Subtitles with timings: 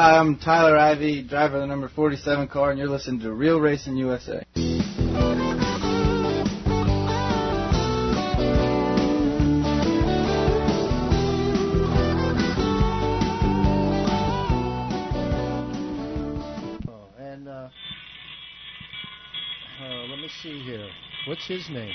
[0.00, 3.58] Hi, I'm Tyler Ivy, driver of the number 47 car, and you're listening to Real
[3.58, 4.44] Racing USA.
[16.86, 17.68] Oh, and uh,
[19.82, 20.88] uh, let me see here.
[21.26, 21.92] What's his name?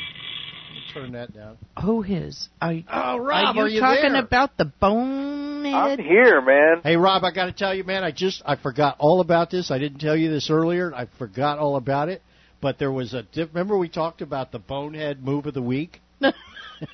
[0.95, 1.57] Let me turn that down.
[1.83, 2.49] Who his?
[2.61, 4.21] Are, Oh, Rob, are you, are you talking there?
[4.23, 5.99] about the bonehead?
[5.99, 6.81] I'm here, man.
[6.83, 9.71] Hey, Rob, I got to tell you, man, I just I forgot all about this.
[9.71, 10.93] I didn't tell you this earlier.
[10.93, 12.21] I forgot all about it.
[12.61, 15.99] But there was a diff- remember we talked about the bonehead move of the week.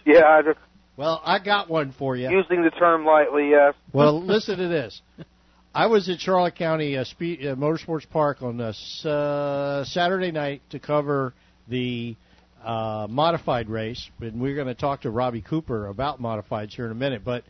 [0.06, 0.60] Yeah, I just
[0.98, 2.30] Well, I got one for you.
[2.30, 3.50] using the term lightly.
[3.50, 3.74] Yes.
[3.94, 5.02] Well, listen to this.
[5.74, 10.32] I was at Charlotte County uh, Speed, uh, Motorsports Park on uh, s- uh, Saturday
[10.32, 11.34] night to cover
[11.68, 12.16] the
[12.64, 16.92] uh, modified race, and we're going to talk to Robbie Cooper about modifieds here in
[16.92, 17.24] a minute.
[17.24, 17.44] But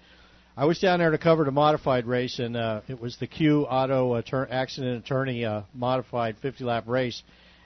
[0.56, 3.64] I was down there to cover the modified race, and uh, it was the Q
[3.64, 7.22] Auto attor- Accident Attorney uh, modified 50 lap race,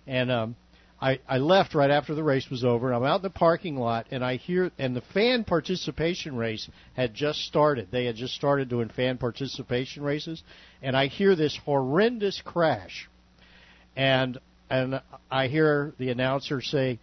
[0.06, 0.56] and um,
[1.02, 2.88] I, I left right after the race was over.
[2.88, 6.70] And I'm out in the parking lot, and I hear, and the fan participation race
[6.95, 7.89] had just started.
[7.92, 10.42] They had just started doing fan participation races,
[10.82, 13.10] and I hear this horrendous crash,
[13.95, 14.39] and
[14.70, 17.00] and I hear the announcer say,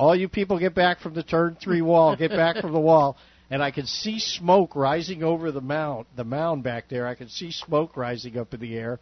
[0.00, 3.18] "All you people get back from the turn three wall, get back from the wall."
[3.50, 7.06] And I could see smoke rising over the mound, the mound back there.
[7.06, 8.98] I could see smoke rising up in the air.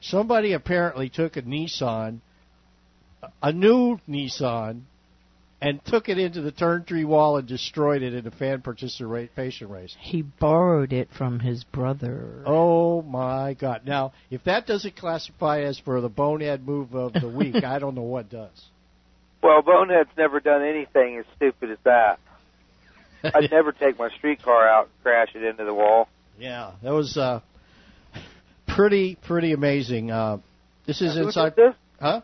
[0.00, 2.20] Somebody apparently took a Nissan
[3.40, 4.82] a new Nissan
[5.60, 9.68] and took it into the turn three wall and destroyed it in a fan participation
[9.68, 9.96] race.
[10.00, 12.42] He borrowed it from his brother.
[12.44, 13.82] Oh my God!
[13.86, 17.94] Now, if that doesn't classify as for the bonehead move of the week, I don't
[17.94, 18.71] know what does.
[19.42, 22.18] Well, Bonehead's never done anything as stupid as that.
[23.24, 26.08] I'd never take my streetcar out and crash it into the wall.
[26.38, 27.40] Yeah, that was uh,
[28.68, 30.10] pretty pretty amazing.
[30.10, 30.38] Uh,
[30.86, 31.74] this is Who inside, this?
[32.00, 32.22] huh?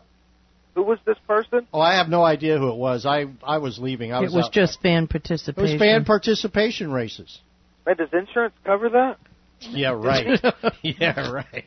[0.75, 1.67] Who was this person?
[1.73, 3.05] Oh, I have no idea who it was.
[3.05, 4.13] I I was leaving.
[4.13, 5.69] I it was was out- just fan participation.
[5.69, 7.39] it was fan participation races.
[7.85, 9.17] Wait, does insurance cover that?
[9.61, 10.39] Yeah, right.
[10.81, 11.65] yeah, right.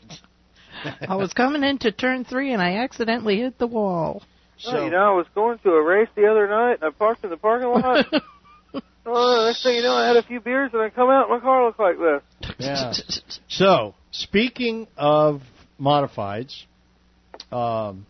[1.07, 4.23] I was coming into turn three and I accidentally hit the wall.
[4.67, 7.25] Oh, you know, I was going to a race the other night and I parked
[7.25, 8.07] in the parking lot.
[9.07, 11.39] oh, next thing you know, I had a few beers and I come out and
[11.39, 12.57] my car looked like this.
[12.59, 12.93] Yeah.
[13.49, 15.43] So, speaking of
[15.81, 16.65] modifieds,
[17.51, 18.07] um,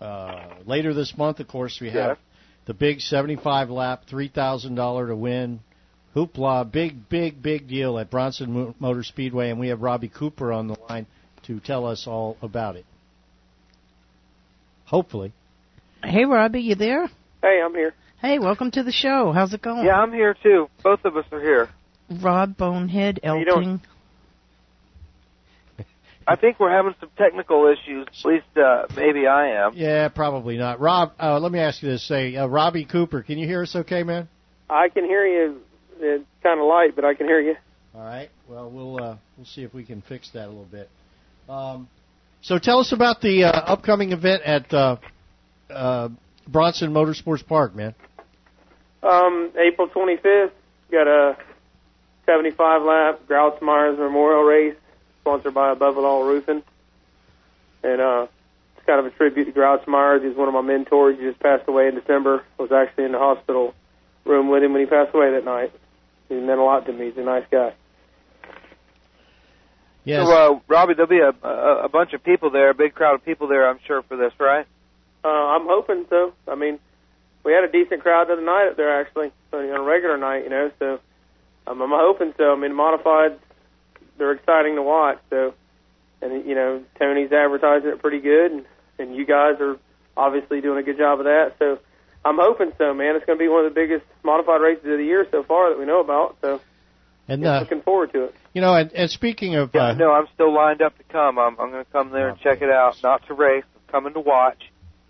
[0.00, 2.18] uh, later this month, of course, we have
[2.66, 5.60] the big 75 lap, $3,000 to win.
[6.14, 10.66] Hoopla, big, big, big deal at Bronson Motor Speedway, and we have Robbie Cooper on
[10.66, 11.06] the line
[11.44, 12.84] to tell us all about it.
[14.86, 15.32] Hopefully.
[16.02, 17.08] Hey, Robbie, you there?
[17.42, 17.94] Hey, I'm here.
[18.20, 19.32] Hey, welcome to the show.
[19.32, 19.84] How's it going?
[19.84, 20.68] Yeah, I'm here too.
[20.82, 21.68] Both of us are here.
[22.22, 23.30] Rob Bonehead you?
[23.30, 23.80] Elting.
[26.26, 28.06] I think we're having some technical issues.
[28.08, 29.72] At least, uh, maybe I am.
[29.74, 30.80] Yeah, probably not.
[30.80, 32.06] Rob, uh, let me ask you this.
[32.06, 34.28] Say, uh, Robbie Cooper, can you hear us okay, man?
[34.68, 35.60] I can hear you.
[35.98, 37.56] It's kind of light, but I can hear you.
[37.94, 38.30] All right.
[38.48, 40.88] Well, we'll uh, we'll see if we can fix that a little bit.
[41.48, 41.88] Um,
[42.42, 44.96] so tell us about the uh, upcoming event at uh,
[45.72, 46.08] uh,
[46.46, 47.94] Bronson Motorsports Park, man.
[49.02, 50.50] Um, April 25th,
[50.90, 51.36] got a
[52.26, 54.76] 75 lap Grouse Myers Memorial Race
[55.20, 56.62] sponsored by Above It All Roofing.
[57.82, 58.26] And uh,
[58.76, 60.22] it's kind of a tribute to Grouse Myers.
[60.22, 61.18] He's one of my mentors.
[61.18, 62.44] He just passed away in December.
[62.58, 63.74] I was actually in the hospital
[64.24, 65.72] room with him when he passed away that night.
[66.28, 67.06] He meant a lot to me.
[67.06, 67.74] He's a nice guy.
[70.04, 70.26] Yes.
[70.26, 73.16] So, uh, Robbie, there'll be a, a a bunch of people there, a big crowd
[73.16, 74.66] of people there, I'm sure, for this, right?
[75.24, 76.32] Uh, I'm hoping so.
[76.48, 76.78] I mean,
[77.44, 80.44] we had a decent crowd the other night up there actually, on a regular night,
[80.44, 80.70] you know.
[80.78, 81.00] So
[81.66, 82.52] um, I'm hoping so.
[82.52, 83.38] I mean, modified,
[84.18, 85.18] they're exciting to watch.
[85.30, 85.54] So,
[86.22, 88.64] and you know, Tony's advertising it pretty good, and,
[88.98, 89.76] and you guys are
[90.16, 91.54] obviously doing a good job of that.
[91.58, 91.78] So
[92.24, 93.16] I'm hoping so, man.
[93.16, 95.70] It's going to be one of the biggest modified races of the year so far
[95.70, 96.36] that we know about.
[96.42, 96.60] So
[97.28, 98.34] and yeah, uh, looking forward to it.
[98.52, 101.38] you know, and, and speaking of, Yeah, uh, no, I'm still lined up to come.
[101.38, 102.96] I'm, I'm going to come there and check it out.
[103.02, 104.62] Not to race, I'm coming to watch.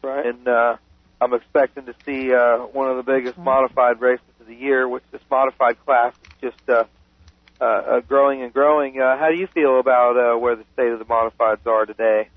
[0.03, 0.27] Right.
[0.27, 0.77] And uh,
[1.21, 5.05] I'm expecting to see uh, one of the biggest modified races of the year, which
[5.13, 6.85] this modified class is just uh,
[7.61, 9.01] uh, uh, growing and growing.
[9.01, 12.29] Uh, how do you feel about uh, where the state of the modifieds are today?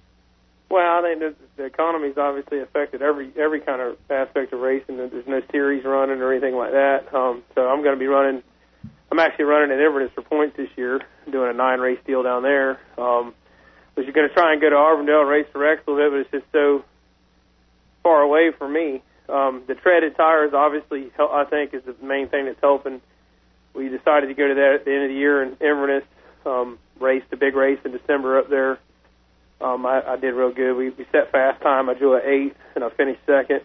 [0.69, 4.97] Well, I think that the economy's obviously affected every every kind of aspect of racing.
[4.97, 7.13] There's no series running or anything like that.
[7.13, 8.41] Um, so I'm going to be running.
[9.11, 10.99] I'm actually running at Inverness for points this year,
[11.31, 12.79] doing a nine race deal down there.
[12.97, 13.35] Um,
[13.95, 16.27] was going to try and go to Auburndale and race for Rex a little bit,
[16.31, 16.83] but it's just so
[18.03, 19.01] far away for me.
[19.29, 23.01] Um, the treaded tires, obviously, I think, is the main thing that's helping.
[23.73, 26.03] We decided to go to that at the end of the year in Inverness.
[26.45, 28.77] Um, raced a big race in December up there.
[29.61, 30.75] Um, I, I did real good.
[30.75, 31.89] We, we set fast time.
[31.89, 33.61] I drew an eight, and I finished second.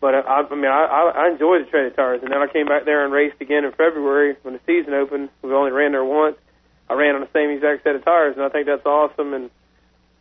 [0.00, 2.84] But I, I mean, I I enjoyed the treaded tires, and then I came back
[2.84, 5.30] there and raced again in February when the season opened.
[5.42, 6.36] We only ran there once.
[6.90, 9.32] I ran on the same exact set of tires, and I think that's awesome.
[9.32, 9.48] And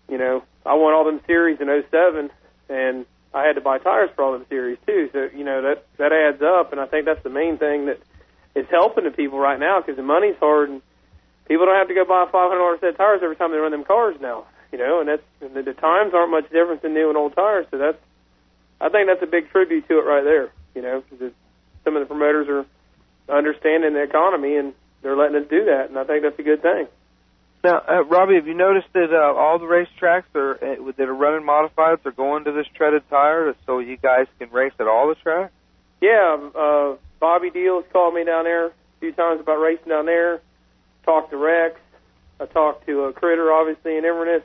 [0.07, 2.29] you know, I won all them series in '07,
[2.69, 5.09] and I had to buy tires for all them series too.
[5.13, 7.99] So you know that that adds up, and I think that's the main thing that
[8.55, 10.81] is helping the people right now because the money's hard, and
[11.47, 13.51] people don't have to go buy a five hundred dollar set of tires every time
[13.51, 14.45] they run them cars now.
[14.71, 17.35] You know, and that's and the, the times aren't much different than new and old
[17.35, 17.67] tires.
[17.71, 17.97] So that's
[18.79, 20.51] I think that's a big tribute to it right there.
[20.75, 21.31] You know, because
[21.83, 22.65] some of the promoters are
[23.33, 26.61] understanding the economy and they're letting us do that, and I think that's a good
[26.61, 26.87] thing.
[27.63, 31.13] Now, uh, Robbie, have you noticed that uh, all the racetracks are uh, that are
[31.13, 35.09] running modifieds are going to this treaded tire, so you guys can race at all
[35.09, 35.53] the tracks?
[36.01, 40.41] Yeah, uh, Bobby Deals called me down there a few times about racing down there.
[41.05, 41.79] Talked to Rex.
[42.39, 44.41] I talked to uh, Critter, obviously in Inverness.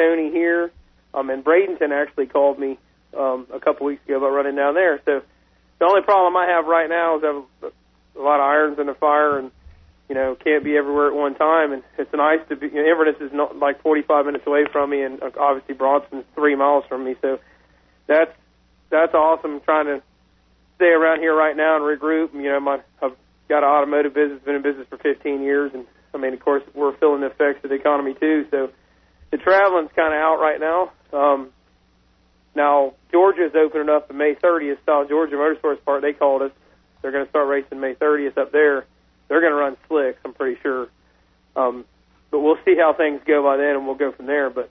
[0.00, 0.72] Tony here.
[1.12, 2.78] Um, and Bradenton actually called me
[3.16, 5.00] um, a couple weeks ago about running down there.
[5.04, 5.22] So
[5.78, 7.72] the only problem I have right now is I have
[8.16, 9.50] a lot of irons in the fire and
[10.10, 11.72] you know can't be everywhere at one time.
[11.72, 12.66] And it's nice to be.
[12.66, 16.24] You know, Inverness is not like 45 minutes away from me, and uh, obviously Bronson's
[16.34, 17.14] three miles from me.
[17.22, 17.38] So
[18.08, 18.32] that's
[18.90, 19.60] that's awesome.
[19.60, 20.02] trying to
[20.74, 22.34] stay around here right now and regroup.
[22.34, 23.16] You know, my I've
[23.48, 26.64] got an automotive business, been in business for 15 years, and I mean, of course,
[26.74, 28.46] we're feeling the effects of the economy too.
[28.50, 28.70] So
[29.30, 30.90] the traveling's kind of out right now.
[31.12, 31.50] Um,
[32.56, 34.78] now Georgia is opening up on May 30th.
[34.84, 36.02] South Georgia Motorsports Park.
[36.02, 36.50] They called us.
[37.00, 38.86] They're going to start racing May 30th up there.
[39.30, 40.18] They're going to run slicks.
[40.24, 40.88] I'm pretty sure.
[41.54, 41.84] Um,
[42.32, 44.50] but we'll see how things go by then, and we'll go from there.
[44.50, 44.70] But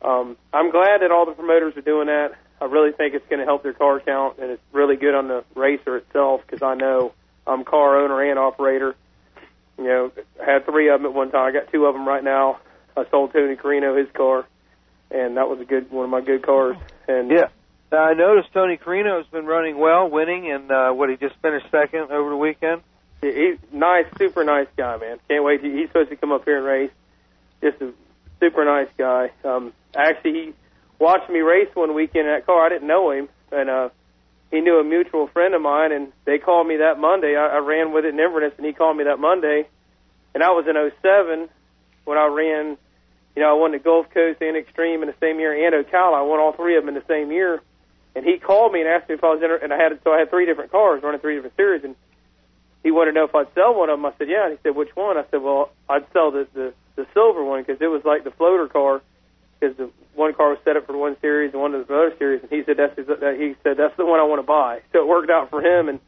[0.00, 2.38] um, I'm glad that all the promoters are doing that.
[2.60, 5.26] I really think it's going to help their car count, and it's really good on
[5.26, 7.14] the racer itself because I know
[7.48, 8.94] I'm car owner and operator.
[9.76, 11.48] You know, had three of them at one time.
[11.48, 12.60] I got two of them right now.
[12.96, 14.46] I sold Tony Carino his car,
[15.10, 16.76] and that was a good one of my good cars.
[17.08, 17.48] And Yeah.
[17.90, 21.66] Now, I noticed Tony Carino's been running well, winning, and uh, what he just finished
[21.70, 22.82] second over the weekend.
[23.22, 25.18] He- he's nice, super nice guy, man.
[25.28, 25.62] Can't wait.
[25.62, 26.90] To, he's supposed to come up here and race.
[27.62, 27.92] Just a
[28.40, 29.30] super nice guy.
[29.44, 30.54] Um, actually, he
[30.98, 32.64] watched me race one weekend in that car.
[32.64, 33.88] I didn't know him, and uh,
[34.50, 37.36] he knew a mutual friend of mine, and they called me that Monday.
[37.36, 39.66] I, I ran with it in Inverness, and he called me that Monday,
[40.34, 41.48] and I was in '07
[42.04, 42.76] when I ran.
[43.34, 46.14] You know, I won the Gulf Coast and Extreme in the same year, and Ocala.
[46.18, 47.60] I won all three of them in the same year.
[48.14, 50.10] And he called me and asked me if I was in, and I had so
[50.10, 51.94] I had three different cars running three different series, and
[52.82, 54.06] he wanted to know if I'd sell one of them.
[54.06, 54.46] I said, yeah.
[54.46, 55.16] And he said, which one?
[55.16, 58.30] I said, well, I'd sell the the, the silver one because it was like the
[58.30, 59.02] floater car
[59.58, 62.42] because the one car was set up for one series and one was another series.
[62.42, 64.80] And he said that's his, that he said that's the one I want to buy.
[64.92, 66.00] So it worked out for him, and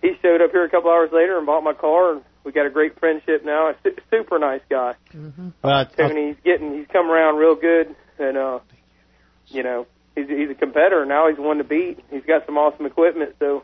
[0.00, 2.66] he showed up here a couple hours later and bought my car, and we got
[2.66, 3.70] a great friendship now.
[3.70, 4.94] A su- super nice guy.
[5.62, 8.58] Well, Tony, he's getting he's come around real good, and uh,
[9.48, 11.28] you know he's he's a competitor now.
[11.28, 12.00] He's one to beat.
[12.10, 13.62] He's got some awesome equipment, so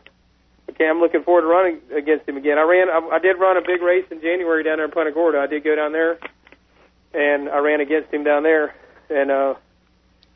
[0.69, 2.57] okay, I'm looking forward to running against him again.
[2.57, 5.11] I ran I, I did run a big race in January down there in Punta
[5.11, 5.39] Gorda.
[5.39, 6.19] I did go down there,
[7.13, 8.75] and I ran against him down there,
[9.09, 9.53] and uh,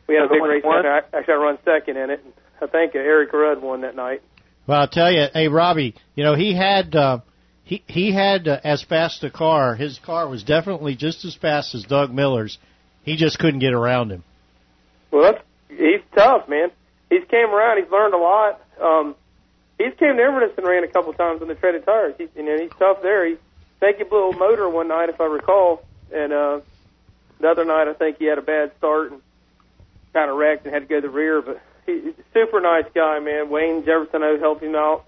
[0.07, 0.93] we had a big race down there.
[0.93, 2.23] I, actually, I run second in it.
[2.61, 4.21] I think Eric Rudd won that night.
[4.67, 7.19] Well, I'll tell you, hey Robbie, you know he had uh,
[7.63, 9.75] he he had uh, as fast a car.
[9.75, 12.57] His car was definitely just as fast as Doug Miller's.
[13.03, 14.23] He just couldn't get around him.
[15.11, 16.71] Well, that's, he's tough, man.
[17.09, 17.83] He's came around.
[17.83, 18.61] He's learned a lot.
[18.81, 19.15] Um,
[19.77, 22.15] he's came to Inverness and ran a couple times on the treaded tires.
[22.17, 23.25] He's, you know, he's tough there.
[23.25, 23.37] He, I
[23.79, 26.59] think he blew a motor one night, if I recall, and uh,
[27.39, 29.21] the other night I think he had a bad start and
[30.13, 31.41] kind of wrecked and had to go to the rear.
[31.41, 33.49] But he, he's a super nice guy, man.
[33.49, 35.05] Wayne Jefferson O helped him out,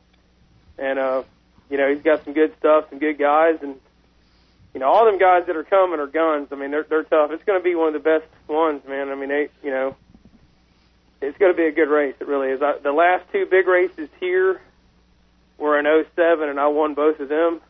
[0.78, 1.24] and uh,
[1.70, 3.80] you know he's got some good stuff, some good guys, and
[4.74, 6.50] you know all them guys that are coming are guns.
[6.52, 7.32] I mean they're they're tough.
[7.32, 9.10] It's going to be one of the best ones, man.
[9.10, 9.96] I mean they, you know,
[11.22, 12.16] it's going to be a good race.
[12.20, 12.62] It really is.
[12.62, 14.62] I, the last two big races here
[15.58, 17.62] were in '07, and I won both of them.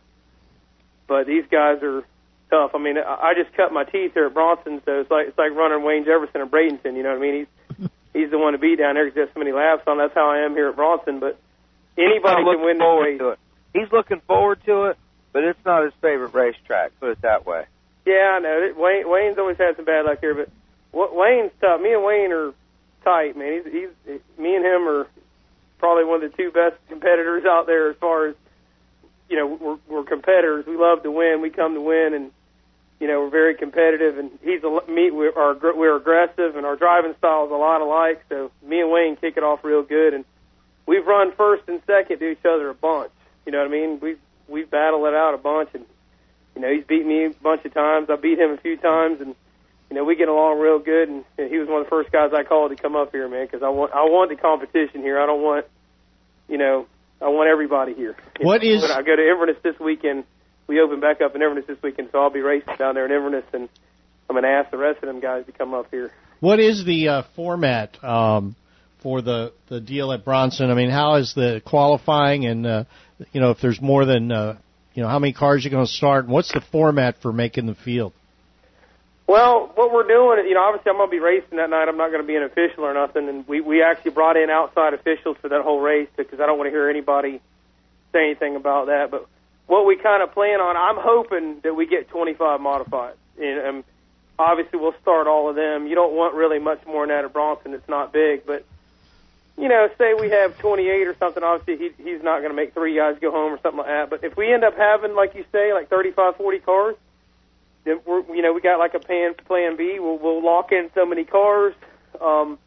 [1.08, 2.04] But these guys are
[2.50, 2.72] tough.
[2.74, 5.38] I mean, I I just cut my teeth here at Bronson, so it's like it's
[5.38, 6.96] like running Wayne Jefferson and Bradenton.
[6.96, 7.48] You know what I mean?
[7.78, 9.98] He's he's the one to beat down there because he has so many laps on.
[9.98, 11.20] That's how I am here at Bronson.
[11.20, 11.40] But
[11.98, 13.20] anybody can win looking this race.
[13.20, 13.40] to it.
[13.74, 14.98] He's looking forward to it,
[15.34, 17.00] but it's not his favorite racetrack.
[17.00, 17.66] Put it that way.
[18.06, 18.74] Yeah, I know.
[18.78, 20.50] Wayne Wayne's always had some bad luck here, but
[20.92, 21.82] Wa- Wayne's tough.
[21.82, 22.54] Me and Wayne are
[23.06, 23.62] tight, man.
[23.64, 25.08] He's he's me and him are
[25.78, 28.36] probably one of the two best competitors out there as far as
[29.30, 29.48] you know.
[29.48, 30.66] We're we're competitors.
[30.66, 31.42] We love to win.
[31.42, 32.32] We come to win, and
[33.00, 34.18] you know we're very competitive.
[34.18, 35.12] And he's a me.
[35.12, 38.26] We are we're aggressive, and our driving style is a lot alike.
[38.28, 40.26] So me and Wayne kick it off real good, and
[40.86, 43.12] we've run first and second to each other a bunch.
[43.46, 44.00] You know what I mean?
[44.02, 45.86] We've we've battled it out a bunch, and
[46.56, 48.10] You know, he's beat me a bunch of times.
[48.10, 49.36] I beat him a few times, and
[49.96, 51.08] you know, we get along real good.
[51.08, 53.30] And, and he was one of the first guys I called to come up here,
[53.30, 55.18] man, because I want I want the competition here.
[55.18, 55.66] I don't want,
[56.50, 56.86] you know,
[57.22, 58.14] I want everybody here.
[58.40, 60.26] You What know, is- When I go to Inverness this weekend,
[60.68, 63.12] we open back up in Inverness this weekend, so I'll be racing down there in
[63.14, 63.70] Inverness, and
[64.30, 66.12] I'm going to ask the rest of them guys to come up here.
[66.42, 68.58] What is the uh, format um,
[69.02, 70.72] for the the deal at Bronson?
[70.72, 72.84] I mean, how is the qualifying, and uh,
[73.32, 74.58] you know, if there's more than uh,
[74.94, 77.66] you know, how many cars you're going to start, and what's the format for making
[77.68, 78.12] the field?
[79.28, 81.88] Well, what we're doing, you know, obviously I'm going to be racing that night.
[81.88, 84.52] I'm not going to be an official or nothing, and we we actually brought in
[84.52, 87.42] outside officials for that whole race because I don't want to hear anybody
[88.12, 89.10] say anything about that.
[89.10, 89.28] But
[89.66, 93.84] what we kind of plan on, I'm hoping that we get 25 modified, and um,
[94.38, 95.88] obviously we'll start all of them.
[95.88, 97.74] You don't want really much more than that at Bronson.
[97.74, 98.64] It's not big, but
[99.58, 101.42] you know, say we have 28 or something.
[101.42, 104.10] Obviously, he, he's not going to make three guys go home or something like that.
[104.12, 106.96] But if we end up having, like you say, like 35, 40 cars
[107.86, 110.00] then we're you know we got like a plan plan B.
[110.00, 111.74] We'll we'll lock in so many cars,
[112.20, 112.60] um,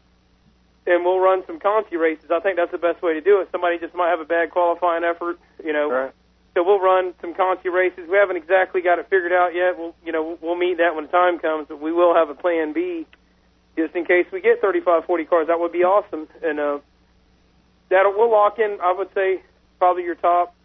[0.87, 2.31] and we'll run some Conti races.
[2.31, 3.49] I think that's the best way to do it.
[3.51, 5.91] Somebody just might have a bad qualifying effort, you know.
[5.91, 6.11] Right.
[6.55, 8.09] So we'll run some Conti races.
[8.09, 9.77] We haven't exactly got it figured out yet.
[9.77, 12.35] We'll you know we'll meet that when the time comes, but we will have a
[12.35, 13.05] plan B
[13.77, 15.47] just in case we get 35, 40 cars.
[15.47, 16.79] That would be awesome, and uh,
[17.89, 18.77] that we'll lock in.
[18.81, 19.41] I would say
[19.79, 20.55] probably your top.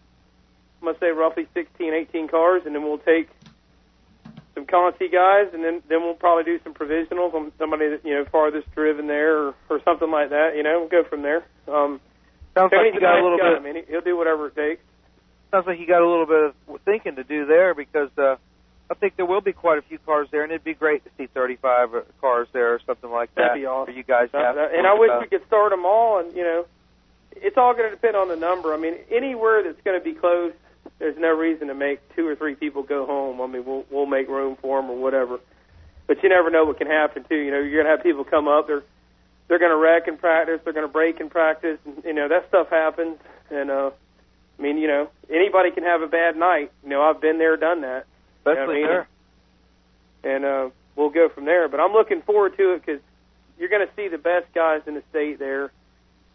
[0.80, 3.28] I'm gonna say roughly 16, 18 cars, and then we'll take
[4.54, 8.14] some Conti guys, and then then we'll probably do some provisionals on somebody that you
[8.14, 10.56] know farthest driven there or, or something like that.
[10.56, 11.44] You know, we'll go from there.
[11.68, 12.00] Um,
[12.54, 13.50] Sounds like Tony's you a got nice a little guy.
[13.50, 13.58] bit.
[13.58, 14.82] I mean, he- he'll do whatever it takes.
[15.50, 18.36] sounds like you got a little bit of thinking to do there because uh,
[18.90, 21.10] I think there will be quite a few cars there, and it'd be great to
[21.18, 23.92] see 35 cars there or something like that That'd be awesome.
[23.92, 24.30] for you guys.
[24.30, 25.22] to Uh, have uh, and I wish about.
[25.22, 26.66] we could start them all, and you know,
[27.36, 28.72] it's all going to depend on the number.
[28.72, 30.52] I mean, anywhere that's going to be close,
[30.98, 33.40] there's no reason to make two or three people go home.
[33.40, 35.40] I mean, we'll we'll make room for them or whatever.
[36.06, 37.36] But you never know what can happen too.
[37.36, 38.66] You know, you're going to have people come up.
[38.66, 38.82] They're
[39.48, 40.60] they're going to wreck in practice.
[40.64, 41.78] They're going to break in practice.
[41.84, 43.18] And, you know, that stuff happens.
[43.50, 43.90] And uh,
[44.58, 46.72] I mean, you know, anybody can have a bad night.
[46.82, 48.06] You know, I've been there, done that.
[48.38, 49.08] Especially I mean, there.
[50.24, 51.68] and uh, we'll go from there.
[51.68, 53.00] But I'm looking forward to it because
[53.58, 55.72] you're going to see the best guys in the state there.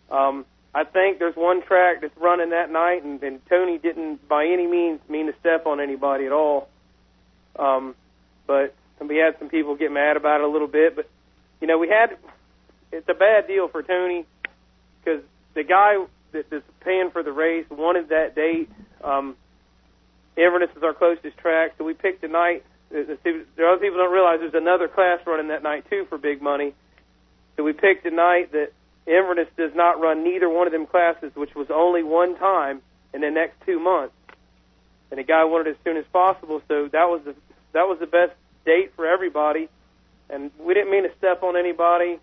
[0.10, 4.46] Um, I think there's one track that's running that night, and, and Tony didn't by
[4.46, 6.70] any means mean to step on anybody at all.
[7.58, 7.96] Um,
[8.46, 8.76] but
[9.08, 10.96] we had some people get mad about it a little bit.
[10.96, 11.10] But
[11.60, 12.18] you know, we had
[12.92, 14.26] it's a bad deal for Tony
[15.04, 15.22] because
[15.56, 18.70] the guy that, that's paying for the race wanted that date.
[19.04, 19.36] Um,
[20.38, 22.64] Inverness is our closest track, so we picked a night.
[22.92, 26.18] The, the, the other people don't realize there's another class running that night too for
[26.18, 26.74] big money.
[27.58, 28.72] So we picked a night that
[29.10, 32.82] Inverness does not run neither one of them classes, which was only one time
[33.14, 34.14] in the next two months.
[35.10, 37.36] And the guy wanted it as soon as possible, so that was the
[37.74, 38.34] that was the best
[38.66, 39.68] date for everybody.
[40.30, 42.20] And we didn't mean to step on anybody.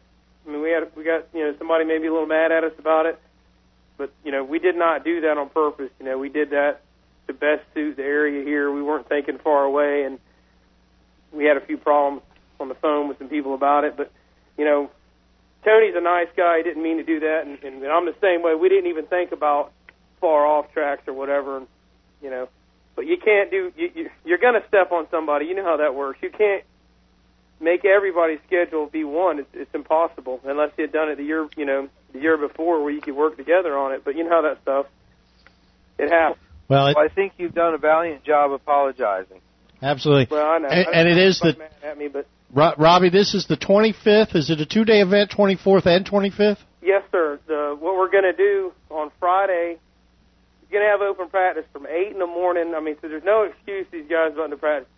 [0.47, 2.73] I mean, we had we got you know somebody maybe a little mad at us
[2.79, 3.19] about it,
[3.99, 5.91] but you know we did not do that on purpose.
[5.99, 6.83] You know we did that
[7.27, 8.71] to best suit the area here.
[8.71, 10.21] We weren't thinking far away, and
[11.33, 12.23] we had a few problems
[12.61, 13.97] on the phone with some people about it.
[13.97, 14.13] But
[14.57, 14.91] you know,
[15.67, 16.59] Tony's a nice guy.
[16.59, 18.55] He didn't mean to do that, and, and I'm the same way.
[18.55, 19.73] We didn't even think about
[20.21, 21.67] far off tracks or whatever, and
[22.23, 22.49] you know.
[22.95, 23.73] But you can't do.
[23.77, 25.47] You, you, you're going to step on somebody.
[25.47, 26.21] You know how that works.
[26.23, 26.63] You can't
[27.61, 29.41] make everybody's schedule be one.
[29.41, 32.83] It's, it's impossible unless you had done it the year, you know, the year before
[32.83, 34.03] where you could work together on it.
[34.05, 34.87] But you know how that stuff.
[35.99, 36.41] It happens.
[36.69, 39.41] Well, it, Well, I think you've done a valiant job apologizing.
[39.83, 40.29] absolutely.
[40.31, 40.69] Well, I know.
[40.69, 43.11] And, I and it know is the mad at me, but Ro- Robbie.
[43.11, 44.35] This is the 25th.
[44.35, 46.59] Is it a two-day event, 24th and 25th?
[46.83, 47.41] Yes, sir.
[47.47, 49.79] The, what we're going to do on Friday,
[50.63, 52.75] we're going to have open practice from 8 in the morning.
[52.77, 54.89] I mean, so there's no excuse these guys going to practice.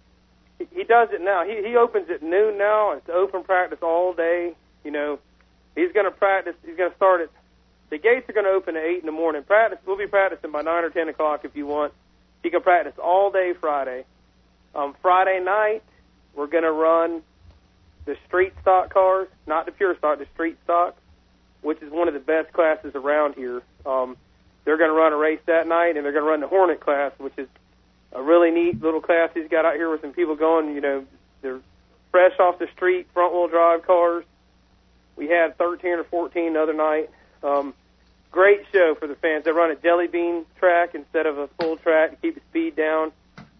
[0.58, 1.44] He, he does it now.
[1.44, 2.92] He, he opens at noon now.
[2.92, 4.54] It's open practice all day.
[4.84, 5.18] You know,
[5.74, 6.54] he's going to practice.
[6.64, 7.30] He's going to start at,
[7.90, 9.42] the gates are going to open at 8 in the morning.
[9.42, 11.94] Practice, we'll be practicing by 9 or 10 o'clock if you want.
[12.44, 14.04] You can practice all day Friday.
[14.74, 15.82] Um, Friday night,
[16.36, 17.22] we're going to run
[18.08, 20.96] the street stock cars, not the pure stock, the street stock
[21.62, 23.62] which is one of the best classes around here.
[23.84, 24.16] Um,
[24.64, 26.80] they're going to run a race that night, and they're going to run the Hornet
[26.80, 27.48] class, which is
[28.12, 30.74] a really neat little class he's got out here with some people going.
[30.74, 31.04] You know,
[31.42, 31.60] they're
[32.10, 34.24] fresh off the street, front wheel drive cars.
[35.16, 37.10] We had 13 or 14 the other night.
[37.42, 37.74] Um,
[38.30, 39.44] great show for the fans.
[39.44, 42.76] They run a jelly bean track instead of a full track to keep the speed
[42.76, 43.12] down.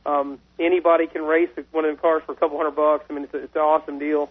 [0.06, 3.06] Um, anybody can race one of them cars for a couple hundred bucks.
[3.10, 4.30] I mean, it's, a, it's an awesome deal.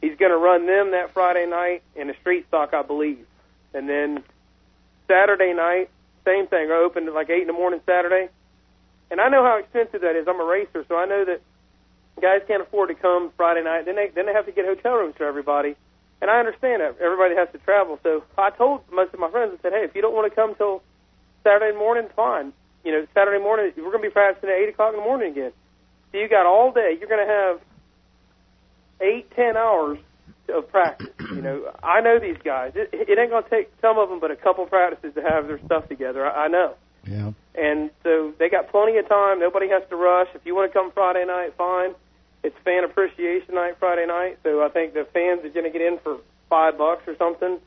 [0.00, 3.26] He's going to run them that Friday night in the street stock, I believe.
[3.74, 4.22] And then
[5.08, 5.90] Saturday night,
[6.24, 6.70] same thing.
[6.70, 8.28] I opened at like 8 in the morning Saturday.
[9.10, 10.26] and I know how expensive that is.
[10.28, 11.40] I'm a racer, so I know that
[12.20, 13.84] guys can't afford to come Friday night.
[13.86, 15.74] Then they then they have to get hotel rooms for everybody,
[16.20, 17.98] and I understand that everybody has to travel.
[18.02, 20.34] So I told most of my friends, I said, hey, if you don't want to
[20.34, 20.82] come till
[21.42, 22.52] Saturday morning, fine.
[22.84, 25.32] You know, Saturday morning we're going to be practicing at eight o'clock in the morning
[25.32, 25.52] again.
[26.12, 26.96] So you got all day.
[26.98, 27.60] You're going to have
[29.00, 29.98] eight, ten hours
[30.48, 31.08] of practice.
[31.30, 32.72] You know, I know these guys.
[32.74, 35.46] It, it ain't going to take some of them but a couple practices to have
[35.46, 36.26] their stuff together.
[36.26, 36.74] I, I know.
[37.06, 37.32] Yeah.
[37.54, 39.40] And so they got plenty of time.
[39.40, 40.28] Nobody has to rush.
[40.34, 41.94] If you want to come Friday night, fine.
[42.42, 45.82] It's fan appreciation night Friday night, so I think the fans are going to get
[45.82, 47.58] in for five bucks or something.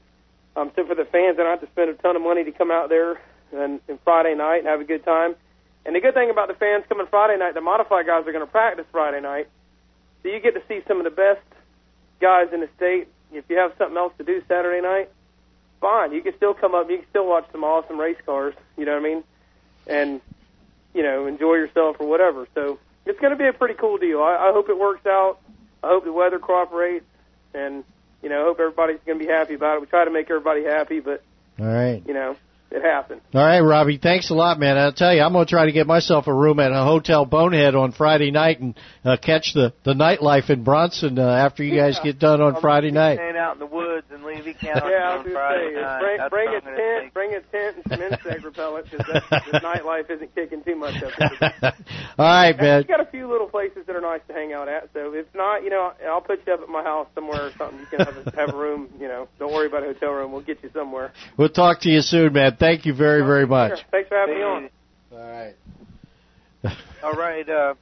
[0.56, 2.52] Um, so for the fans, they don't have to spend a ton of money to
[2.52, 3.22] come out there
[3.52, 5.36] and, and Friday night and have a good time.
[5.86, 8.46] And the good thing about the fans coming Friday night, the modified guys are going
[8.46, 9.48] to practice Friday night,
[10.24, 11.42] so you get to see some of the best
[12.20, 13.08] guys in the state.
[13.32, 15.10] If you have something else to do Saturday night,
[15.82, 16.13] fine.
[16.13, 16.89] You can still come up.
[16.89, 18.56] You can still watch some awesome race cars.
[18.77, 19.24] You know what I mean?
[19.88, 20.22] And
[20.94, 22.48] you know, enjoy yourself or whatever.
[22.56, 24.22] So it's going to be a pretty cool deal.
[24.22, 25.39] I, I hope it works out.
[25.84, 27.06] I hope the weather cooperates,
[27.53, 27.84] and
[28.22, 29.82] you know, I hope everybody's going to be happy about it.
[29.82, 31.22] We try to make everybody happy, but
[31.60, 32.01] All right.
[32.08, 32.38] you know,
[32.74, 33.22] it happens.
[33.36, 34.00] All right, Robbie.
[34.01, 34.77] Thanks a lot, man.
[34.77, 37.24] I'll tell you, I'm going to try to get myself a room at a hotel
[37.24, 38.75] Bonehead on Friday night and
[39.06, 42.89] uh, catch the the nightlife in Bronson uh, after you guys get done on Friday
[42.89, 43.18] night.
[43.18, 46.00] Staying out in the woods in Levy County Yeah, I was on Friday say, night.
[46.01, 47.13] bring, That's bring a I'm tent, take.
[47.13, 49.06] bring a tent and some insect repellent because
[49.51, 51.51] the nightlife isn't kicking too much up here.
[52.18, 52.80] All right, man.
[52.80, 54.89] We got a few little places that are nice to hang out at.
[54.94, 57.80] So if not, you know, I'll put you up at my house somewhere or something.
[57.80, 58.89] You can have a, have a room.
[59.00, 60.32] You know, don't worry about a hotel room.
[60.32, 61.13] We'll get you somewhere.
[61.38, 62.56] We'll talk to you soon, man.
[62.63, 63.72] Thank you very, very much.
[63.79, 63.88] Sure.
[63.91, 64.70] Thanks for having me on.
[65.12, 65.55] All right.
[67.03, 67.50] All right.
[67.50, 67.74] Uh,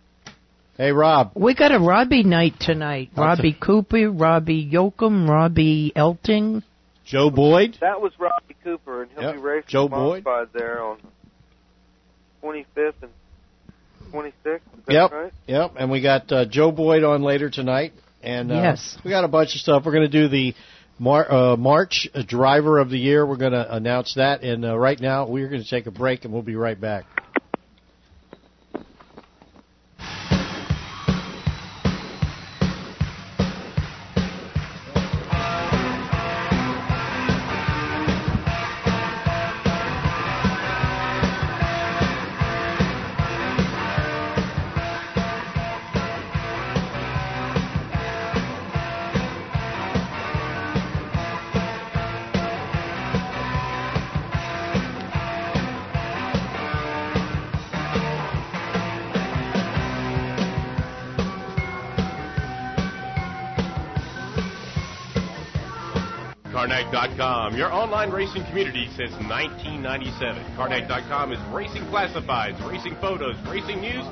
[0.77, 1.33] Hey, Rob.
[1.35, 3.09] We got a Robbie night tonight.
[3.15, 6.63] I'll Robbie Cooper, Robbie Yoakum, Robbie Elting.
[7.05, 7.77] Joe Boyd.
[7.81, 9.35] that was Robbie Cooper, and he'll Yep.
[9.35, 10.23] be racing Joe Boyd.
[10.25, 10.97] modified there on
[12.41, 13.11] 25th and
[14.11, 14.61] 26th.
[14.89, 15.11] Yep.
[15.11, 15.33] right?
[15.45, 15.73] Yep.
[15.77, 17.93] And we got uh, Joe Boyd on later tonight.
[18.23, 18.97] And uh, Yes.
[19.05, 19.83] we got a bunch of stuff.
[19.85, 20.55] We're going to do the
[21.01, 23.25] Mar- uh, March Driver of the Year.
[23.25, 24.43] We're going to announce that.
[24.43, 27.05] And uh, right now, we're going to take a break, and we'll be right back.
[68.31, 70.55] Racing community since 1997.
[70.55, 74.05] Carnac.com is racing classifieds, racing photos, racing news,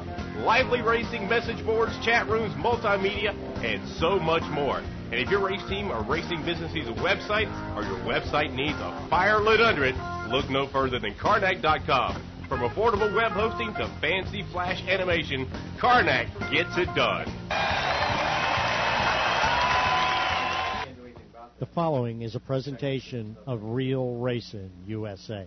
[0.44, 4.80] lively racing message boards, chat rooms, multimedia, and so much more.
[5.12, 8.78] And if your race team or racing business needs a website or your website needs
[8.80, 9.96] a fire lit under it,
[10.28, 12.22] look no further than Carnac.com.
[12.50, 18.29] From affordable web hosting to fancy flash animation, Carnac gets it done.
[21.60, 25.46] The following is a presentation of Real Racing USA.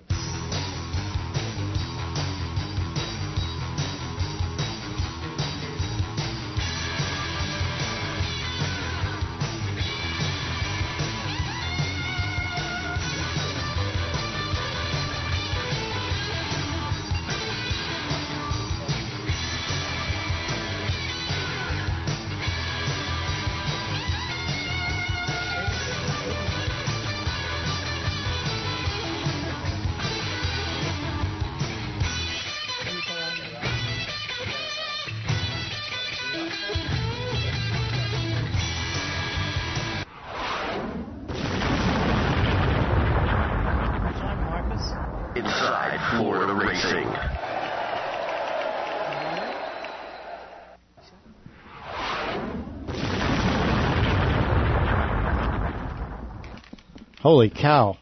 [57.22, 57.98] Holy cow.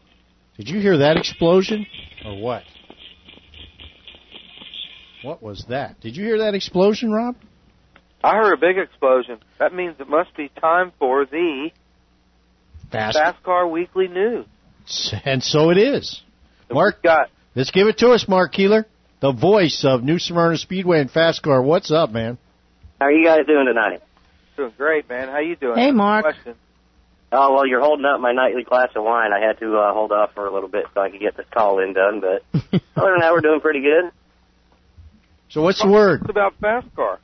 [0.57, 1.85] Did you hear that explosion?
[2.25, 2.63] Or what?
[5.23, 5.99] What was that?
[6.01, 7.35] Did you hear that explosion, Rob?
[8.23, 9.37] I heard a big explosion.
[9.59, 11.69] That means it must be time for the
[12.91, 13.17] Fast.
[13.17, 14.45] Fast Car Weekly News.
[15.23, 16.21] And so it is.
[16.71, 18.87] Mark, Got let's give it to us, Mark Keeler,
[19.21, 21.61] the voice of New Smyrna Speedway and Fast Car.
[21.61, 22.39] What's up, man?
[22.99, 24.01] How are you guys doing tonight?
[24.57, 25.27] doing great, man.
[25.27, 25.77] How you doing?
[25.77, 26.23] Hey, Mark.
[26.23, 26.55] Question.
[27.31, 29.31] Oh well, you're holding up my nightly glass of wine.
[29.33, 31.45] I had to uh, hold off for a little bit so I could get this
[31.51, 32.19] call in done.
[32.19, 32.43] But
[32.95, 34.11] other than that, we're doing pretty good.
[35.49, 36.21] So what's the word?
[36.21, 37.19] What about fast car?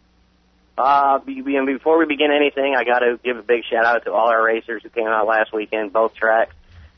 [0.77, 4.05] Uh, be- be- before we begin anything, I got to give a big shout out
[4.05, 6.53] to all our racers who came out last weekend, both tracks.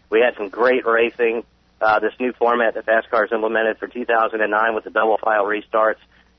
[0.10, 1.43] We had some great racing.
[1.82, 5.95] Uh, this new format that Fast Cars implemented for 2009 with the double file restarts,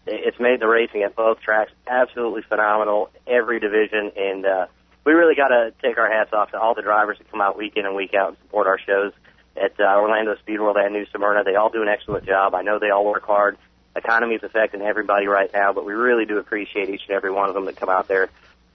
[0.07, 4.67] it's made the racing at both tracks absolutely phenomenal, every division, and uh,
[5.05, 7.57] we really got to take our hats off to all the drivers that come out
[7.57, 9.13] week in and week out and support our shows
[9.57, 11.45] at uh, Orlando Speed World and New Smyrna.
[11.45, 12.55] They all do an excellent job.
[12.55, 13.57] I know they all work hard.
[13.97, 17.49] Economy is affecting everybody right now, but we really do appreciate each and every one
[17.49, 18.29] of them that come out there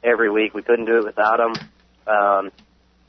[0.03, 0.53] every week.
[0.53, 1.53] We couldn't do it without them.
[2.07, 2.51] Um,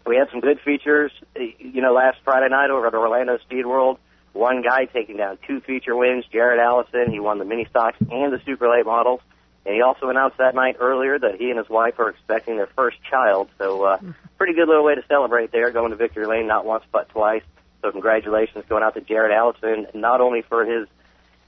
[0.07, 1.11] we had some good features.
[1.35, 3.99] You know, last Friday night over at Orlando Speed World,
[4.33, 7.11] one guy taking down two feature wins, Jared Allison.
[7.11, 9.21] He won the mini stocks and the super late models.
[9.67, 12.69] And he also announced that night earlier that he and his wife are expecting their
[12.69, 13.49] first child.
[13.59, 13.99] So, uh,
[14.39, 17.43] pretty good little way to celebrate there, going to victory lane not once but twice.
[17.83, 20.89] So, congratulations going out to Jared Allison, not only for his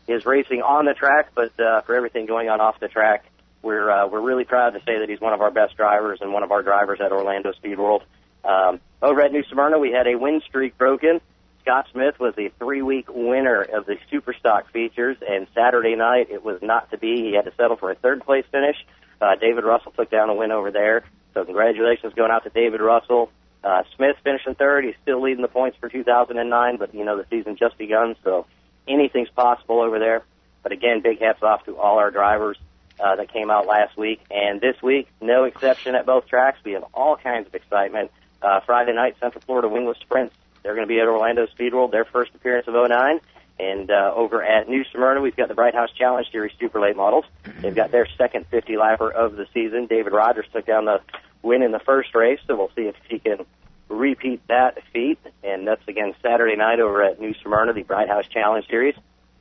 [0.09, 3.24] his racing on the track, but uh, for everything going on off the track.
[3.62, 6.33] We're uh, we're really proud to say that he's one of our best drivers and
[6.33, 8.02] one of our drivers at Orlando Speed World.
[8.44, 11.20] Um, over at New Smyrna, we had a win streak broken.
[11.68, 16.62] Scott Smith was the three-week winner of the Superstock features, and Saturday night it was
[16.62, 17.16] not to be.
[17.16, 18.76] He had to settle for a third-place finish.
[19.20, 21.04] Uh, David Russell took down a win over there,
[21.35, 23.31] so congratulations going out to David Russell.
[23.62, 24.87] Uh, Smith finishing third.
[24.87, 28.46] He's still leading the points for 2009, but you know the season just begun, so
[28.88, 30.24] anything's possible over there.
[30.62, 32.57] But again, big hats off to all our drivers
[32.98, 34.22] uh, that came out last week.
[34.31, 36.61] And this week, no exception at both tracks.
[36.64, 38.11] We have all kinds of excitement.
[38.40, 40.35] Uh, Friday night, Central Florida Wingless Sprints.
[40.62, 43.20] They're going to be at Orlando Speed World, their first appearance of 09.
[43.60, 46.96] And uh, over at New Smyrna, we've got the Bright House Challenge Series Super Late
[46.96, 47.24] Models.
[47.60, 49.86] They've got their second 50 lapper of the season.
[49.86, 51.00] David Rogers took down the
[51.42, 53.44] win in the first race, so we'll see if he can
[53.88, 55.18] repeat that feat.
[55.42, 58.94] And that's again Saturday night over at New Smyrna, the Bright House Challenge Series.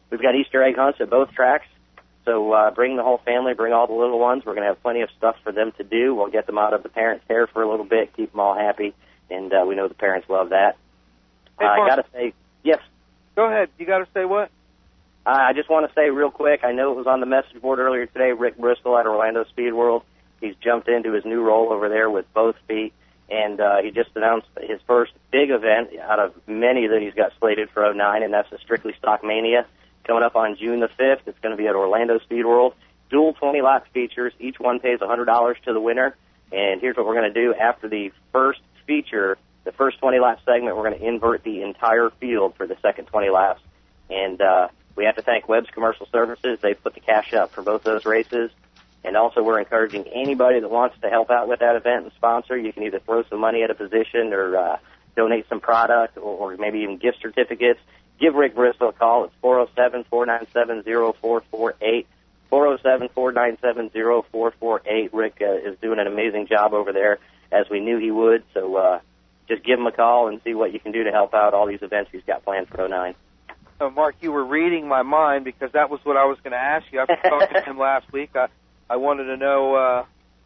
[0.09, 1.67] We've got Easter egg hunts at both tracks.
[2.25, 4.43] So uh, bring the whole family, bring all the little ones.
[4.45, 6.13] We're going to have plenty of stuff for them to do.
[6.13, 8.53] We'll get them out of the parents' hair for a little bit, keep them all
[8.53, 8.93] happy,
[9.29, 10.75] and uh, we know the parents love that.
[11.59, 12.79] Hey, Uh, I got to say, yes,
[13.37, 13.69] Go ahead.
[13.77, 14.49] You got to say what?
[15.23, 16.61] I I just want to say real quick.
[16.63, 18.31] I know it was on the message board earlier today.
[18.31, 20.01] Rick Bristol at Orlando Speed World.
[20.41, 22.93] He's jumped into his new role over there with both feet,
[23.29, 27.31] and uh, he just announced his first big event out of many that he's got
[27.39, 29.67] slated for 09, and that's the Strictly Stock Mania
[30.03, 31.21] coming up on June the 5th.
[31.27, 32.73] It's going to be at Orlando Speed World.
[33.11, 34.33] Dual 20 lap features.
[34.39, 36.15] Each one pays $100 to the winner.
[36.51, 40.39] And here's what we're going to do after the first feature, the first 20 lap
[40.45, 40.77] segment.
[40.77, 43.61] We're going to invert the entire field for the second 20 laps.
[44.09, 46.59] And uh, we have to thank Webb's Commercial Services.
[46.61, 48.49] They put the cash up for both those races.
[49.03, 52.57] And also, we're encouraging anybody that wants to help out with that event and sponsor.
[52.57, 54.77] You can either throw some money at a position or uh,
[55.17, 57.79] donate some product or, or maybe even gift certificates.
[58.19, 59.25] Give Rick Bristol a call.
[59.25, 62.07] It's 407 497 0448.
[62.49, 65.13] 407 497 0448.
[65.13, 67.19] Rick uh, is doing an amazing job over there,
[67.51, 68.43] as we knew he would.
[68.53, 68.99] So uh,
[69.47, 71.65] just give him a call and see what you can do to help out all
[71.67, 73.15] these events he's got planned for 09.
[73.79, 76.57] Uh, Mark, you were reading my mind because that was what I was going to
[76.57, 77.03] ask you.
[77.05, 78.31] Been talking to him last week.
[78.35, 78.47] I,
[78.89, 80.05] I wanted to know uh,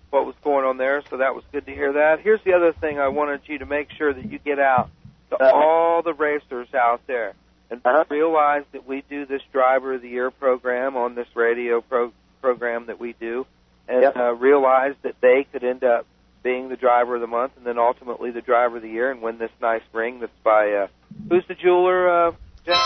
[0.09, 2.19] what was going on there, so that was good to hear that.
[2.19, 4.89] Here's the other thing I wanted you to make sure that you get out
[5.29, 5.55] to Uh-huh.
[5.55, 7.33] all the racers out there
[7.69, 8.03] and Uh-huh.
[8.09, 12.11] realize that we do this Driver of the Year program on this radio pro-
[12.41, 13.47] program that we do,
[13.87, 14.17] and Yep.
[14.17, 16.05] uh, realize that they could end up
[16.43, 19.21] being the Driver of the Month and then ultimately the Driver of the Year and
[19.21, 20.87] win this nice ring that's by uh,
[21.29, 22.27] who's the jeweler?
[22.27, 22.31] Uh,
[22.65, 22.77] Jack?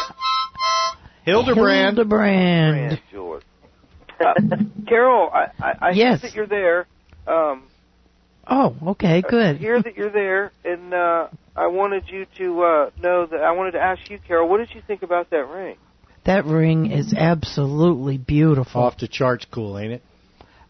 [1.24, 1.98] Hildebrand.
[1.98, 2.90] Hildebrand.
[2.90, 3.42] Brand Jeweler.
[4.20, 4.34] Uh,
[4.88, 6.22] Carol, I, I, I Yes.
[6.22, 6.88] hear that you're there.
[7.28, 7.64] Um,
[8.48, 9.58] Oh, okay, I good.
[9.58, 13.72] hear that you're there, and uh, I wanted you to uh, know that I wanted
[13.72, 15.78] to ask you, Carol, what did you think about that ring?
[16.26, 18.82] That ring is absolutely beautiful.
[18.82, 20.04] Off the charts cool, ain't it?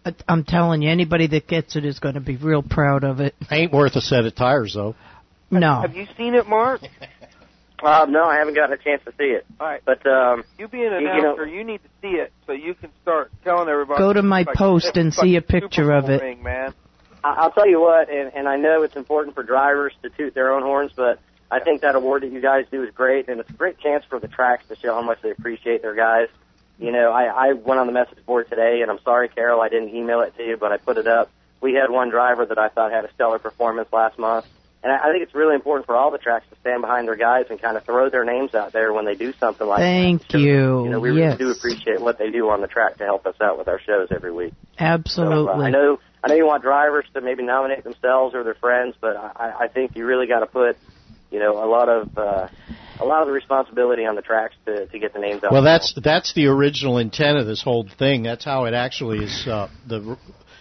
[0.06, 3.20] I- I'm telling you, anybody that gets it is going to be real proud of
[3.20, 3.36] it.
[3.52, 4.96] Ain't worth a set of tires, though.
[5.52, 5.82] No.
[5.82, 6.82] Have you seen it, Mark?
[7.84, 9.46] Uh, no, I haven't gotten a chance to see it.
[9.60, 9.82] All right.
[9.86, 12.54] But um, You being an You- you know- announcer, you need to see it so
[12.54, 14.00] you can start telling everybody.
[14.00, 16.22] Go to my like- post and like see a picture of it.
[16.22, 16.74] Ring, man.
[17.24, 20.34] I- I'll tell you what, and, and I know it's important for drivers to toot
[20.34, 21.20] their own horns, but
[21.52, 24.06] I think that award that you guys do is great, and it's a great chance
[24.10, 26.30] for the tracks to show how much they appreciate their guys.
[26.78, 29.70] You know, I, I went on the message board today, and I'm sorry, Carol, I
[29.70, 31.32] didn't email it to you, but I put it up.
[31.62, 34.46] We had one driver that I thought had a stellar performance last month,
[34.84, 37.16] and I, I think it's really important for all the tracks to stand behind their
[37.16, 40.28] guys and kind of throw their names out there when they do something like Thank
[40.28, 40.40] that.
[40.40, 40.84] you.
[40.84, 41.40] You know, we yes.
[41.40, 43.80] really do appreciate what they do on the track to help us out with our
[43.80, 44.54] shows every week.
[44.78, 45.66] So, uh, Absolutely.
[45.66, 49.16] I know I know you want drivers to maybe nominate themselves or their friends, but
[49.16, 50.76] I, I think you really got to put,
[51.32, 52.48] you know, a lot of uh,
[53.00, 55.52] a lot of the responsibility on the tracks to to get the names out.
[55.52, 58.24] Well, that's that's the original intent of this whole thing.
[58.24, 59.48] That's how it actually is.
[59.48, 60.18] Uh, the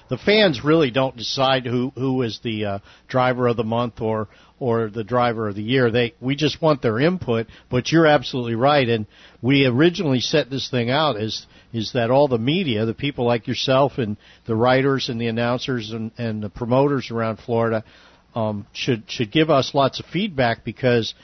[0.08, 4.28] the fans really don't decide who who is the uh, driver of the month or
[4.58, 5.90] or the driver of the year.
[5.90, 7.46] They we just want their input.
[7.70, 8.88] But you're absolutely right.
[8.88, 9.06] And
[9.42, 13.48] we originally set this thing out as is that all the media, the people like
[13.48, 14.16] yourself and
[14.46, 17.82] the writers and the announcers and, and the promoters around Florida,
[18.34, 21.14] um, should should give us lots of feedback because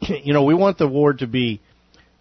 [0.22, 1.60] you know we want the award to be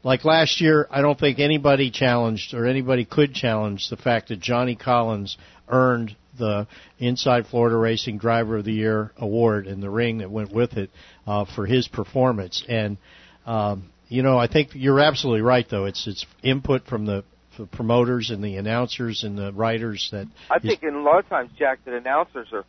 [0.04, 0.88] like last year.
[0.92, 6.16] I don't think anybody challenged or anybody could challenge the fact that Johnny Collins earned
[6.38, 6.68] the
[7.00, 10.92] Inside Florida Racing Driver of the Year award and the ring that went with it
[11.26, 12.64] uh, for his performance.
[12.68, 12.98] And
[13.46, 15.66] um, you know, I think you're absolutely right.
[15.70, 17.24] Though it's it's input from the,
[17.58, 20.28] the promoters and the announcers and the writers that.
[20.50, 22.66] I think in a lot of times, Jack, that announcers are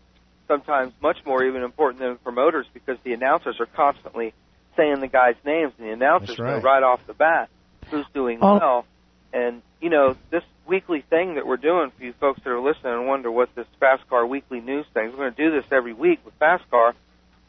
[0.48, 4.32] sometimes much more even important than promoters because the announcers are constantly
[4.76, 6.56] saying the guys' names, and the announcers right.
[6.56, 7.48] know right off the bat
[7.90, 8.58] who's doing Oh.
[8.58, 8.86] well.
[9.32, 12.92] And you know, this weekly thing that we're doing for you folks that are listening
[12.94, 15.10] and wonder what this Fast Car Weekly News thing.
[15.10, 16.94] We're going to do this every week with Fast Car.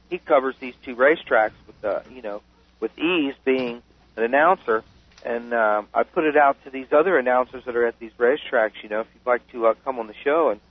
[0.10, 2.42] He covers these two racetracks with, uh, you know,
[2.80, 3.82] with ease being
[4.16, 4.84] an announcer.
[5.26, 8.84] And um, I put it out to these other announcers that are at these racetracks.
[8.84, 10.62] You know, if you'd like to uh, come on the show and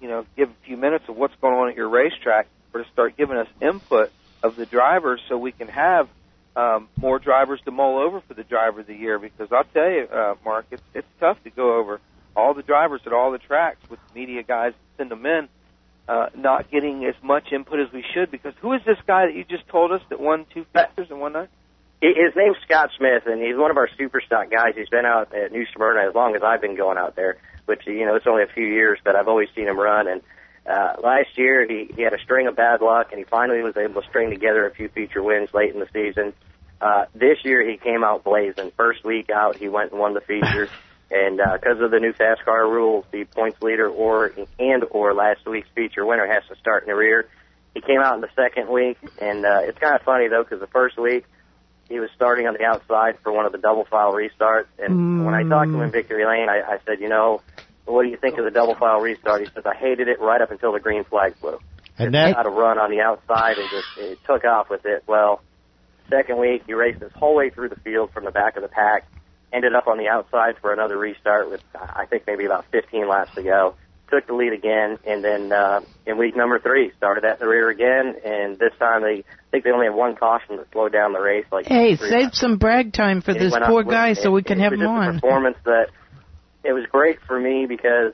[0.00, 2.90] you know give a few minutes of what's going on at your racetrack, or to
[2.90, 6.08] start giving us input of the drivers, so we can have
[6.56, 9.18] um, more drivers to mull over for the driver of the year.
[9.18, 12.00] Because I'll tell you, uh, Mark, it's it's tough to go over
[12.36, 15.48] all the drivers at all the tracks with media guys send them in,
[16.08, 18.30] uh, not getting as much input as we should.
[18.30, 21.18] Because who is this guy that you just told us that won two factors in
[21.18, 21.48] one night?
[22.00, 24.74] His name's Scott Smith, and he's one of our super stock guys.
[24.76, 27.82] He's been out at New Smyrna as long as I've been going out there, which
[27.86, 30.06] you know it's only a few years, but I've always seen him run.
[30.06, 30.22] And
[30.68, 33.76] uh, last year he he had a string of bad luck, and he finally was
[33.76, 36.32] able to string together a few feature wins late in the season.
[36.80, 38.70] Uh, this year he came out blazing.
[38.76, 40.68] First week out, he went and won the feature.
[41.10, 45.46] And because of the new fast car rules, the points leader or and or last
[45.46, 47.30] week's feature winner has to start in the rear.
[47.72, 50.60] He came out in the second week, and uh, it's kind of funny though because
[50.60, 51.24] the first week
[51.88, 54.66] he was starting on the outside for one of the double file restarts.
[54.78, 57.40] And when I talked to him in Victory Lane, I, I said, you know,
[57.88, 59.40] what do you think of the double file restart?
[59.40, 61.58] He says, I hated it right up until the green flag flew.
[61.98, 64.84] and Just that how to run on the outside and just it took off with
[64.84, 65.04] it.
[65.06, 65.40] Well,
[66.10, 68.68] second week he raced his whole way through the field from the back of the
[68.68, 69.04] pack,
[69.52, 73.34] ended up on the outside for another restart with I think maybe about 15 laps
[73.34, 73.74] to go.
[74.10, 77.68] Took the lead again, and then uh, in week number three started at the rear
[77.68, 81.12] again, and this time they I think they only have one caution to slow down
[81.12, 81.44] the race.
[81.52, 82.40] Like Hey, save laps.
[82.40, 84.60] some brag time for It this went up poor with- guy so we it- can
[84.60, 85.14] it have was him on.
[85.20, 85.88] performance that
[86.64, 88.12] it was great for me because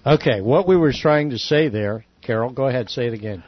[0.04, 3.44] Okay, what we were trying to say there, Carol, go ahead, say it again.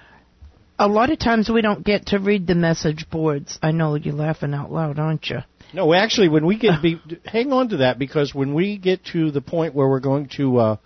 [0.82, 3.58] A lot of times we don't get to read the message boards.
[3.62, 5.40] I know you're laughing out loud, aren't you?
[5.74, 9.30] No, actually, when we get, be, hang on to that because when we get to
[9.30, 10.76] the point where we're going to uh,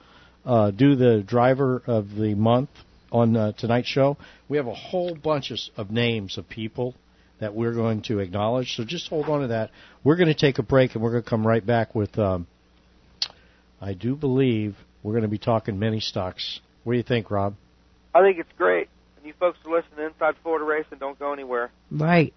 [0.44, 2.70] uh, do the driver of the month
[3.14, 4.16] on uh, tonight's show.
[4.48, 6.94] We have a whole bunch of, of names of people
[7.38, 8.74] that we're going to acknowledge.
[8.74, 9.70] So just hold on to that.
[10.02, 12.18] We're going to take a break and we're going to come right back with.
[12.18, 12.46] Um,
[13.80, 16.60] I do believe we're going to be talking mini stocks.
[16.82, 17.54] What do you think, Rob?
[18.14, 18.88] I think it's great.
[19.24, 20.98] And you folks are listening to Inside Florida Racing.
[20.98, 21.70] Don't go anywhere.
[21.90, 22.34] Right.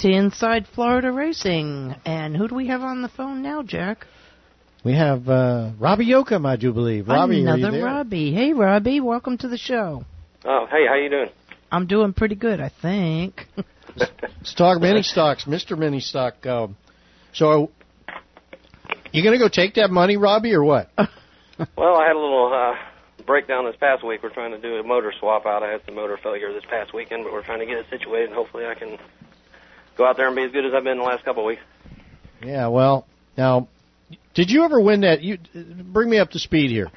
[0.00, 1.94] To Inside Florida Racing.
[2.06, 4.06] And who do we have on the phone now, Jack?
[4.82, 7.06] We have uh, Robbie Yoakum, I do believe.
[7.06, 7.84] Robbie, are you Another there?
[7.84, 8.32] Robbie.
[8.32, 9.00] Hey, Robbie.
[9.00, 10.04] Welcome to the show.
[10.44, 11.28] Oh, hey, how you doing?
[11.70, 13.46] I'm doing pretty good, I think.
[13.96, 15.76] Let's talk mini stocks, Mr.
[15.76, 16.46] Mini Stock.
[16.46, 16.76] Um,
[17.34, 17.70] so,
[19.12, 20.90] you going to go take that money, Robbie, or what?
[21.76, 22.74] Well, I had a little uh,
[23.26, 24.22] breakdown this past week.
[24.22, 25.62] We're trying to do a motor swap out.
[25.62, 28.28] I had some motor failure this past weekend, but we're trying to get it situated,
[28.30, 28.96] and hopefully I can
[29.96, 31.62] go out there and be as good as I've been the last couple of weeks.
[32.42, 33.68] Yeah, well, now,
[34.34, 35.22] did you ever win that?
[35.22, 36.90] You bring me up to speed here.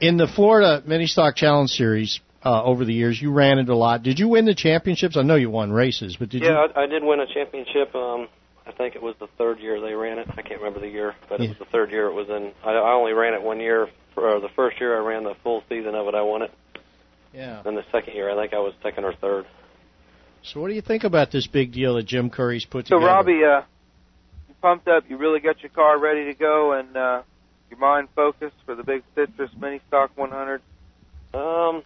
[0.00, 3.76] In the Florida Mini Stock Challenge Series uh, over the years, you ran it a
[3.76, 4.02] lot.
[4.02, 5.16] Did you win the championships?
[5.16, 6.72] I know you won races, but did yeah, you?
[6.74, 7.94] I, I did win a championship.
[7.94, 8.28] Um,
[8.66, 10.28] I think it was the third year they ran it.
[10.30, 12.52] I can't remember the year, but it was the third year it was in.
[12.64, 13.88] I, I only ran it one year.
[14.14, 16.50] For, uh, the first year I ran the full season of it, I won it.
[17.32, 17.62] Yeah.
[17.64, 19.46] And the second year, I think I was second or third.
[20.44, 23.06] So, what do you think about this big deal that Jim Curry's put So, together?
[23.06, 23.62] So, Robbie, uh,
[24.48, 25.04] you pumped up.
[25.08, 27.22] You really got your car ready to go, and uh,
[27.70, 30.60] your mind focused for the big Citrus Mini Stock 100.
[31.32, 31.82] Um,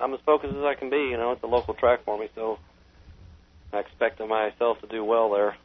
[0.00, 1.08] I'm as focused as I can be.
[1.10, 2.60] You know, it's a local track for me, so
[3.72, 5.56] I expect myself to do well there.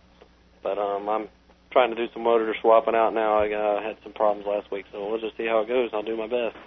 [0.64, 1.30] But um, I'm
[1.72, 3.38] trying to do some motor swapping out now.
[3.38, 5.92] I uh, had some problems last week, so we'll just see how it goes.
[5.94, 6.58] I'll do my best.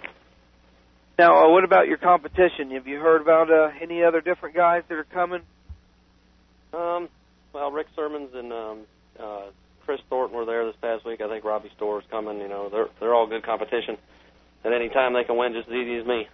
[1.17, 2.71] Now, uh, what about your competition?
[2.71, 5.41] Have you heard about uh, any other different guys that are coming?
[6.73, 7.09] Um,
[7.53, 8.79] well, Rick Sermons and um,
[9.19, 9.45] uh,
[9.85, 11.21] Chris Thornton were there this past week.
[11.21, 12.39] I think Robbie Store's coming.
[12.39, 13.97] You know, they're they're all good competition.
[14.63, 16.27] At any time they can win just as easy as me.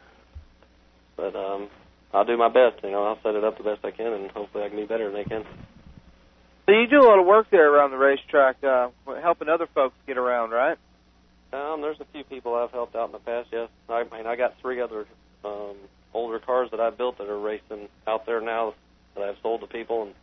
[1.15, 1.69] But um,
[2.13, 2.83] I'll do my best.
[2.83, 4.85] You know, I'll set it up the best I can, and hopefully I can be
[4.85, 5.45] better than they can.
[6.65, 8.89] So you do a lot of work there around the racetrack, uh,
[9.21, 10.77] helping other folks get around, right?
[11.53, 13.49] Um, there's a few people I've helped out in the past.
[13.51, 15.05] Yes, I mean I got three other
[15.45, 15.75] um,
[16.13, 18.73] older cars that I built that are racing out there now
[19.15, 20.13] that I've sold to people, and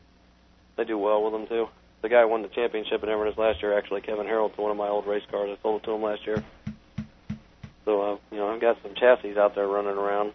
[0.77, 1.67] they do well with them too.
[2.03, 4.77] The guy who won the championship in Inverness last year, actually Kevin Harold's one of
[4.77, 5.51] my old race cars.
[5.53, 6.43] I sold it to him last year.
[7.85, 10.33] So uh, you know I've got some chassis out there running around.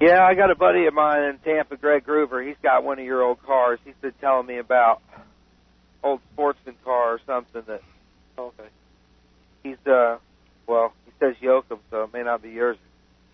[0.00, 2.46] Yeah, I got a buddy of mine in Tampa, Greg Groover.
[2.46, 3.78] He's got one of your old cars.
[3.84, 5.02] He's been telling me about
[6.02, 7.82] old sportsman car or something that
[8.40, 8.68] Okay.
[9.62, 10.18] He's uh
[10.66, 12.76] well, he says Yoakum, so it may not be yours.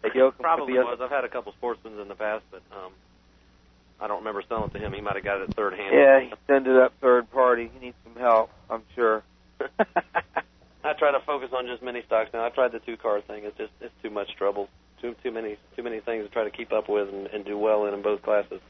[0.03, 0.99] Yoakum Probably was.
[1.03, 2.93] I've had a couple sportsmen in the past, but um,
[4.01, 4.93] I don't remember selling it to him.
[4.93, 5.95] He might have got it third hand.
[5.95, 7.71] Yeah, he sent it up third party.
[7.73, 9.23] He needs some help, I'm sure.
[10.85, 12.45] I try to focus on just mini stocks now.
[12.45, 13.45] I tried the two car thing.
[13.45, 14.69] It's just it's too much trouble.
[15.03, 17.59] Too too many too many things to try to keep up with and, and do
[17.59, 18.61] well in in both classes.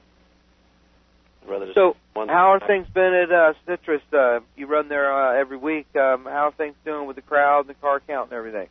[1.47, 4.03] I'd rather just So, how are things been at uh, Citrus?
[4.13, 5.87] Uh, you run there uh, every week.
[5.95, 8.69] Um, how are things doing with the crowd and the car count and everything?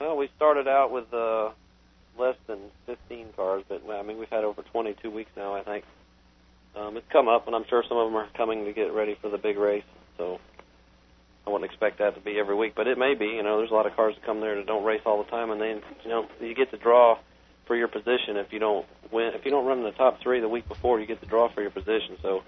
[0.00, 1.50] Well, we started out with uh,
[2.18, 5.62] less than 15 cars, but well, I mean we've had over 22 weeks now, I
[5.62, 5.84] think.
[6.76, 9.16] Um, it's come up, and I'm sure some of them are coming to get ready
[9.20, 9.84] for the big race.
[10.16, 10.38] So
[11.46, 13.26] I wouldn't expect that to be every week, but it may be.
[13.26, 15.30] You know, there's a lot of cars that come there that don't race all the
[15.30, 17.18] time, and then you know you get to draw
[17.68, 19.30] for your position if you don't win.
[19.34, 21.52] If you don't run in the top three the week before, you get to draw
[21.54, 22.16] for your position.
[22.22, 22.42] So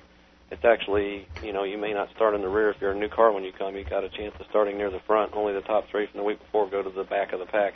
[0.50, 3.08] it's actually you know you may not start in the rear if you're a new
[3.08, 3.76] car when you come.
[3.76, 5.32] You got a chance of starting near the front.
[5.34, 7.74] Only the top three from the week before go to the back of the pack.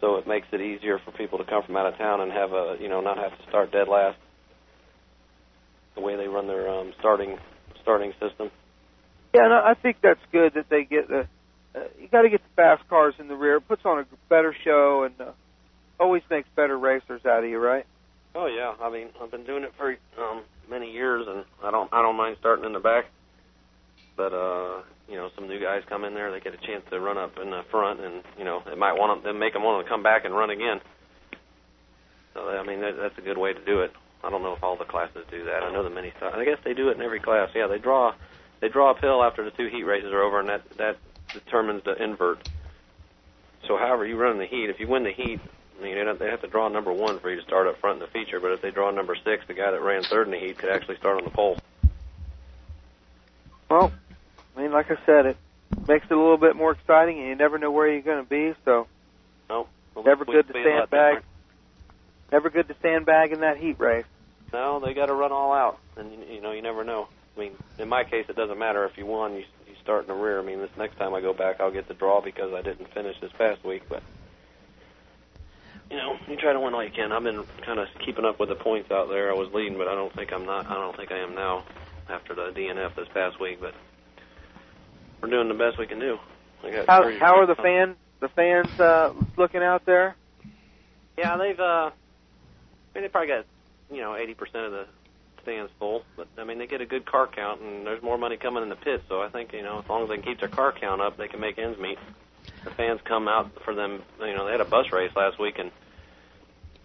[0.00, 2.52] So it makes it easier for people to come from out of town and have
[2.52, 4.18] a you know not have to start dead last.
[5.94, 7.38] The way they run their um, starting
[7.82, 8.50] starting system.
[9.34, 11.26] Yeah, and I I think that's good that they get the.
[11.74, 13.56] Uh, you got to get the fast cars in the rear.
[13.56, 15.32] It puts on a better show and uh,
[15.98, 17.86] always makes better racers out of you, right?
[18.34, 21.92] Oh yeah, I mean I've been doing it for um, many years, and I don't
[21.92, 23.06] I don't mind starting in the back.
[24.16, 27.00] But uh, you know, some new guys come in there, they get a chance to
[27.00, 29.84] run up in the front, and you know, it might want them, make them want
[29.84, 30.80] to come back and run again.
[32.34, 33.92] So I mean, that, that's a good way to do it.
[34.24, 35.62] I don't know if all the classes do that.
[35.62, 36.12] I know the many.
[36.16, 36.34] Stuff.
[36.34, 37.50] I guess they do it in every class.
[37.54, 38.14] Yeah, they draw
[38.60, 40.96] they draw a pill after the two heat races are over, and that that
[41.32, 42.48] determines the invert.
[43.68, 45.40] So however you run the heat, if you win the heat,
[45.78, 47.96] I mean, they they have to draw number one for you to start up front
[47.96, 48.40] in the feature.
[48.40, 50.70] But if they draw number six, the guy that ran third in the heat could
[50.70, 51.58] actually start on the pole.
[53.68, 53.92] Well,
[54.56, 55.36] I mean, like I said, it
[55.86, 58.28] makes it a little bit more exciting, and you never know where you're going to
[58.28, 58.54] be.
[58.64, 58.86] So
[59.50, 61.22] No, well, never good to sandbag.
[62.32, 64.04] Never good to sandbag in that heat race.
[64.52, 67.08] No, they got to run all out, and you, you know you never know.
[67.36, 70.08] I mean, in my case, it doesn't matter if you won, you you start in
[70.08, 70.38] the rear.
[70.38, 72.92] I mean, this next time I go back, I'll get the draw because I didn't
[72.94, 73.82] finish this past week.
[73.88, 74.02] But
[75.90, 77.12] you know, you try to win all you can.
[77.12, 79.30] I've been kind of keeping up with the points out there.
[79.30, 80.66] I was leading, but I don't think I'm not.
[80.66, 81.64] I don't think I am now
[82.08, 83.60] after the DNF this past week.
[83.60, 83.74] But
[85.22, 86.18] we're doing the best we can do.
[86.64, 90.16] I got How how are the fans the fans uh, looking out there?
[91.16, 91.58] Yeah, they've.
[91.58, 93.44] uh I mean, they probably got
[93.90, 94.86] you know 80% of the
[95.42, 98.36] stands full, but I mean they get a good car count, and there's more money
[98.36, 99.04] coming in the pits.
[99.08, 101.16] So I think you know as long as they can keep their car count up,
[101.16, 101.98] they can make ends meet.
[102.66, 104.02] The fans come out for them.
[104.18, 105.70] You know, they had a bus race last week, and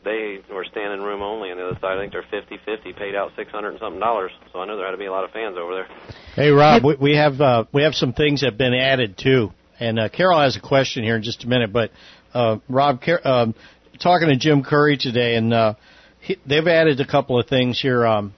[0.03, 1.97] they were standing room only on the other side.
[1.97, 4.32] I think they're 50-50, paid out 600 and something dollars.
[4.53, 5.88] So I know there had to be a lot of fans over there.
[6.36, 9.51] Hey Rob, we, we have uh, we have some things that have been added too,
[9.79, 11.73] and uh, Carol has a question here in just a minute.
[11.73, 11.91] But
[12.34, 13.55] uh, Rob, Car- um,
[13.99, 15.73] talking to Jim Curry today, and uh,
[16.19, 18.05] he, they've added a couple of things here.
[18.05, 18.34] Um,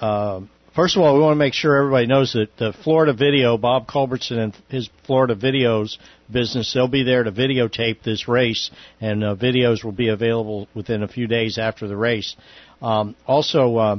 [0.00, 0.40] uh,
[0.74, 3.86] first of all, we want to make sure everybody knows that the Florida Video, Bob
[3.86, 5.96] Culbertson and his Florida Videos
[6.30, 8.70] business, they'll be there to videotape this race,
[9.00, 12.36] and uh, videos will be available within a few days after the race.
[12.82, 13.96] Um, also, uh,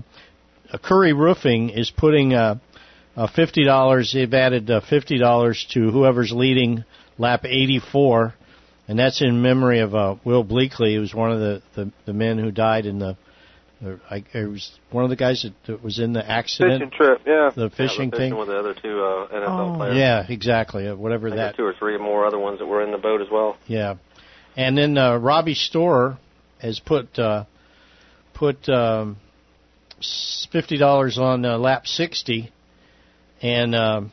[0.72, 2.60] uh, Curry Roofing is putting uh,
[3.16, 4.12] uh, fifty dollars.
[4.14, 6.84] They've added uh, fifty dollars to whoever's leading
[7.18, 8.34] lap eighty-four,
[8.88, 12.14] and that's in memory of uh, Will Bleakley, who was one of the, the, the
[12.14, 13.18] men who died in the.
[13.86, 16.82] Uh, I, was one of the guys that, that was in the accident.
[16.82, 17.52] Fishing trip, yeah.
[17.56, 18.38] The fishing yeah, thing.
[18.38, 19.76] with the other two uh, NFL Oh.
[19.78, 19.98] players.
[19.98, 20.88] Yeah, exactly.
[20.88, 21.58] Uh, whatever I that.
[21.58, 23.58] two or three more other ones that were in the boat as well.
[23.68, 23.96] Yeah,
[24.56, 26.18] and then uh, Robbie Store
[26.60, 27.46] has put uh,
[28.34, 29.18] put um,
[30.52, 32.52] fifty dollars on uh, lap sixty,
[33.42, 34.12] and um,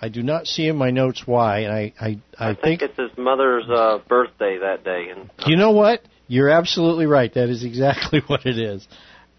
[0.00, 1.60] I do not see in my notes why.
[1.60, 5.56] And I I, I, I think it's his mother's uh, birthday that day, and you
[5.56, 6.02] know what?
[6.32, 7.30] You're absolutely right.
[7.34, 8.88] That is exactly what it is.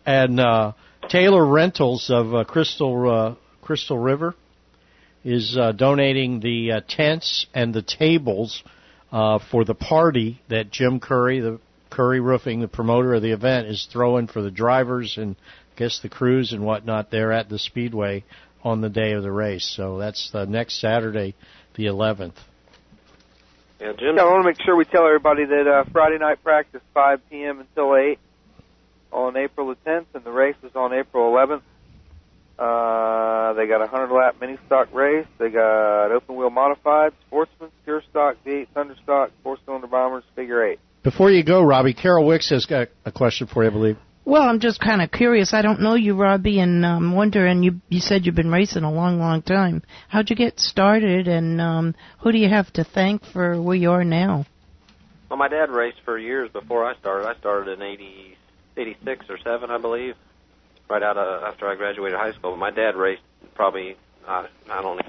[0.06, 0.74] And uh,
[1.10, 4.36] Taylor Rentals of uh, Crystal uh, Crystal River
[5.24, 8.62] is uh, donating the uh, tents and the tables
[9.12, 13.70] uh, for the party that Jim Curry, the Curry Roofing, the promoter of the event,
[13.70, 15.36] is throwing for the drivers and
[15.76, 18.24] I guess the crews and whatnot there at the Speedway
[18.64, 19.74] on the day of the race.
[19.76, 21.34] So that's uh, next Saturday,
[21.74, 22.36] the 11th.
[23.84, 24.16] Yeah, Jim.
[24.16, 27.20] Yeah, I want to make sure we tell everybody that uh, Friday night practice 5
[27.30, 27.60] p.m.
[27.60, 28.18] until 8
[29.12, 31.62] on April the 10th, and the race is on April 11th.
[32.58, 35.28] Uh, they got a 100 lap mini stock race.
[35.38, 40.64] They got open wheel modified, sportsman, pure stock, V8 thunder stock, four cylinder bombers, figure
[40.64, 40.80] eight.
[41.04, 43.98] Before you go, Robbie, Carol Wicks has got a question for you, I believe.
[44.26, 45.54] Well, I'm just kind of curious.
[45.54, 47.46] I don't know you, Robbie, and um, wonder.
[47.46, 49.84] And you you said you've been racing a long, long time.
[50.08, 53.92] How'd you get started, and um, who do you have to thank for where you
[53.92, 54.46] are now?
[55.30, 57.28] Well, my dad raced for years before I started.
[57.28, 58.38] I started in 80,
[58.78, 60.16] 86 or 7, I believe,
[60.88, 62.52] right out of, after I graduated high school.
[62.52, 63.24] But my dad raced
[63.56, 63.98] probably,
[64.28, 65.02] uh, I don't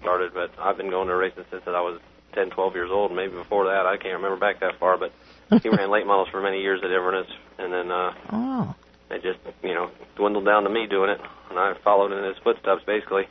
[0.00, 2.00] started, but I've been going to racing since I was
[2.34, 3.12] 10, 12 years old.
[3.12, 4.96] Maybe before that, I can't remember back that far.
[4.96, 5.12] But
[5.62, 7.26] he ran late models for many years at Inverness,
[7.58, 8.74] and then uh, Oh,
[9.10, 11.20] it just, you know, dwindled down to me doing it,
[11.50, 13.24] and I followed in his footsteps basically.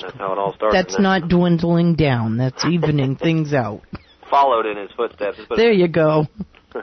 [0.00, 0.76] That's how it all started.
[0.76, 2.36] that's And then not dwindling down.
[2.36, 3.80] That's evening things out.
[4.28, 5.38] followed in his footsteps.
[5.56, 6.26] There you go.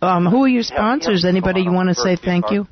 [0.00, 1.24] Um, who are your sponsors?
[1.24, 2.68] Anybody you want to say thank you?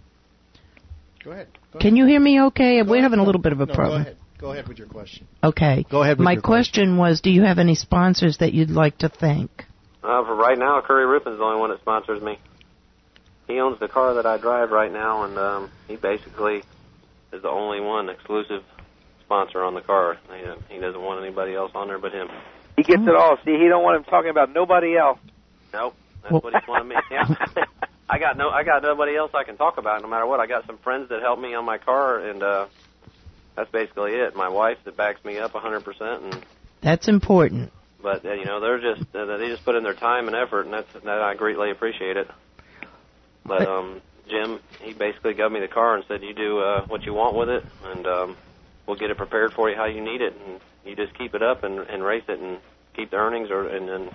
[1.24, 1.48] Go ahead.
[1.72, 2.82] Go Can you hear me okay?
[2.82, 4.02] We're having a little bit of a No, problem.
[4.04, 4.16] Go ahead.
[4.38, 5.26] Go ahead with your question.
[5.42, 5.84] Okay.
[5.90, 8.98] Go ahead with My your question was, do you have any sponsors that you'd like
[8.98, 9.64] to thank?
[10.06, 12.38] Uh, for right now, Curry Roofing's the only one that sponsors me.
[13.48, 16.62] He owns the car that I drive right now, and um, he basically
[17.32, 18.62] is the only one exclusive
[19.24, 20.16] sponsor on the car.
[20.30, 22.28] He, he doesn't want anybody else on there but him.
[22.76, 23.36] He gets it all.
[23.44, 25.18] See, he don't want him talking about nobody else.
[25.72, 26.96] Nope, that's what he wanted me.
[27.10, 27.34] Yeah.
[28.08, 30.38] I got no, I got nobody else I can talk about no matter what.
[30.38, 32.66] I got some friends that help me on my car, and uh,
[33.56, 34.36] that's basically it.
[34.36, 36.46] My wife that backs me up 100%, and
[36.80, 37.72] That's important.
[38.06, 40.62] But uh, you know they're just uh, they just put in their time and effort,
[40.62, 42.28] and that's that I greatly appreciate it.
[43.44, 44.00] But um,
[44.30, 47.34] Jim, he basically got me the car and said, "You do uh, what you want
[47.34, 48.36] with it, and um,
[48.86, 51.42] we'll get it prepared for you how you need it, and you just keep it
[51.42, 52.58] up and, and race it, and
[52.94, 54.14] keep the earnings, or and then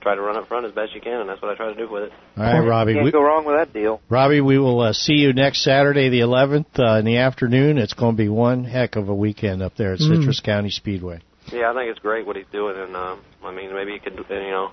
[0.00, 1.76] try to run up front as best you can, and that's what I try to
[1.76, 2.94] do with it." All right, Robbie.
[2.94, 4.00] Can't We, go wrong with that deal.
[4.08, 7.78] Robbie, we will uh, see you next Saturday, the 11th, uh, in the afternoon.
[7.78, 10.18] It's going to be one heck of a weekend up there at Mm.
[10.18, 11.20] Citrus County Speedway.
[11.50, 14.14] Yeah, I think it's great what he's doing, and um, I mean maybe he could
[14.14, 14.70] you know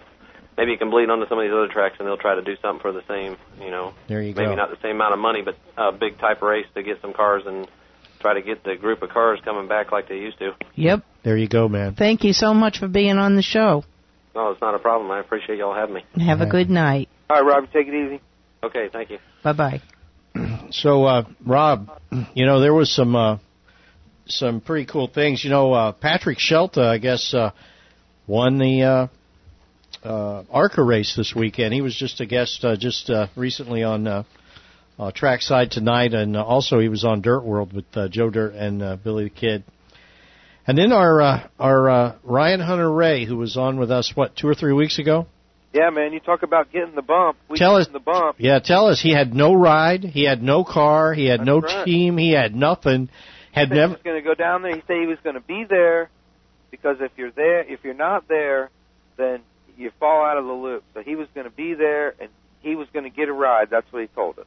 [0.57, 2.55] maybe he can bleed onto some of these other tracks, and they'll try to do
[2.61, 4.55] something for the same you know There you maybe go.
[4.55, 7.43] not the same amount of money, but a big type race to get some cars
[7.45, 7.67] and
[8.19, 10.51] try to get the group of cars coming back like they used to.
[10.75, 11.03] Yep.
[11.23, 11.95] There you go, man.
[11.95, 13.83] Thank you so much for being on the show.
[14.35, 15.09] No, it's not a problem.
[15.11, 16.05] I appreciate y'all having me.
[16.25, 17.09] Have a good night.
[17.29, 18.21] All right, Robbie, take it easy.
[18.63, 19.19] Okay, thank you.
[19.43, 19.81] Bye bye.
[20.71, 21.89] So, uh, Rob,
[22.35, 23.37] you know there was some uh,
[24.31, 25.43] some pretty cool things.
[25.43, 27.51] You know, uh, Patrick Sheltra, I guess, uh,
[28.27, 29.07] won the uh,
[30.07, 31.73] uh, ARCA race this weekend.
[31.73, 34.23] He was just a guest uh, just uh, recently on uh,
[34.97, 38.81] uh, Trackside tonight, and also he was on Dirt World with uh, Joe Dirt and
[38.81, 39.63] uh, Billy the Kid.
[40.67, 44.47] And then our uh, our uh, Ryan Hunter-Reay, who was on with us what two
[44.47, 45.25] or three weeks ago.
[45.73, 47.37] Yeah, man, you talk about getting the bump.
[47.47, 48.37] We Tell us- the bump.
[48.39, 51.85] Yeah, tell us he had no ride, he had no car, he had no right.
[51.85, 53.09] team, he had nothing,
[53.51, 53.93] had He never.
[53.93, 54.75] was going to go down there.
[54.75, 56.09] He said he was going to be there
[56.71, 58.69] because if you're there, if you're not there,
[59.17, 59.41] then
[59.77, 60.83] you fall out of the loop.
[60.93, 62.29] So he was going to be there and
[62.61, 63.69] he was going to get a ride.
[63.69, 64.45] That's what he told us.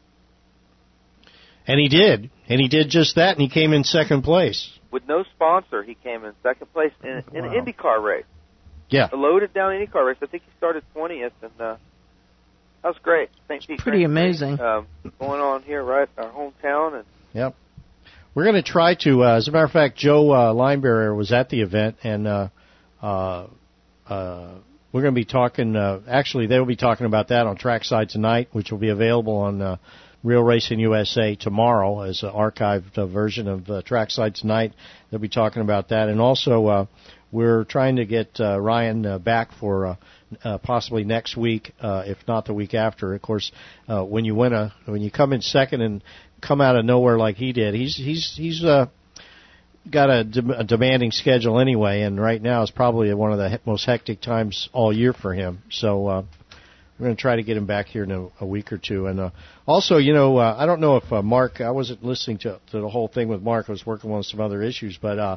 [1.67, 4.69] And he did, and he did just that, and he came in second place.
[4.91, 7.53] With no sponsor, he came in second place in, in Wow.
[7.53, 8.25] an IndyCar race.
[8.91, 9.09] Yeah.
[9.13, 10.17] A loaded down IndyCar race.
[10.21, 11.77] I think he started 20th, and uh,
[12.83, 13.31] that was great.
[13.47, 13.65] St.
[13.67, 14.61] Pete Pretty Grand Prix, amazing.
[14.61, 14.87] Um,
[15.21, 17.55] going on here, right, our hometown, and Yep.
[18.35, 19.25] We're going to try to.
[19.25, 22.49] Uh, as a matter of fact, Joe uh, was at the event, and uh,
[23.03, 23.47] uh,
[24.09, 24.55] uh,
[24.91, 25.77] we're going to be talking.
[25.77, 29.61] Uh, actually, they'll be talking about that on Trackside tonight, which will be available on
[29.61, 29.77] uh,
[30.25, 34.73] Real Racing USA tomorrow as an archived uh, version of uh, Trackside tonight.
[35.11, 36.87] They'll be talking about that, and also uh,
[37.33, 39.87] we're trying to get uh, Ryan uh, back for.
[39.87, 39.97] Uh,
[40.45, 43.15] uh, possibly next week, uh, if not the week after.
[43.15, 43.53] Of course,
[43.87, 46.03] uh, when you win a, when you come in second and
[46.43, 48.87] come out of nowhere like he did, he's he's he's uh,
[49.91, 53.49] got a, de- a demanding schedule anyway, and right now is probably one of the
[53.49, 55.63] he- most hectic times all year for him.
[55.71, 56.25] So uh,
[56.99, 59.07] we're going to try to get him back here in a, a week or two.
[59.07, 59.31] And uh,
[59.67, 62.81] also, you know, uh, I don't know if uh, Mark, I wasn't listening to to
[62.81, 63.67] the whole thing with Mark.
[63.69, 65.19] I was working on some other issues, but.
[65.19, 65.37] uh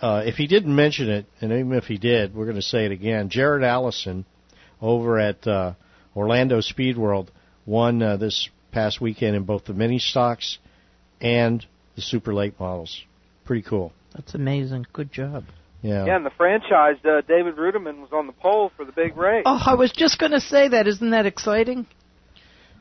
[0.00, 2.86] uh, if he didn't mention it, and even if he did, we're going to say
[2.86, 3.28] it again.
[3.28, 4.24] Jared Allison
[4.80, 5.74] over at uh,
[6.16, 7.30] Orlando Speed World
[7.66, 10.58] won uh, this past weekend in both the mini stocks
[11.20, 11.64] and
[11.96, 13.02] the super late models.
[13.44, 13.92] Pretty cool.
[14.14, 14.86] That's amazing.
[14.92, 15.44] Good job.
[15.82, 16.04] Yeah.
[16.04, 19.44] yeah, and the franchise, uh, David Ruderman was on the pole for the big race.
[19.46, 20.86] Oh, I was just going to say that.
[20.86, 21.86] Isn't that exciting?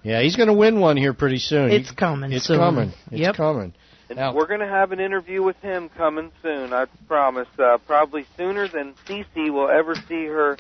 [0.03, 1.71] Yeah, he's going to win one here pretty soon.
[1.71, 2.57] It's He- coming It's soon.
[2.57, 2.91] coming.
[3.11, 3.35] It's Yep.
[3.35, 3.73] coming.
[4.09, 7.47] And Now- we're going to have an interview with him coming soon, I promise.
[7.57, 10.57] Uh, probably sooner than Cece will ever see her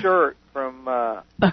[0.00, 0.88] shirt from.
[0.88, 1.20] Uh,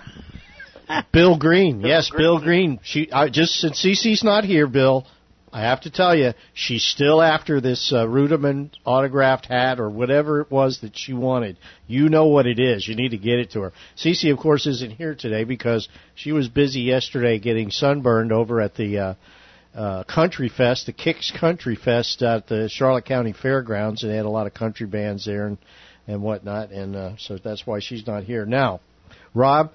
[1.12, 1.82] Bill Green.
[1.82, 2.80] yes, Bill Green.
[2.84, 5.06] She I, just since Cece's not here, Bill.
[5.52, 10.42] I have to tell you, she's still after this uh, Ruderman autographed hat or whatever
[10.42, 11.58] it was that she wanted.
[11.88, 12.88] You know what it is.
[12.88, 13.74] You need to get it to her.
[13.98, 18.76] Cece, of course, isn't here today because she was busy yesterday getting sunburned over at
[18.76, 19.14] the uh,
[19.74, 24.26] uh, Country Fest, the Kicks Country Fest at the Charlotte County Fairgrounds, and they had
[24.26, 25.58] a lot of country bands there and
[26.08, 28.80] and whatnot, and uh, so that's why she's not here now.
[29.36, 29.72] Rob,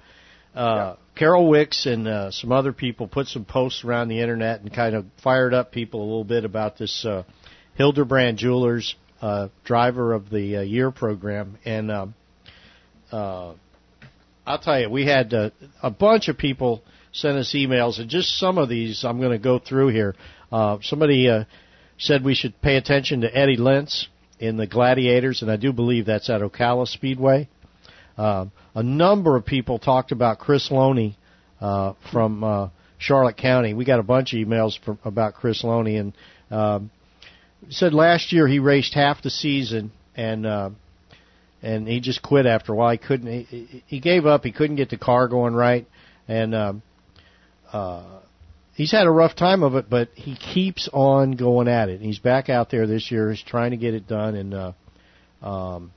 [0.55, 4.73] uh, Carol Wicks and uh, some other people put some posts around the internet and
[4.73, 7.23] kind of fired up people a little bit about this uh,
[7.75, 12.15] Hildebrand Jewelers uh, Driver of the uh, Year program, and um,
[13.11, 13.53] uh,
[14.45, 15.49] I'll tell you, we had uh,
[15.81, 19.39] a bunch of people send us emails, and just some of these I'm going to
[19.39, 20.15] go through here.
[20.51, 21.45] Uh, somebody uh,
[21.97, 24.07] said we should pay attention to Eddie Lentz
[24.39, 27.47] in the Gladiators, and I do believe that's at Ocala Speedway.
[28.17, 31.17] Um, a number of people talked about Chris Loney
[31.59, 33.73] uh, from uh, Charlotte County.
[33.73, 36.13] We got a bunch of emails from about Chris Loney and
[36.49, 36.91] um,
[37.69, 40.69] said last year he raced half the season and uh,
[41.61, 42.91] and he just quit after a while.
[42.91, 43.45] He couldn't.
[43.45, 44.43] He, he gave up.
[44.43, 45.87] He couldn't get the car going right,
[46.27, 46.83] and um,
[47.73, 48.19] uh,
[48.75, 49.89] he's had a rough time of it.
[49.89, 52.01] But he keeps on going at it.
[52.01, 53.31] He's back out there this year.
[53.31, 54.71] He's trying to get it done, and uh,
[55.41, 55.91] um,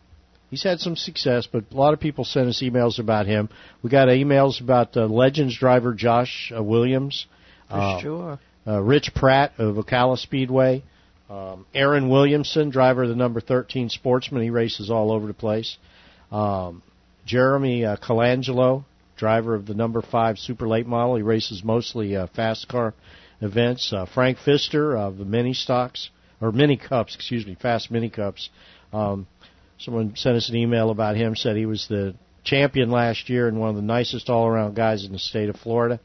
[0.50, 1.48] he's had some success.
[1.50, 3.48] But a lot of people sent us emails about him.
[3.82, 7.26] We got emails about uh, Legends driver Josh uh, Williams.
[7.68, 8.38] For uh, sure.
[8.66, 10.82] uh, Rich Pratt of Ocala Speedway,
[11.28, 14.42] um, Aaron Williamson, driver of the number 13 Sportsman.
[14.42, 15.76] He races all over the place.
[16.32, 16.82] Um,
[17.26, 18.84] Jeremy uh, Colangelo,
[19.16, 21.16] driver of the number 5 Super Late Model.
[21.16, 22.94] He races mostly uh, fast car
[23.42, 23.92] events.
[23.92, 26.08] Uh, Frank Pfister of the Mini Stocks,
[26.40, 28.48] or Mini Cups, excuse me, Fast Mini Cups.
[28.92, 29.26] Um,
[29.78, 32.14] someone sent us an email about him, said he was the
[32.44, 35.56] champion last year and one of the nicest all around guys in the state of
[35.56, 36.00] Florida.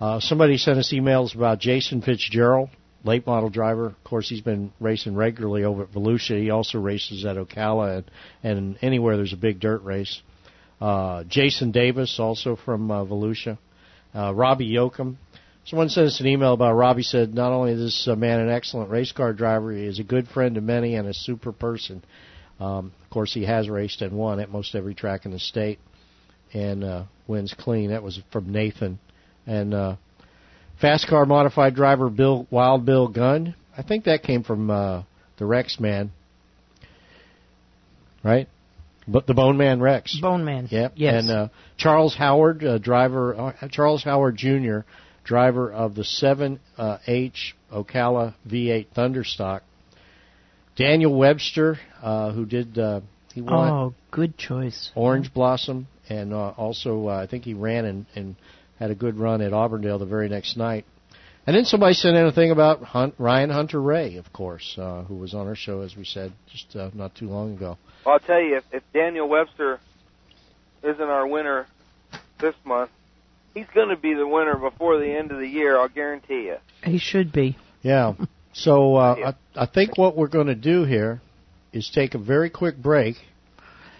[0.00, 2.70] Uh, somebody sent us emails about Jason Fitzgerald,
[3.04, 3.86] late model driver.
[3.86, 6.40] Of course, he's been racing regularly over at Volusia.
[6.40, 8.10] He also races at Ocala and,
[8.42, 10.20] and anywhere there's a big dirt race.
[10.80, 13.58] Uh, Jason Davis, also from uh, Volusia.
[14.14, 15.16] Uh, Robbie Yoakum.
[15.64, 18.90] Someone sent us an email about Robbie said not only is this man an excellent
[18.90, 22.02] race car driver, he is a good friend to many and a super person.
[22.62, 25.80] Um, of course, he has raced and won at most every track in the state
[26.52, 27.90] and uh, wins clean.
[27.90, 29.00] That was from Nathan.
[29.48, 29.96] And uh,
[30.80, 33.56] fast car modified driver Bill Wild Bill Gunn.
[33.76, 35.02] I think that came from uh,
[35.38, 36.12] the Rex Man,
[38.22, 38.48] right?
[39.08, 40.16] But the Bone Man Rex.
[40.20, 40.68] Bone Man.
[40.70, 40.92] Yep.
[40.94, 41.24] Yes.
[41.24, 44.80] And uh, Charles Howard, uh, driver, uh, Charles Howard Jr.,
[45.24, 46.58] driver of the 7H
[47.72, 49.62] Ocala V8 Thunderstock.
[50.76, 53.00] Daniel Webster, uh, who did uh,
[53.34, 54.90] he won Oh, good choice.
[54.94, 58.36] Orange Blossom, and uh, also uh, I think he ran and, and
[58.78, 60.84] had a good run at Auburndale the very next night.
[61.46, 65.16] And then somebody sent in a thing about Hunt, Ryan Hunter-Reay, of course, uh, who
[65.16, 67.78] was on our show as we said just uh, not too long ago.
[68.06, 69.80] Well, I'll tell you, if, if Daniel Webster
[70.84, 71.66] isn't our winner
[72.38, 72.90] this month,
[73.54, 75.76] he's going to be the winner before the end of the year.
[75.76, 76.56] I'll guarantee you.
[76.84, 77.56] He should be.
[77.82, 78.14] Yeah.
[78.52, 81.20] So uh, I, I think what we're going to do here
[81.72, 83.16] is take a very quick break,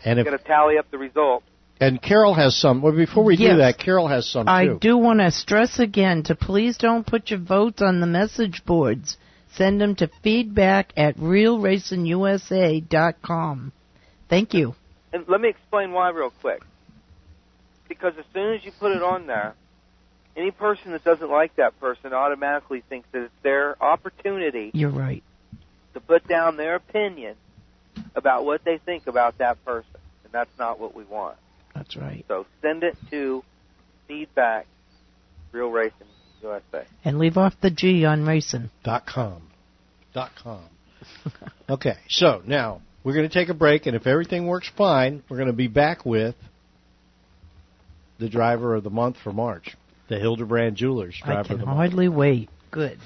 [0.04, 1.46] and if Got to tally up the results.
[1.80, 2.82] and Carol has some.
[2.82, 4.78] Well, before we do that, Carol has some I too.
[4.80, 9.16] do want to stress again to please don't put your votes on the message boards.
[9.54, 13.72] Send them to feedback at realracingusa.com.
[14.28, 14.74] Thank you.
[15.12, 16.62] And let me explain why real quick.
[17.88, 19.54] Because as soon as you put it on there,
[20.36, 25.22] any person that doesn't like that person automatically thinks that it's their opportunity You're right.
[25.94, 27.36] to put down their opinion
[28.14, 29.90] about what they think about that person.
[30.24, 31.36] And that's not what we want.
[31.74, 32.24] That's right.
[32.28, 33.42] So send it to
[34.08, 34.66] feedback,
[35.52, 36.06] Real Racing
[36.42, 36.86] USA.
[37.04, 38.70] And leave off the G on racing.
[38.84, 39.42] dot com.
[40.14, 40.64] Dot com.
[41.70, 45.36] okay, so now we're going to take a break, and if everything works fine, we're
[45.38, 46.36] going to be back with
[48.18, 49.76] the driver of the month for March,
[50.12, 52.50] the Hildebrand Jewelers driver I can hardly wait.
[52.70, 52.98] Good.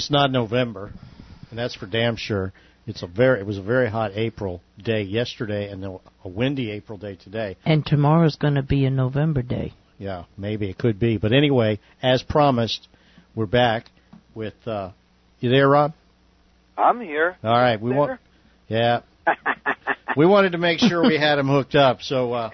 [0.00, 0.90] It's not November,
[1.50, 2.54] and that's for damn sure.
[2.86, 6.96] It's a very it was a very hot April day yesterday, and a windy April
[6.96, 7.58] day today.
[7.66, 9.74] And tomorrow's going to be a November day.
[9.98, 12.88] Yeah, maybe it could be, but anyway, as promised,
[13.34, 13.90] we're back
[14.34, 14.54] with.
[14.66, 14.92] uh
[15.40, 15.92] You there, Rob?
[16.78, 17.36] I'm here.
[17.44, 18.18] All right, we want.
[18.68, 19.02] Yeah,
[20.16, 22.00] we wanted to make sure we had him hooked up.
[22.00, 22.50] So, uh,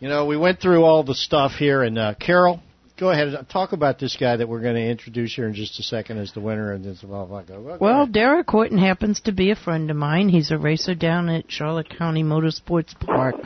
[0.00, 2.60] you know, we went through all the stuff here, and uh, Carol,
[2.98, 5.78] go ahead and talk about this guy that we're going to introduce here in just
[5.78, 7.76] a second as the winner, and then blah blah blah.
[7.80, 8.06] Well.
[8.06, 10.28] Derek Horton happens to be a friend of mine.
[10.28, 13.36] He's a racer down at Charlotte County Motorsports Park.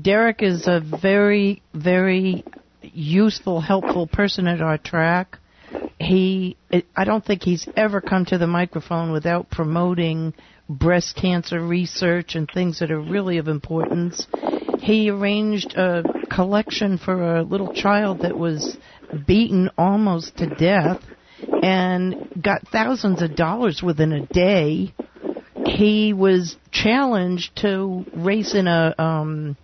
[0.00, 2.44] Derek is a very, very
[2.80, 5.38] useful, helpful person at our track.
[5.98, 6.56] He,
[6.96, 10.34] I don't think he's ever come to the microphone without promoting
[10.68, 14.26] breast cancer research and things that are really of importance.
[14.80, 16.02] He arranged a
[16.34, 18.76] collection for a little child that was
[19.26, 21.02] beaten almost to death
[21.62, 24.94] and got thousands of dollars within a day.
[25.66, 29.56] He was challenged to race in a um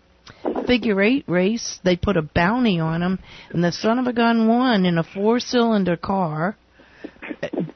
[0.67, 1.81] figure eight race.
[1.83, 3.19] They put a bounty on him,
[3.51, 6.57] and the son of a gun won in a four cylinder car.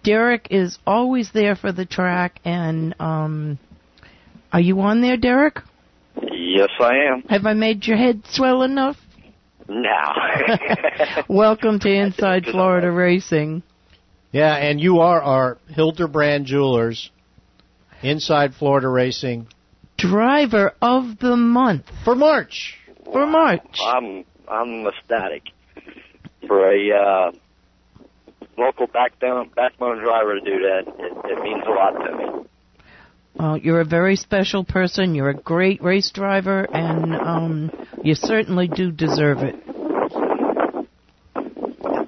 [0.04, 3.58] Derek is always there for the track, and um,
[4.52, 5.60] are you on there, Derek?
[6.54, 7.22] Yes, I am.
[7.30, 8.98] Have I made your head swell enough?
[9.70, 10.12] Now.
[11.28, 13.62] Welcome to Inside Florida Racing.
[14.32, 17.10] Yeah, and you are our Hildebrand Jewelers,
[18.02, 19.46] Inside Florida Racing
[19.96, 22.76] Driver of the month for March.
[23.02, 23.78] For March.
[23.82, 25.44] I'm I'm ecstatic
[26.46, 27.32] for a uh,
[28.58, 30.82] local backbone backbone driver to do that.
[30.98, 32.48] It, it means a lot to me.
[33.34, 35.14] Well, you're a very special person.
[35.14, 37.70] You're a great race driver, and um,
[38.02, 39.56] you certainly do deserve it.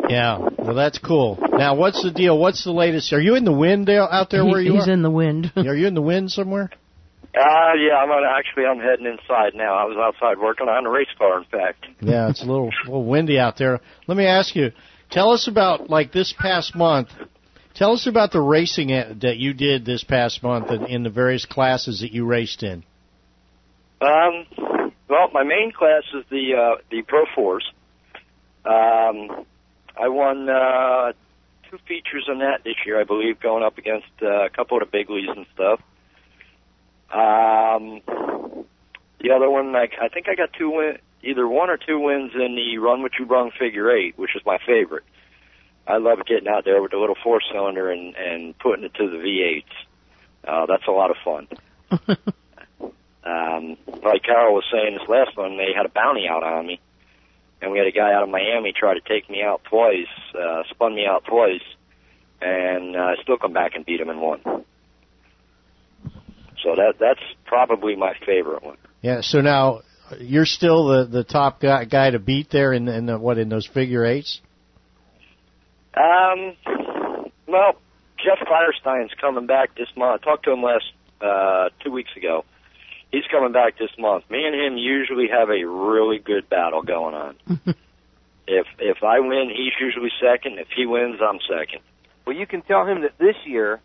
[0.08, 1.38] Yeah, well, that's cool.
[1.40, 2.38] Now, what's the deal?
[2.38, 3.12] What's the latest?
[3.12, 4.92] Are you in the wind there, out there He- where you he's are?
[4.92, 5.50] in the wind.
[5.56, 6.70] are you in the wind somewhere?
[7.34, 9.74] Uh, yeah, I'm on, actually I'm heading inside now.
[9.74, 11.84] I was outside working on a race car, in fact.
[12.00, 13.80] Yeah, it's a little, a little windy out there.
[14.06, 14.70] Let me ask you,
[15.10, 17.08] tell us about like this past month.
[17.74, 21.44] Tell us about the racing that you did this past month in, in the various
[21.44, 22.84] classes that you raced in.
[24.00, 24.46] Um,
[25.08, 27.68] well, my main class is the uh, the Pro Fours.
[28.64, 29.44] Um,
[30.00, 31.12] I won uh,
[31.70, 34.90] two features in that this year, I believe, going up against uh, a couple of
[34.90, 35.80] the big leagues and stuff.
[37.12, 38.02] Um,
[39.20, 42.32] the other one, I, I think I got two win, either one or two wins
[42.34, 45.04] in the Run What You Brung Figure Eight, which is my favorite.
[45.86, 49.08] I love getting out there with the little four cylinder and and putting it to
[49.08, 49.64] the V8s.
[50.46, 51.48] Uh, that's a lot of fun.
[53.24, 56.80] um, like Carol was saying, this last one they had a bounty out on me,
[57.60, 60.08] and we had a guy out of Miami try to take me out twice,
[60.38, 61.62] uh, spun me out twice,
[62.40, 64.40] and uh, I still come back and beat him in one.
[66.62, 68.78] So that that's probably my favorite one.
[69.02, 69.20] Yeah.
[69.20, 69.82] So now
[70.18, 73.48] you're still the the top guy, guy to beat there in, in the, what in
[73.48, 74.40] those figure eights.
[75.96, 76.56] Um,
[77.46, 77.74] well,
[78.18, 80.22] Jeff Firestein's coming back this month.
[80.22, 80.84] I talked to him last
[81.20, 82.44] uh, two weeks ago.
[83.10, 84.28] He's coming back this month.
[84.30, 87.36] Me and him usually have a really good battle going on.
[88.48, 90.58] if if I win, he's usually second.
[90.58, 91.80] If he wins, I'm second.
[92.26, 93.80] Well, you can tell him that this year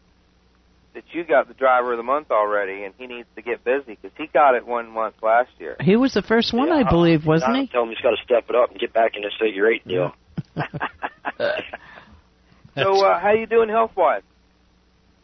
[0.96, 3.98] that you got the driver of the month already, and he needs to get busy
[4.02, 5.76] because he got it one month last year.
[5.80, 7.68] He was the first one, I believe, wasn't I he?
[7.68, 9.88] Tell him he's got to step it up and get back in this figure eight
[9.88, 10.14] deal.
[12.76, 14.22] So, uh, how you doing health wise?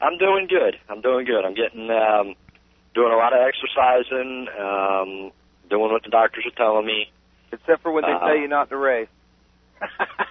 [0.02, 0.76] I'm doing good.
[0.90, 1.46] I'm doing good.
[1.46, 2.36] I'm getting um,
[2.94, 5.32] doing a lot of exercising, um,
[5.70, 7.12] doing what the doctors are telling me.
[7.52, 9.08] Except for when they Uh, tell you not to race.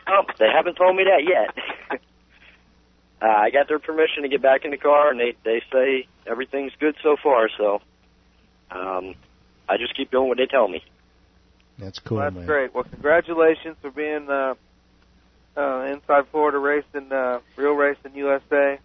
[0.06, 1.56] Oh, they haven't told me that yet.
[3.22, 6.06] uh, I got their permission to get back in the car, and they they say
[6.26, 7.48] everything's good so far.
[7.56, 7.80] So,
[8.70, 9.14] um,
[9.66, 10.82] I just keep doing what they tell me.
[11.78, 12.46] That's cool, Well, that's man.
[12.46, 12.74] great.
[12.74, 14.54] Well, congratulations for being uh,
[15.56, 18.78] uh, inside Florida racing, uh, real racing USA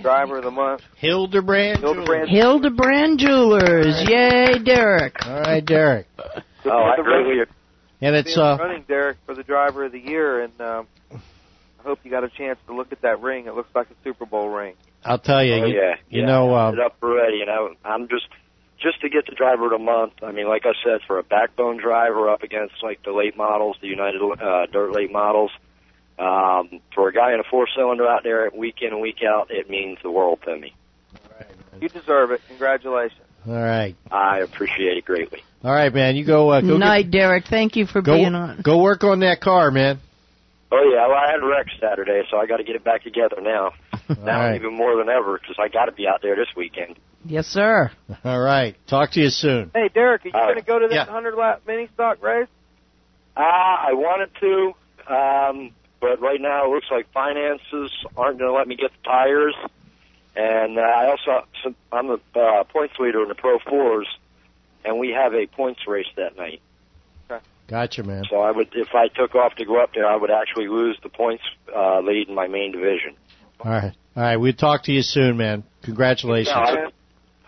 [0.00, 0.82] driver of the month.
[0.96, 1.78] Hildebrand.
[1.80, 2.28] Hildebrand.
[2.28, 4.04] Hildebrand Jewelers.
[4.08, 5.14] Yay, Derek.
[5.24, 6.06] All right, Derek.
[6.16, 7.54] Good Oh, I for the greatly
[8.00, 12.00] And it's uh, running Derek for the driver of the year, and um, I hope
[12.02, 13.46] you got a chance to look at that ring.
[13.46, 14.74] It looks like a Super Bowl ring.
[15.04, 15.54] I'll tell you.
[15.54, 18.26] Oh, you, yeah, you yeah, know, I uh, got up already, and I, I'm just
[18.82, 20.14] just to get the driver of the month.
[20.22, 23.76] I mean, like I said, for a backbone driver up against like the late models,
[23.80, 25.52] the United uh, Dirt late models.
[26.18, 29.50] Um, for a guy in a four cylinder out there week in and week out,
[29.50, 30.74] it means the world to me.
[31.80, 32.40] You deserve it.
[32.48, 33.20] Congratulations.
[33.46, 33.94] All right.
[34.10, 35.42] I appreciate it greatly.
[35.62, 36.16] All right, man.
[36.16, 36.50] You go.
[36.50, 37.44] Uh, go Night, Derek.
[37.48, 38.60] Thank you for Go, being on.
[38.62, 40.00] go work on that car, man.
[40.72, 43.04] Oh yeah, well, I had a wreck Saturday, so I got to get it back
[43.04, 43.72] together now.
[44.08, 44.56] now right.
[44.56, 46.96] even more than ever because I got to be out there this weekend.
[47.24, 47.90] Yes, sir.
[48.24, 48.74] All right.
[48.88, 49.70] Talk to you soon.
[49.74, 51.04] Hey, Derek, are you All going to go to this Yeah.
[51.06, 52.48] 100 lap mini stock race?
[53.36, 55.70] Ah, I wanted to, um,
[56.06, 59.54] but right now it looks like finances aren't going to let me get the tires.
[60.36, 61.46] And uh, I also,
[61.90, 64.06] I'm the uh, points leader in the Pro Fours,
[64.84, 66.60] and we have a points race that night.
[67.68, 68.22] Gotcha, man.
[68.30, 70.96] So I would, if I took off to go up there, I would actually lose
[71.02, 71.42] the points
[71.74, 73.16] uh, lead in my main division.
[73.58, 73.92] All right.
[74.14, 74.36] All right.
[74.36, 75.64] We'll talk to you soon, man.
[75.82, 76.54] Congratulations.
[76.54, 76.90] No,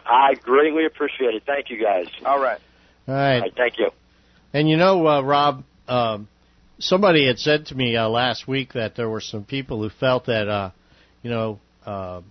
[0.04, 1.44] I, I greatly appreciate it.
[1.46, 2.06] Thank you guys.
[2.24, 2.58] All right.
[3.06, 3.34] All right.
[3.34, 3.90] All right, thank you.
[4.52, 6.26] And you know, uh, Rob, um,
[6.78, 10.26] somebody had said to me uh, last week that there were some people who felt
[10.26, 10.70] that, uh,
[11.22, 12.22] you know, uh,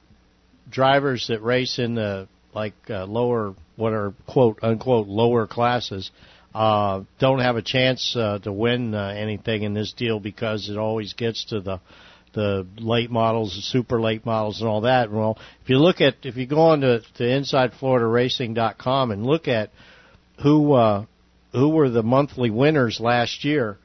[0.69, 6.11] drivers that race in the like uh, lower, what are quote unquote lower classes,
[6.55, 10.77] uh, don't have a chance uh, to win uh, anything in this deal because it
[10.77, 11.79] always gets to the
[12.33, 15.11] the late models, the super late models, and all that.
[15.11, 19.71] Well, if you look at if you go on to, to InsideFloridaRacing.com and look at
[20.43, 21.05] who uh,
[21.51, 23.77] who were the monthly winners last year,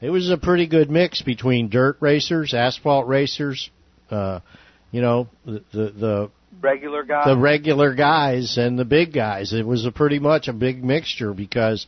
[0.00, 3.70] it was a pretty good mix between dirt racers, asphalt racers,
[4.10, 4.40] uh,
[4.90, 6.30] you know, the the the,
[6.60, 9.52] Regular guys, the regular guys and the big guys.
[9.52, 11.86] It was a pretty much a big mixture because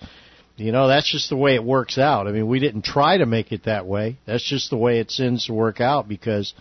[0.56, 2.26] you know that's just the way it works out.
[2.26, 4.16] I mean, we didn't try to make it that way.
[4.24, 6.54] That's just the way it tends to work out because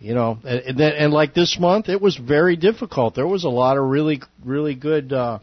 [0.00, 3.14] you know, and and, then, and like this month, it was very difficult.
[3.14, 5.38] There was a lot of really really good uh,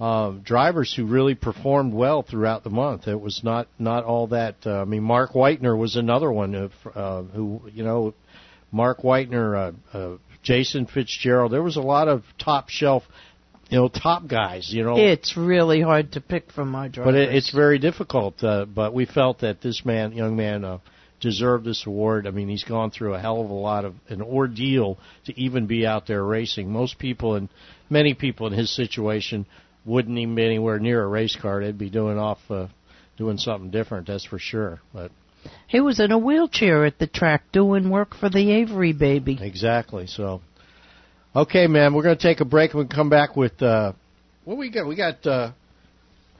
[0.00, 3.06] uh, drivers who really performed well throughout the month.
[3.06, 4.56] It was not not all that.
[4.64, 8.14] Uh, I mean, Mark Whitener was another one of, uh, who you know,
[8.72, 11.52] Mark Whitener, uh, uh, Jason Fitzgerald.
[11.52, 13.02] There was a lot of top shelf,
[13.68, 14.72] you know, top guys.
[14.72, 17.12] You know, It's really hard to pick from my drivers.
[17.12, 18.42] but it, it's very difficult.
[18.42, 20.78] Uh, but we felt that this man, young man, uh,
[21.20, 22.26] deserved this award.
[22.26, 24.96] I mean, he's gone through a hell of a lot of an ordeal
[25.26, 26.72] to even be out there racing.
[26.72, 27.50] Most people and
[27.90, 29.44] many people in his situation
[29.84, 31.60] wouldn't even be anywhere near a race car.
[31.60, 32.68] They'd be doing off, uh,
[33.16, 34.06] doing something different.
[34.06, 34.80] That's for sure.
[34.92, 35.10] But
[35.66, 39.38] He was in a wheelchair at the track doing work for the Avery baby.
[39.40, 40.06] exactly.
[40.06, 40.42] So,
[41.34, 43.92] okay, man, we're going to take a break and we come back with uh,
[44.44, 44.86] what we got.
[44.86, 45.26] We got.
[45.26, 45.52] Uh,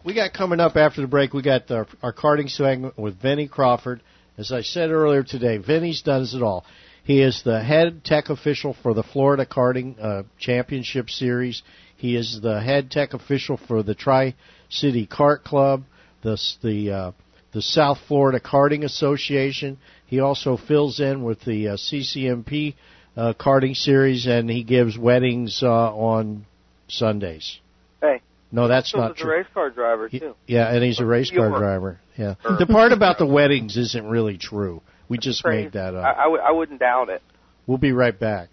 [0.05, 1.34] we got coming up after the break.
[1.34, 4.01] We got our, our karting segment with Vinny Crawford.
[4.38, 6.64] As I said earlier today, Vinny's does it all.
[7.05, 11.62] He is the head tech official for the Florida Karting uh, Championship Series.
[12.01, 14.34] He is the head tech official for the Tri
[14.70, 15.84] City Kart Club,
[16.22, 17.12] the the uh,
[17.53, 19.76] the South Florida Karting Association.
[20.07, 22.74] He also fills in with the uh, CCMP
[23.18, 26.46] uh, karting series, and he gives weddings uh, on
[26.88, 27.61] Sundays.
[28.01, 28.22] Hey.
[28.51, 29.16] No, that's so not true.
[29.16, 30.34] He's a race car driver too.
[30.46, 32.01] Yeah, and he's a race car driver.
[32.16, 32.36] Yeah.
[32.42, 34.80] The part about the weddings isn't really true.
[35.11, 35.64] We just Crazy.
[35.64, 36.16] made that up.
[36.16, 37.20] I, w- I wouldn't doubt it.
[37.66, 38.48] We'll be right back.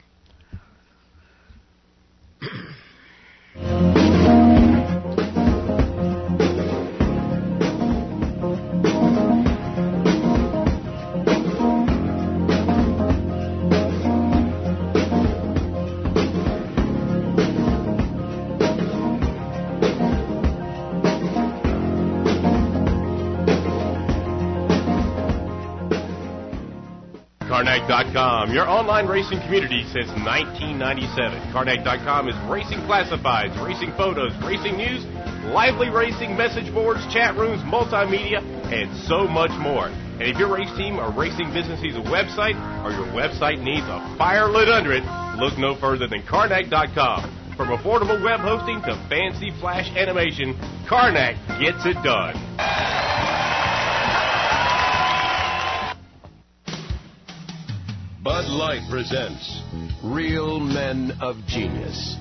[3.59, 3.86] Thank you.
[27.57, 31.51] Carnac.com, your online racing community since 1997.
[31.51, 35.03] Carnac.com is racing classifieds, racing photos, racing news,
[35.49, 39.87] lively racing message boards, chat rooms, multimedia, and so much more.
[39.87, 42.53] And if your race team or racing business needs a website
[42.85, 45.01] or your website needs a fire lit under it,
[45.41, 47.55] look no further than Carnac.com.
[47.57, 50.53] From affordable web hosting to fancy flash animation,
[50.87, 52.37] Carnac gets it done.
[58.27, 59.61] Bud Light presents
[60.03, 62.17] Real Men of Genius.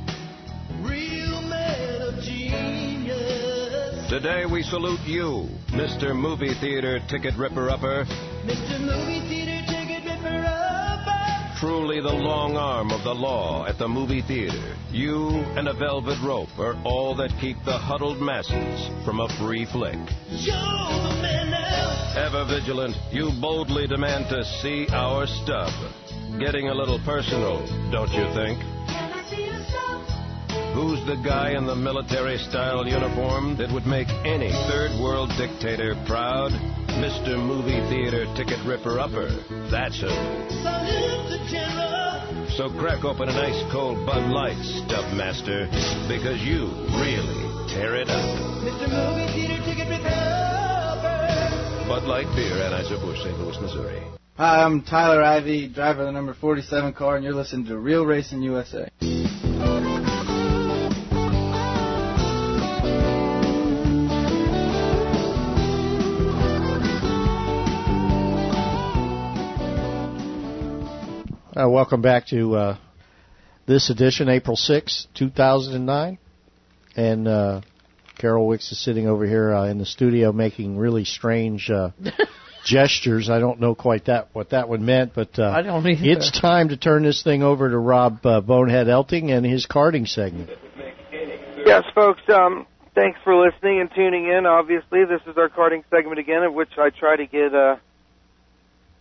[0.79, 4.09] Real man of genius.
[4.09, 6.15] Today we salute you, Mr.
[6.15, 8.05] Movie Theater Ticket Ripper Upper,
[8.45, 8.79] Mr.
[8.79, 9.56] Movie Theater Ticket Ripper Upper.
[11.59, 14.77] Truly the long arm of the law at the movie theater.
[14.91, 19.65] You and a velvet rope are all that keep the huddled masses from a free
[19.65, 19.97] flick.
[22.17, 25.73] Ever vigilant, you boldly demand to see our stub.
[26.39, 28.59] Getting a little personal, don't you think?
[30.75, 35.95] Who's the guy in the military style uniform that would make any third world dictator
[36.07, 36.53] proud?
[36.97, 37.37] Mr.
[37.37, 39.29] Movie Theater Ticket Ripper Upper.
[39.71, 40.09] That's who.
[40.09, 42.49] Salute the general.
[42.57, 45.69] So crack open an ice cold Bud Light, Stubmaster,
[46.09, 48.25] because you really tear it up.
[48.65, 48.89] Mr.
[48.89, 51.87] Movie Theater Ticket Revolver.
[51.87, 53.39] Bud Light Beer, Anheuser-Busch, St.
[53.41, 54.03] Louis, Missouri.
[54.39, 58.07] Hi, I'm Tyler Ivy, driver of the number 47 car, and you're listening to Real
[58.07, 58.89] Racing USA.
[71.57, 72.77] Uh, welcome back to uh,
[73.65, 76.19] this edition, April sixth, two 2009.
[76.97, 77.63] And uh,
[78.19, 81.93] Carol Wicks is sitting over here uh, in the studio making really strange uh,
[82.67, 83.31] gestures.
[83.31, 86.03] I don't know quite that what that one meant, but uh, I don't either.
[86.05, 90.07] it's time to turn this thing over to Rob uh, Bonehead Elting and his karting
[90.07, 90.51] segment.
[91.65, 92.21] Yes, folks.
[92.29, 94.45] Um, thanks for listening and tuning in.
[94.45, 97.81] Obviously, this is our karting segment again, in which I try to get a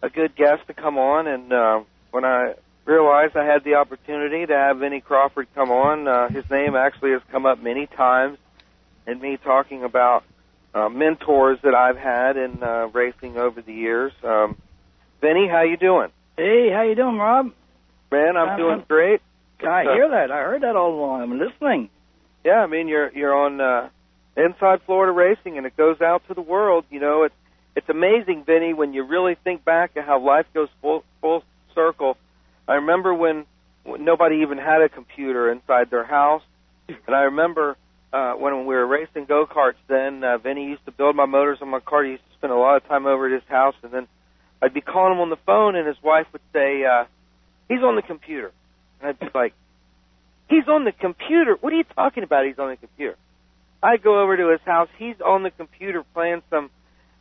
[0.02, 1.28] a good guest to come on.
[1.28, 2.54] And uh, when I
[2.86, 7.12] realized I had the opportunity to have Vinnie Crawford come on, uh, his name actually
[7.12, 8.38] has come up many times
[9.08, 10.24] in me talking about
[10.74, 14.12] uh, mentors that I've had in uh, racing over the years.
[14.24, 14.58] Um,
[15.22, 16.10] Vinny, how you doing?
[16.38, 17.52] Hey, how you doing, Rob?
[18.12, 19.22] Man, I'm Uh, doing great.
[19.66, 20.32] I hear that.
[20.32, 21.22] I heard that all along.
[21.22, 21.90] I'm listening.
[22.44, 23.90] Yeah, I mean you're you're on uh,
[24.38, 26.86] Inside Florida Racing, and it goes out to the world.
[26.92, 27.34] You know, it's
[27.76, 31.44] it's amazing, Vinny, when you really think back at how life goes full full
[31.76, 32.18] circle.
[32.68, 33.46] I remember when,
[33.84, 36.42] when nobody even had a computer inside their house,
[36.88, 37.78] and I remember
[38.12, 39.76] uh, when we were racing go karts.
[39.88, 42.04] Then uh, Vinny used to build my motors on my car.
[42.04, 44.08] He used to spend a lot of time over at his house, and then
[44.62, 47.06] I'd be calling him on the phone, and his wife would say, uh,
[47.68, 48.52] "He's on the computer,"
[49.00, 49.54] and I'd be like.
[50.48, 51.58] He's on the computer.
[51.60, 52.46] What are you talking about?
[52.46, 53.18] He's on the computer.
[53.82, 54.90] I go over to his house.
[54.98, 56.70] He's on the computer playing some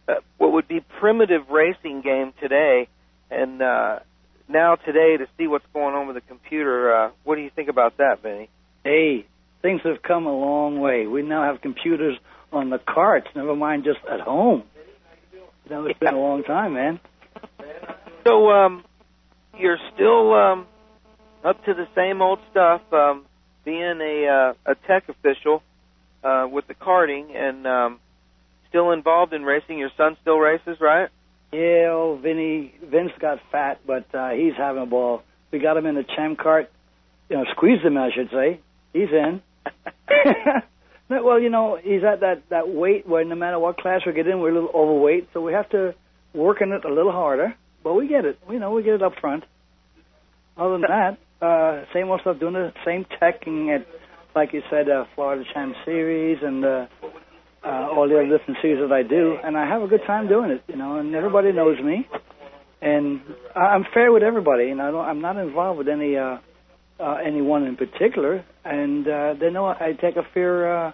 [0.09, 2.88] uh, what would be primitive racing game today.
[3.30, 4.00] And uh,
[4.49, 6.95] now today to see what's going on with the computer.
[6.95, 8.49] Uh, what do you think about that, Vinny?
[8.84, 9.26] Hey,
[9.62, 11.07] things have come a long way.
[11.07, 12.18] We now have computers
[12.53, 14.62] on the carts, never mind just at home.
[15.64, 17.01] You know, it's been a long time, man.
[18.24, 18.84] So um,
[19.59, 20.66] you're still um,
[21.42, 23.24] up to the same old stuff, um,
[23.64, 25.62] being a uh, a tech official
[26.22, 28.01] uh, with the karting, and um,
[28.68, 29.78] still involved in racing.
[29.78, 31.09] Your son still races, right?
[31.55, 35.22] Yeah, old Vinny, Vince got fat, but uh, he's having a ball.
[35.52, 36.70] We got him in the champ cart,
[37.28, 38.61] you know, squeezed him, I should say.
[38.92, 39.40] He's in.
[41.09, 44.26] Well, you know, he's at that that weight where no matter what class we get
[44.26, 45.94] in, we're a little overweight, so we have to
[46.32, 47.55] work on it a little harder.
[47.82, 48.38] But we get it.
[48.50, 49.44] You know, we get it up front.
[50.57, 53.86] Other than that, uh, same old stuff, doing the same teching at,
[54.34, 56.86] like you said, uh, Florida Champ Series and uh,
[57.64, 60.50] uh, all the other series that I do, and I have a good time doing
[60.50, 60.62] it.
[60.68, 62.06] You know, and everybody knows me,
[62.82, 63.20] and
[63.56, 66.38] I'm fair with everybody, and I don't, I'm not involved with any uh,
[67.00, 70.92] uh, anyone in particular, and uh, they know I take a fair uh,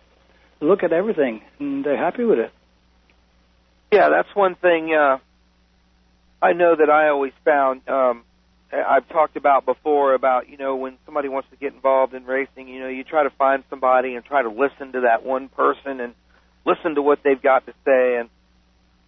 [0.60, 2.52] look at everything, and they're happy with it.
[3.92, 5.18] Yeah, that's one thing uh,
[6.40, 7.88] I know that I always found.
[7.88, 8.24] Um,
[8.72, 12.68] I've talked about before about you know when somebody wants to get involved in racing,
[12.68, 15.98] you know you try to find somebody and try to listen to that one person
[15.98, 16.14] and
[16.64, 18.16] listen to what they've got to say.
[18.18, 18.28] And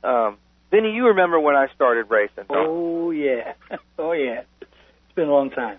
[0.04, 0.36] um,
[0.70, 2.44] Vinny, you remember when I started racing?
[2.50, 3.54] Oh yeah,
[3.98, 4.42] oh yeah.
[4.60, 5.78] It's been a long time.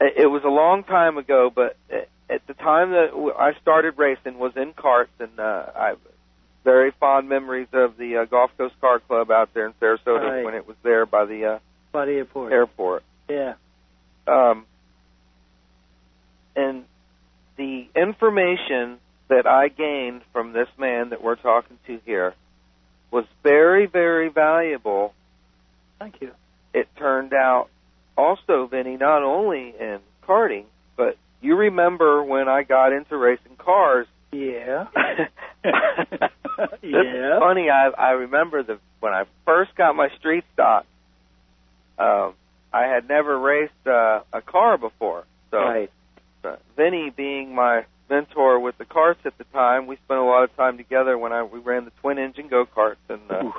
[0.00, 3.08] It it was a long time ago, but at- at the time that
[3.38, 5.94] I started racing was in karts, and uh, I
[6.62, 10.44] very fond memories of the uh, Gulf Coast Car Club out there in Sarasota Right.
[10.44, 11.58] when it was there by the uh,
[11.90, 12.52] By the airport.
[12.52, 13.02] airport.
[13.30, 13.54] Yeah.
[14.26, 14.66] Um,
[16.54, 16.84] and
[17.56, 18.98] the information
[19.28, 22.34] that I gained from this man that we're talking to here
[23.10, 25.14] was very, very valuable.
[25.98, 26.32] Thank you.
[26.74, 27.68] It turned out
[28.16, 30.64] also, Vinny, not only in karting,
[30.96, 34.06] but you remember when I got into racing cars.
[34.32, 34.86] Yeah.
[36.82, 37.38] Yeah.
[37.38, 37.70] funny.
[37.70, 40.86] I I remember the when I first got my street stock.
[41.98, 42.34] Um,
[42.72, 45.90] I had never raced uh, a car before, so Right.
[46.44, 50.44] uh, Vinny being my mentor with the carts at the time, we spent a lot
[50.44, 52.96] of time together when I we ran the twin engine go karts.
[53.08, 53.50] And uh,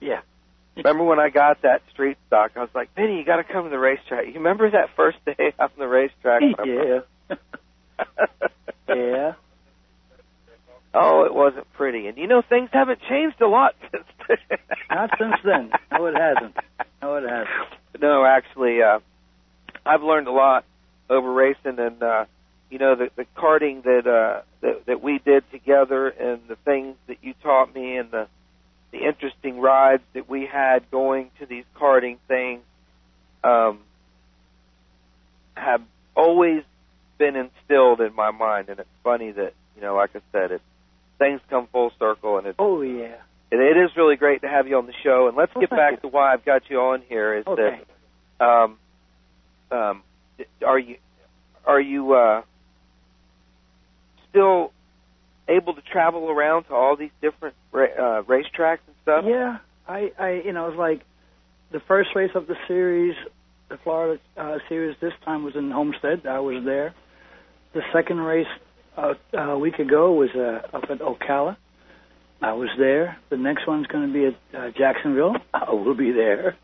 [0.00, 0.20] Yeah.
[0.76, 3.64] remember when I got that street stock, I was like, Vinny, you got to come
[3.64, 4.26] to the racetrack.
[4.26, 6.42] You remember that first day on the racetrack?
[6.64, 7.00] yeah.
[8.88, 9.32] yeah.
[10.98, 12.06] Oh, it wasn't pretty.
[12.06, 14.58] And you know, things haven't changed a lot since then.
[14.90, 15.70] Not since then.
[15.92, 16.56] No, it hasn't.
[17.02, 18.00] No, it hasn't.
[18.00, 19.00] No, actually, uh,
[19.84, 20.64] I've learned a lot
[21.10, 22.24] over racing, and uh,
[22.70, 26.96] you know, the, the karting that uh, that that we did together, and the things
[27.06, 28.28] that you taught me, and the
[28.92, 32.62] the interesting rides that we had going to these karting things,
[33.44, 33.80] um,
[35.56, 35.82] have
[36.14, 36.62] always
[37.18, 40.62] been instilled in my mind, and it's funny that you know, like I said, it
[41.18, 43.16] things come full circle, and it Oh yeah.
[43.50, 45.28] it, it is really great to have you on the show.
[45.28, 46.08] And let's Well, get thank back you.
[46.10, 47.34] to why I've got you on here.
[47.38, 47.80] Is Okay.
[48.38, 48.78] that um,
[49.70, 50.02] um,
[50.64, 50.96] are you
[51.64, 52.42] are you uh,
[54.36, 54.72] still
[55.48, 59.24] able to travel around to all these different ra- uh, racetracks and stuff?
[59.26, 59.58] Yeah,
[59.88, 61.02] I, I, you know, it's like
[61.72, 63.14] the first race of the series,
[63.68, 66.26] the Florida uh, series this time was in Homestead.
[66.26, 66.94] I was there.
[67.72, 68.46] The second race
[68.96, 71.56] uh, a week ago was uh, up at Ocala.
[72.42, 73.16] I was there.
[73.30, 75.36] The next one's going to be at uh, Jacksonville.
[75.54, 76.56] I will be there.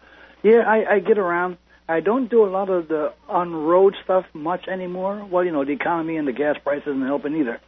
[0.43, 1.57] Yeah, I, I get around.
[1.89, 5.27] I don't do a lot of the on-road stuff much anymore.
[5.31, 7.61] Well, you know, the economy and the gas prices isn't helping either.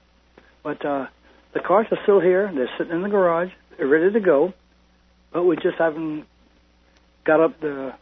[0.62, 1.06] But uh,
[1.52, 2.50] the cars are still here.
[2.54, 3.50] They're sitting in the garage.
[3.76, 4.54] They're ready to go.
[5.32, 6.26] But we just haven't
[7.24, 7.94] got up the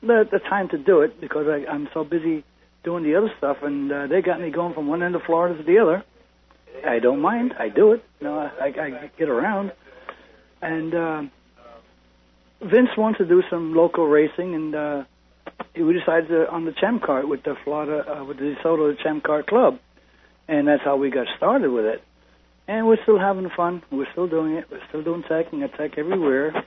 [0.00, 2.44] the, the time to do it because I, I'm so busy
[2.84, 5.56] doing the other stuff, and uh, they got me going from one end of Florida
[5.56, 6.04] to the other.
[6.86, 7.54] I don't mind.
[7.58, 8.04] I do it.
[8.20, 9.72] You know, I, I get around.
[10.62, 11.22] And uh,
[12.60, 15.04] Vince wants to do some local racing, and uh,
[15.74, 19.22] we decided to, on the champ Cart with the Florida, uh, with the DeSoto champ
[19.24, 19.78] Cart Club,
[20.46, 22.02] and that's how we got started with it.
[22.66, 23.82] And we're still having fun.
[23.90, 24.66] We're still doing it.
[24.70, 26.64] We're still doing and tech everywhere.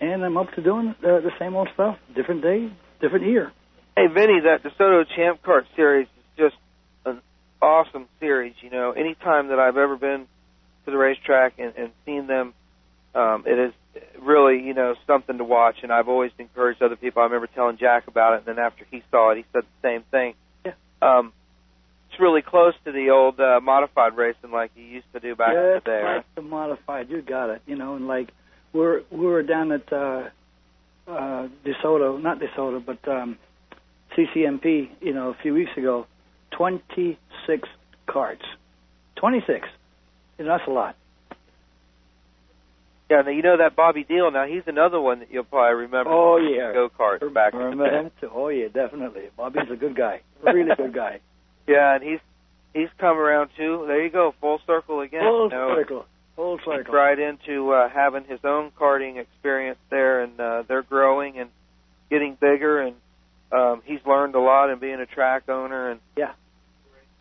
[0.00, 1.98] And I'm up to doing uh, the same old stuff.
[2.14, 3.52] Different day, different year.
[3.96, 6.56] Hey, Vinny, that DeSoto Champ Kart series is just
[7.04, 7.20] an
[7.60, 8.54] awesome series.
[8.62, 10.26] You know, any time that I've ever been
[10.84, 12.54] to the racetrack and, and seen them,
[13.16, 13.72] um, it is
[14.20, 15.76] really, you know, something to watch.
[15.82, 17.22] And I've always encouraged other people.
[17.22, 19.88] I remember telling Jack about it, and then after he saw it, he said the
[19.88, 20.34] same thing.
[20.64, 20.72] Yeah.
[21.00, 21.32] Um,
[22.10, 25.52] it's really close to the old uh, modified racing like you used to do back
[25.54, 26.02] yeah, in the day.
[26.02, 26.16] right?
[26.16, 27.10] like the modified.
[27.10, 27.62] You got it.
[27.66, 28.30] You know, and like
[28.72, 30.28] we're we were down at uh,
[31.08, 33.38] uh, DeSoto, not DeSoto, but um,
[34.16, 34.88] CCMP.
[35.00, 36.06] You know, a few weeks ago,
[36.50, 37.68] twenty six
[38.06, 38.44] carts.
[39.16, 39.68] Twenty six.
[40.38, 40.96] You know, that's a lot.
[43.10, 44.30] Yeah, now you know that Bobby Deal.
[44.32, 46.10] Now he's another one that you'll probably remember.
[46.10, 46.72] Oh, yeah.
[46.72, 48.30] go kart back Remember him too?
[48.34, 49.28] Oh yeah, definitely.
[49.36, 50.20] Bobby's a good guy.
[50.42, 51.20] Really good guy.
[51.68, 52.20] Yeah, and he's
[52.74, 53.84] he's come around too.
[53.88, 55.22] There you go, full circle again.
[55.22, 55.74] Full you know.
[55.76, 56.06] circle.
[56.36, 56.94] Full He's circle.
[56.94, 61.50] right into uh, having his own karting experience there, and uh, they're growing and
[62.08, 62.94] getting bigger, and
[63.50, 65.90] um, he's learned a lot in being a track owner.
[65.90, 66.34] And Yeah.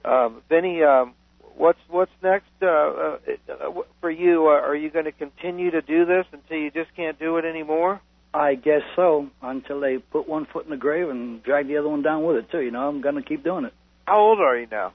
[0.03, 1.13] um, Vinny, um,
[1.57, 3.17] what's what's next uh, uh,
[3.49, 4.47] uh, for you?
[4.47, 7.45] Uh, are you going to continue to do this until you just can't do it
[7.45, 8.01] anymore?
[8.33, 9.29] I guess so.
[9.41, 12.37] Until they put one foot in the grave and drag the other one down with
[12.37, 12.59] it too.
[12.59, 13.73] You know, I'm gonna keep doing it.
[14.05, 14.93] How old are you now?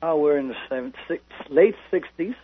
[0.00, 2.34] Oh, we're in the seven, six, late sixties.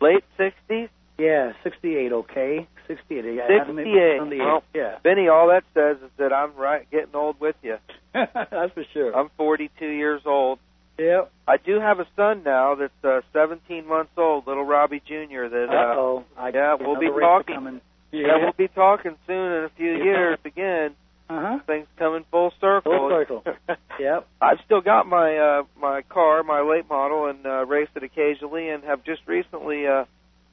[0.00, 0.88] Late sixties.
[1.18, 2.12] Yeah, sixty-eight.
[2.12, 3.24] Okay, sixty-eight.
[3.24, 4.38] Yeah, I had to make my Sixty-eight.
[4.38, 7.76] Well, yeah, Vinny, all that says is that I'm right, getting old with you.
[8.12, 9.14] that's for sure.
[9.14, 10.58] I'm 42 years old.
[10.98, 11.32] Yep.
[11.48, 15.48] I do have a son now that's uh, 17 months old, little Robbie Jr.
[15.48, 16.24] That uh, oh.
[16.52, 17.54] Yeah, we'll be talking.
[17.54, 17.80] Coming.
[18.12, 18.36] yeah.
[18.42, 20.04] we'll be talking soon in a few Yeah.
[20.04, 20.94] years again.
[21.30, 21.58] Uh huh.
[21.66, 22.92] Things coming full circle.
[22.92, 23.44] Full circle.
[24.00, 24.26] Yep.
[24.40, 28.68] I've still got my uh, my car, my late model, and uh, race it occasionally,
[28.70, 30.06] and have just recently uh,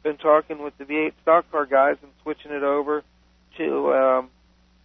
[0.03, 3.03] been talking with the V8 stock car guys and switching it over
[3.57, 4.29] to um,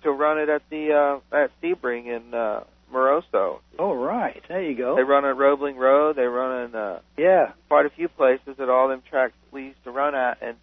[0.02, 0.92] to run it at the
[1.32, 2.64] uh, at Sebring in uh,
[2.94, 3.58] Moroso.
[3.78, 4.40] Oh, right.
[4.48, 4.96] There you go.
[4.96, 6.16] They run at Roebling Road.
[6.16, 7.52] They run in uh, Yeah.
[7.68, 10.56] quite a few places that all them tracks we used to run at, and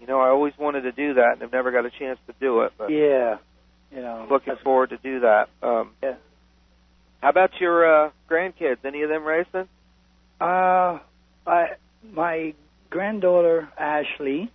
[0.00, 2.34] you know I always wanted to do that, and I've never got a chance to
[2.40, 2.72] do it.
[2.76, 3.38] But Yeah.
[3.94, 4.26] You know.
[4.30, 5.48] looking forward to do that.
[5.62, 6.16] Um, Yeah.
[7.22, 8.84] How about your uh, grandkids?
[8.84, 9.68] Any of them racing?
[10.40, 10.98] Uh,
[11.46, 11.76] I
[12.12, 12.54] my
[12.90, 14.50] granddaughter Ashley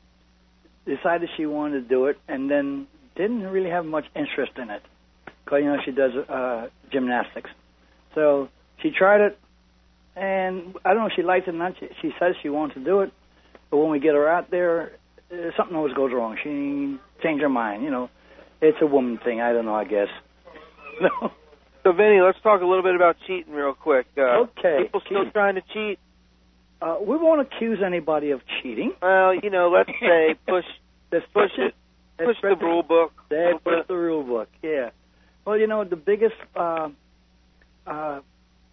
[0.86, 4.82] decided she wanted to do it, and then didn't really have much interest in it,
[5.52, 7.50] you know she does uh, gymnastics.
[8.16, 8.50] So
[8.82, 9.40] she tried it,
[10.16, 11.74] and I don't know if she liked it or not.
[11.80, 13.12] She, she says she wants to do it,
[13.70, 14.94] but when we get her out there,
[15.32, 16.38] uh, something always goes wrong.
[16.44, 17.84] She changed her mind.
[17.84, 18.10] You know,
[18.62, 19.40] it's a woman thing.
[19.42, 19.76] I don't know.
[19.76, 20.08] I guess.
[21.02, 21.32] No.
[21.84, 24.06] So, Vinny, let's talk a little bit about cheating real quick.
[24.16, 25.32] Uh, Okay, People still cheating.
[25.32, 25.98] trying to cheat.
[26.80, 28.92] Uh, we won't accuse anybody of cheating.
[29.02, 30.64] Well, you know, let's say push
[31.12, 31.74] Let's push it,
[32.24, 33.14] push the rule book.
[33.18, 33.88] a That little was bit.
[33.88, 34.50] the rule book.
[34.62, 34.92] Yeah.
[35.46, 36.90] Well, you know, the biggest uh,
[37.88, 38.20] uh,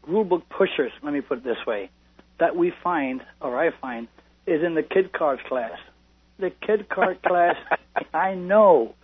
[0.06, 1.90] rule book pushers, let me put it this way,
[2.38, 4.08] that we find, or I find,
[4.46, 5.78] is in the kid cars class.
[6.38, 7.56] The kid car class,
[8.12, 8.94] I know.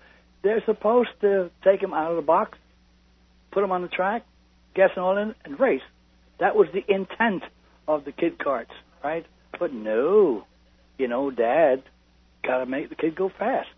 [0.42, 2.58] They're supposed to take them out of the box,
[3.50, 4.24] put them on the track,
[4.74, 5.82] gas and oil in, and race.
[6.40, 7.44] That was the intent
[7.88, 8.72] of the kid carts,
[9.02, 9.24] right?
[9.58, 10.44] But no,
[10.98, 11.82] you know, Dad
[12.42, 13.68] got to make the kid go fast.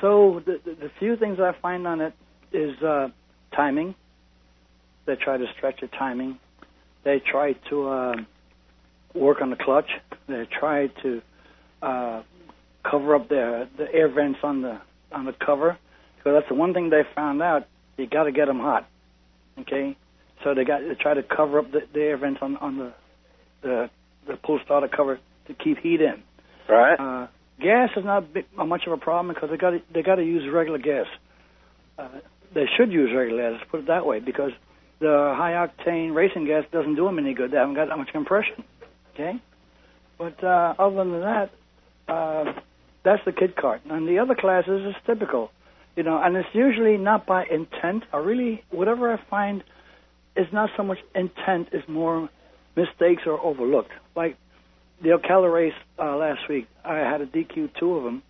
[0.00, 2.14] So the, the, the few things I find on it
[2.52, 3.08] is uh,
[3.54, 3.94] timing.
[5.06, 6.38] They try to stretch your timing.
[7.04, 8.14] They try to uh,
[9.14, 9.90] work on the clutch.
[10.26, 11.22] They try to
[11.82, 12.22] uh,
[12.88, 14.80] cover up the the air vents on the
[15.12, 15.78] on the cover.
[16.24, 17.66] So that's the one thing they found out.
[17.96, 18.88] You got to get them hot.
[19.60, 19.96] Okay,
[20.44, 22.92] so they got to try to cover up the, the air vents on on the
[23.62, 23.90] the
[24.26, 26.22] the pull starter cover to keep heat in.
[26.68, 26.94] Right.
[26.98, 27.26] Uh,
[27.60, 30.24] gas is not big, not much of a problem because they got they got to
[30.24, 31.06] use regular gas.
[31.98, 32.08] Uh,
[32.54, 33.58] they should use regular gas.
[33.60, 34.52] Let's put it that way because
[35.00, 37.50] the high octane racing gas doesn't do them any good.
[37.50, 38.64] They haven't got that much compression.
[39.14, 39.40] Okay,
[40.16, 41.50] but uh, other than that,
[42.08, 42.52] uh,
[43.04, 43.82] that's the kid cart.
[43.88, 45.50] And the other classes is typical,
[45.96, 48.04] you know, and it's usually not by intent.
[48.12, 49.62] I really whatever I find
[50.36, 52.28] is not so much intent; is more
[52.76, 53.90] mistakes or overlooked.
[54.16, 54.36] Like
[55.02, 58.22] the Ocala race uh, last week, I had a DQ two of them.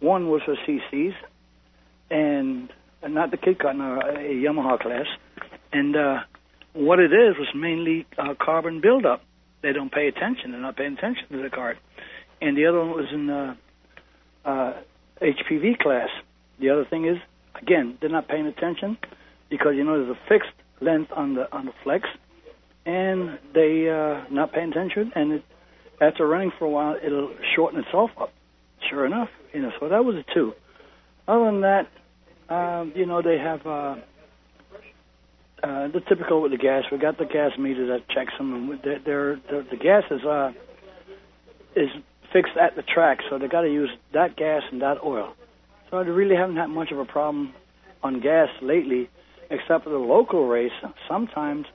[0.00, 1.14] One was for CCs,
[2.10, 2.70] and
[3.08, 5.06] not the kid car, no, a Yamaha class.
[5.72, 6.18] And uh,
[6.72, 9.22] what it is was mainly uh, carbon buildup.
[9.62, 10.52] They don't pay attention.
[10.52, 11.78] They're not paying attention to the cart.
[12.40, 13.54] And the other one was in uh,
[14.44, 14.72] uh,
[15.20, 16.08] HPV class.
[16.58, 17.18] The other thing is,
[17.60, 18.96] again, they're not paying attention
[19.50, 22.08] because you know there's a fixed length on the on the flex,
[22.86, 25.12] and they uh, not paying attention.
[25.14, 25.44] And it,
[26.00, 28.32] after running for a while, it'll shorten itself up.
[28.88, 29.72] Sure enough, you know.
[29.78, 30.54] So that was a two.
[31.28, 31.88] Other than that,
[32.50, 33.96] um, you know, they have uh,
[35.62, 36.84] uh, the typical with the gas.
[36.90, 38.70] We got the gas meter that checks them.
[38.70, 38.98] And they're,
[39.48, 40.52] they're, the, gas is uh,
[41.76, 41.88] is
[42.32, 45.34] fixed at the track, so they got to use that gas and that oil.
[45.90, 47.54] So they really haven't had much of a problem
[48.02, 49.08] on gas lately,
[49.50, 50.72] except for the local race.
[51.08, 51.66] Sometimes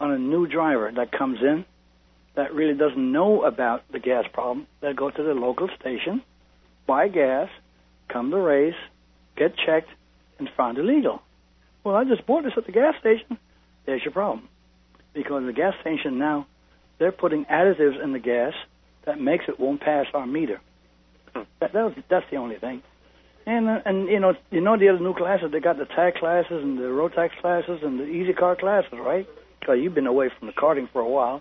[0.00, 1.64] on a new driver that comes in
[2.34, 6.22] that really doesn't know about the gas problem, they go to the local station,
[6.86, 7.48] buy gas,
[8.08, 8.74] come to the race,
[9.36, 9.88] get checked,
[10.40, 11.22] and found illegal.
[11.84, 13.38] Well, I just bought this at the gas station.
[13.86, 14.48] There's your problem.
[15.14, 16.46] Because the gas station now,
[16.98, 18.52] they're putting additives in the gas
[19.06, 20.60] that makes it won't pass our meter.
[21.34, 22.82] That, that was, that's the only thing.
[23.46, 26.14] And uh, and you know you know the other new classes they got the tag
[26.16, 29.26] classes and the Rotax classes and the Easy Kart classes, right?
[29.58, 31.40] Because you've been away from the karting for a while.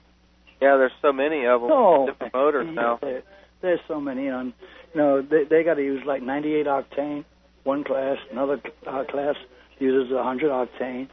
[0.62, 1.70] Yeah, there's so many of them.
[1.72, 3.00] Oh, different motors now.
[3.02, 3.24] There,
[3.62, 4.28] there's so many.
[4.28, 4.54] And,
[4.94, 7.26] you know they they got to use like 98 octane,
[7.64, 9.36] one class, another uh, class
[9.80, 11.10] uses 100 octane,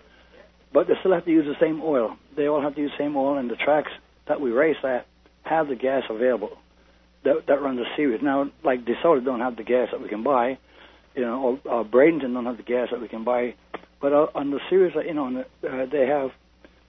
[0.73, 2.17] but they still have to use the same oil.
[2.37, 3.91] They all have to use the same oil, and the tracks
[4.29, 5.07] that we race at
[5.43, 6.59] have the gas available.
[7.25, 8.21] That that runs a series.
[8.23, 10.59] Now, like DeSoto don't have the gas that we can buy,
[11.15, 13.55] you know, or uh, Bradenton don't have the gas that we can buy,
[14.01, 16.31] but uh, on the series, you know, on the, uh, they have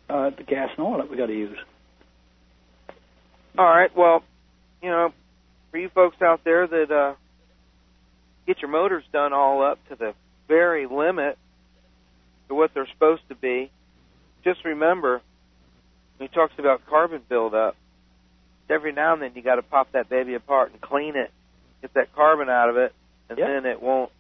[0.10, 1.58] uh, the gas and oil that we got to use.
[3.58, 3.96] All right.
[3.96, 4.24] Well,
[4.82, 5.14] you know,
[5.72, 7.16] for you folks out there that uh,
[8.48, 10.14] get your motors done all up to the
[10.48, 11.38] very limit
[12.48, 13.70] to what they're supposed to be,
[14.44, 15.22] just remember
[16.20, 17.76] he talks about carbon buildup,
[18.70, 21.30] every now and then you got to pop that baby apart and clean it,
[21.82, 22.94] get that carbon out of it,
[23.30, 23.48] and Yep.
[23.48, 24.12] then it won't.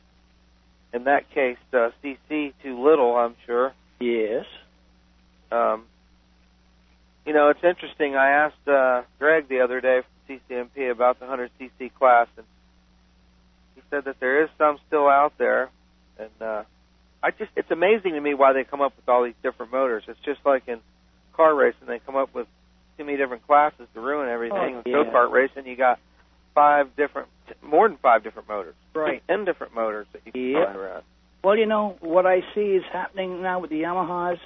[0.93, 3.73] In that case, uh, CC too little, I'm sure.
[3.99, 4.45] Yes.
[5.51, 5.85] Um,
[7.25, 8.15] you know, it's interesting.
[8.15, 12.45] I asked uh, Greg the other day from CCMP about the 100cc class, and
[13.89, 15.69] said that there is some still out there.
[16.19, 16.63] And uh,
[17.23, 20.03] I just, it's amazing to me why they come up with all these different motors.
[20.07, 20.79] It's just like in
[21.33, 22.47] car racing, they come up with
[22.97, 24.77] too many different classes to ruin everything.
[24.77, 25.03] Oh, yeah.
[25.03, 25.99] go kart racing, you got
[26.55, 27.27] five different,
[27.61, 29.21] more than five different motors, Right.
[29.27, 30.63] ten different motors that you can Yep.
[30.73, 31.03] fly around.
[31.43, 34.39] Well, you know what I see is happening now with the Yamahas.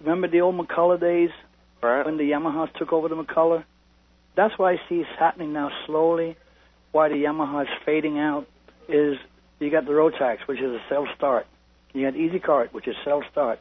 [0.00, 1.30] Remember the old McCulloch days
[1.82, 2.06] Right.
[2.06, 3.64] when the Yamahas took over the McCulloch?
[4.34, 6.36] That's what I see is happening now slowly.
[6.92, 8.46] Why the Yamaha's fading out
[8.88, 9.16] is
[9.58, 11.46] you got the Rotax, which is a self start.
[11.92, 13.60] You got Easy Kart, which is self start.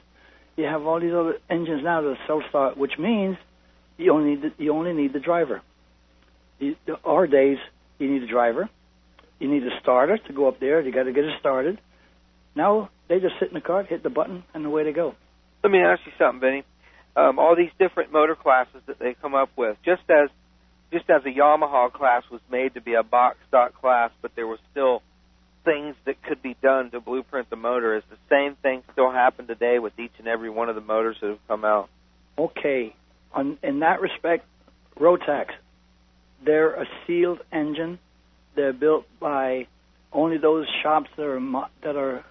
[0.57, 3.37] You have all these other engines now that are self start, which means
[3.97, 5.61] you only need the, you only need the driver.
[6.59, 7.57] You, our days,
[7.99, 8.69] you need a driver.
[9.39, 10.81] You need a starter to go up there.
[10.81, 11.79] You got to get it started.
[12.55, 15.15] Now they just sit in the cart, hit the button, and away they go.
[15.63, 16.63] Let me ask you something, Benny.
[17.15, 20.29] Um, all these different motor classes that they come up with, just as
[20.91, 24.47] just as a Yamaha class was made to be a box stock class, but there
[24.47, 25.01] was still
[25.63, 27.95] things that could be done to blueprint the motor.
[27.95, 31.17] Is the same thing still happen today with each and every one of the motors
[31.21, 31.89] that have come out?
[32.37, 32.95] Okay,
[33.33, 34.45] on, in that respect,
[34.99, 35.47] Rotax,
[36.43, 37.99] they're a sealed engine.
[38.55, 39.67] They're built by
[40.11, 42.25] only those shops that are mo- that are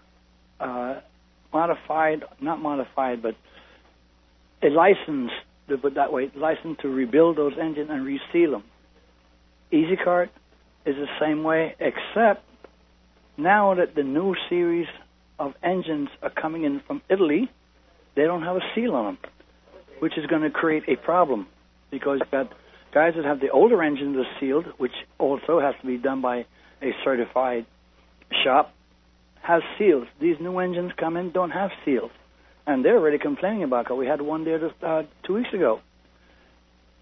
[0.59, 1.01] uh,
[1.53, 3.35] modified, not modified, but
[4.63, 5.31] a license,
[5.69, 8.65] to put that way, licensed to rebuild those engines and reseal them.
[9.73, 10.29] Easy Kart
[10.85, 12.45] is the same way, except
[13.43, 14.89] now that the new series
[15.39, 17.51] of engines are coming in from Italy,
[18.17, 19.19] they don't have a seal on them.
[20.01, 21.47] which is going to create a problem
[21.91, 22.51] because you've got
[22.93, 26.47] guys that have the older engines are sealed, which also has to be done by
[26.83, 27.67] a certified
[28.43, 28.73] shop,
[29.43, 30.07] has seals.
[30.21, 32.11] These new engines come in don't have seals,
[32.67, 33.95] and they're already complaining about it.
[33.95, 35.81] We had one there just, uh, two weeks ago.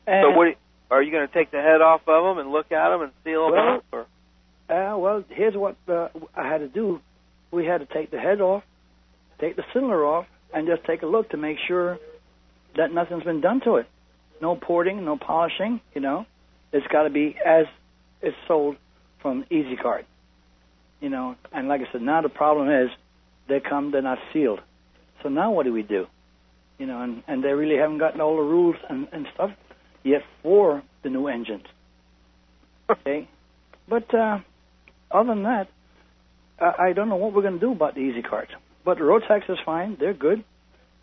[0.06, 0.48] And, so what
[0.90, 3.12] are you going to take the head off of them and look at them and
[3.24, 3.84] seal them Well, up?
[3.92, 4.06] Or?
[4.68, 7.00] Uh, well, here's what uh, I had to do.
[7.50, 8.62] We had to take the head off,
[9.40, 11.98] take the cylinder off, and just take a look to make sure
[12.76, 13.86] that nothing's been done to it.
[14.42, 15.80] No porting, no polishing.
[15.94, 16.26] You know,
[16.72, 17.64] it's got to be as
[18.20, 18.76] it's sold
[19.22, 20.04] from Easy Kart.
[21.00, 22.90] You know, and like I said, now the problem is
[23.48, 24.60] they come, they're not sealed.
[25.22, 26.06] So now what do we do?
[26.78, 29.50] You know, and, and they really haven't gotten all the rules and, and stuff
[30.04, 31.64] yet for the new engines.
[32.90, 33.28] Okay,
[33.86, 34.38] but uh,
[35.10, 35.68] other than that,
[36.60, 38.48] I, I don't know what we're going to do about the Easy Karts.
[38.84, 40.44] But Rotax is fine; they're good,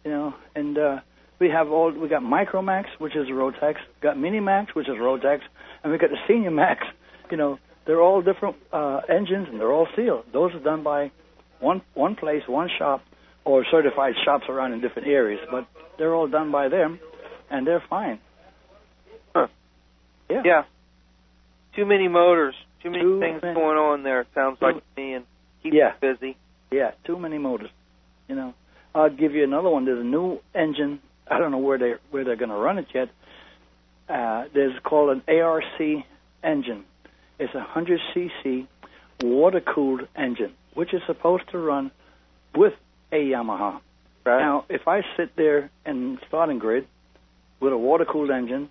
[0.04, 0.34] you know.
[0.56, 1.00] And uh,
[1.40, 5.40] we have all we got Micromax, which is Rotax, got Minimax, which is Rotax,
[5.84, 6.82] and we got the Senior Max.
[7.32, 7.58] You know,
[7.88, 10.26] they're all different uh, engines and they're all sealed.
[10.32, 11.12] Those are done by
[11.60, 13.02] one one place, one shop,
[13.44, 15.40] or certified shops around in different areas.
[15.50, 15.68] But
[15.98, 17.00] they're all done by them,
[17.50, 18.20] and they're fine.
[19.36, 19.48] Huh.
[20.30, 20.42] Yeah.
[20.46, 20.62] Yeah.
[21.76, 22.54] Too many motors.
[22.86, 23.56] Too many Too things many.
[23.56, 24.22] going on there.
[24.22, 25.26] It sounds like to me, and
[25.64, 25.94] keep Yeah.
[26.00, 26.38] busy.
[26.70, 27.72] Yeah, too many motors.
[28.28, 28.54] You know,
[28.94, 29.86] I'll give you another one.
[29.86, 31.00] There's a new engine.
[31.28, 33.10] I don't know where they where they're going to run it yet.
[34.08, 35.64] Uh, there's called an ARC
[36.44, 36.86] engine.
[37.40, 38.68] It's a 100 cc
[39.24, 41.90] water cooled engine, which is supposed to run
[42.54, 42.74] with
[43.12, 43.80] a Yamaha.
[44.26, 44.40] Right.
[44.42, 46.86] Now, if I sit there in starting grid
[47.60, 48.70] with a water cooled engine,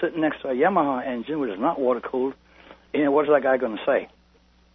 [0.00, 2.34] sitting next to a Yamaha engine, which is not water cooled,
[2.94, 4.08] you know, what's that guy going to say?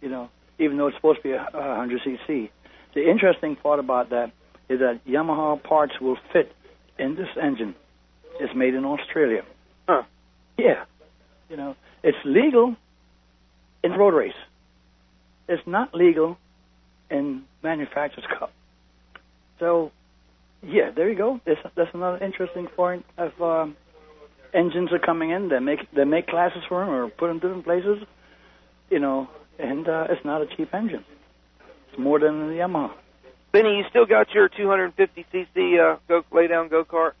[0.00, 0.28] You know,
[0.58, 2.50] even though it's supposed to be a, a 100 cc.
[2.94, 4.32] The interesting part about that
[4.68, 6.52] is that Yamaha parts will fit
[6.98, 7.74] in this engine.
[8.40, 9.42] It's made in Australia.
[9.88, 10.02] Huh.
[10.58, 10.84] Yeah.
[11.48, 12.76] You know, it's legal
[13.82, 14.32] in road race.
[15.48, 16.36] It's not legal
[17.10, 18.52] in manufacturer's cup.
[19.58, 19.90] So,
[20.62, 21.40] yeah, there you go.
[21.44, 23.76] That's, that's another interesting point of um,
[24.54, 25.48] engines are coming in.
[25.48, 27.98] They make they make classes for them or put them different places.
[28.90, 29.28] You know,
[29.58, 31.04] and uh, it's not a cheap engine.
[31.90, 32.92] It's more than the Yamaha.
[33.52, 37.12] Benny, you still got your 250cc uh, go lay down go kart?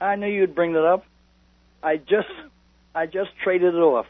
[0.00, 1.04] I knew you'd bring that up.
[1.82, 2.28] I just
[2.94, 4.06] I just traded it off.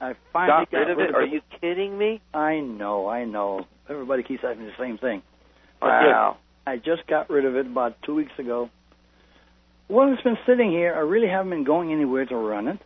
[0.00, 1.14] I finally Got rid of it?
[1.14, 2.22] Are you kidding me?
[2.32, 3.66] I know, I know.
[3.88, 5.22] Everybody keeps asking the same thing.
[5.82, 6.38] Wow.
[6.66, 8.70] I just got rid of it about two weeks ago.
[9.90, 10.94] Well, it's been sitting here.
[10.94, 12.78] I really haven't been going anywhere to run it,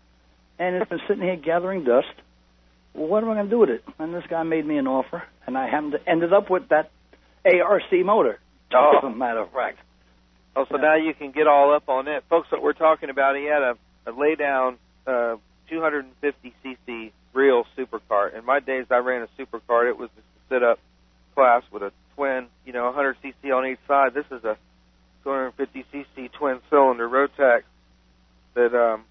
[0.58, 2.06] and it's been sitting here gathering dust.
[2.94, 3.84] Well, what am I going to do with it?
[3.98, 6.90] And this guy made me an offer, and I happened to ended up with that
[7.44, 8.38] ARC motor.
[8.72, 8.92] Oh.
[8.96, 9.80] As a matter of fact.
[10.56, 12.50] Oh, so now you can get all up on it, folks.
[12.50, 13.74] What we're talking about, he had a,
[14.06, 15.36] a lay down uh,
[15.70, 18.34] 250cc real supercar.
[18.34, 19.90] In my days, I ran a supercar.
[19.90, 20.78] It was a sit up
[21.34, 24.14] class with a twin, you know, 100cc on each side.
[24.14, 24.56] This is a
[25.24, 27.62] 250cc twin cylinder Rotax
[28.54, 29.04] that um,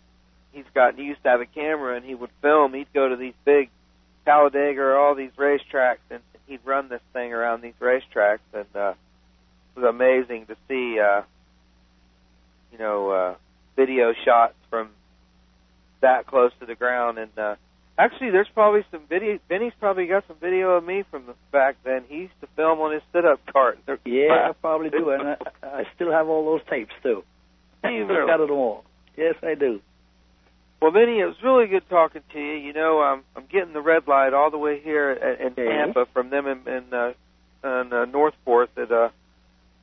[0.52, 0.65] he's
[0.98, 2.73] used to have a camera and he would film.
[2.73, 3.69] He'd go to these big
[4.26, 8.94] Talladega or all these racetracks and he'd run this thing around these racetracks and uh,
[9.76, 10.99] it was amazing to see.
[10.99, 11.23] Uh,
[12.73, 13.35] you know, uh,
[13.76, 14.90] video shots from
[16.02, 17.18] that close to the ground.
[17.19, 17.56] And uh,
[17.98, 19.40] actually, there's probably some video.
[19.49, 22.03] Benny's probably got some video of me from the back then.
[22.07, 23.80] He used to film on his sit-up cart.
[24.06, 27.24] Yeah, I probably do, and I, I still have all those tapes too.
[27.84, 28.86] You I've got it all.
[29.18, 29.82] Yes, I do.
[30.82, 32.53] Well, Benny, it was really good talking to you.
[32.56, 35.65] You know, um, I'm getting the red light all the way here at, in Okay.
[35.65, 37.14] Tampa from them in, in, uh,
[37.64, 39.10] in uh, Northport that uh,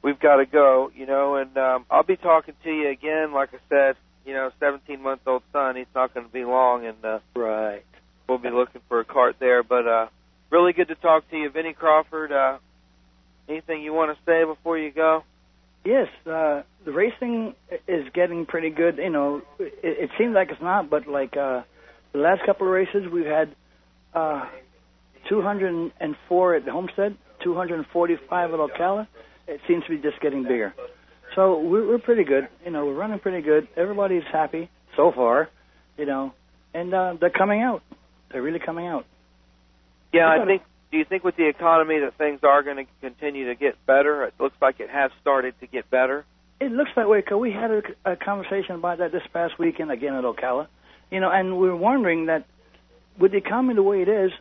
[0.03, 0.91] we've got to go.
[0.95, 3.33] You know, and um, I'll be talking to you again.
[3.33, 3.97] Like I said,
[4.27, 5.77] you know, 17 month old son.
[5.77, 7.83] He's not going to be long, and uh, Right.
[8.31, 9.63] We'll be looking for a cart there.
[9.63, 10.07] But uh,
[10.51, 12.33] really good to talk to you, Vinny Crawford.
[12.33, 12.59] Uh,
[13.49, 15.25] anything you want to say before you go?
[15.85, 17.55] Yes, uh, the racing
[17.89, 18.99] is getting pretty good.
[18.99, 21.63] You know, it, it seems like it's not, but like uh,
[22.13, 23.55] the last couple of races, we've had
[24.15, 24.47] uh,
[25.29, 29.09] 204 at Homestead, 245 at Ocala.
[29.49, 30.75] It seems to be just getting bigger.
[31.35, 32.49] So we're, we're pretty good.
[32.65, 33.67] You know, we're running pretty good.
[33.77, 35.49] Everybody's happy so far.
[35.97, 36.33] You know,
[36.75, 37.83] and uh, they're coming out.
[38.31, 39.07] They're really coming out.
[40.13, 40.63] Yeah, I think.
[40.91, 44.25] Do you think with the economy that things are going to continue to get better?
[44.25, 46.25] It looks like it has started to get better.
[46.61, 47.83] It looks that way because we had a,
[48.13, 50.67] a conversation about that this past weekend again at Ocala.
[51.11, 52.45] You know, and we're wondering that
[53.19, 54.33] with the economy the way it is,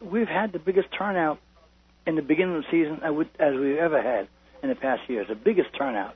[0.00, 1.40] we've had the biggest turnout
[2.06, 4.28] in the beginning of the season as we've ever had
[4.62, 6.14] in the past years, the biggest turnout.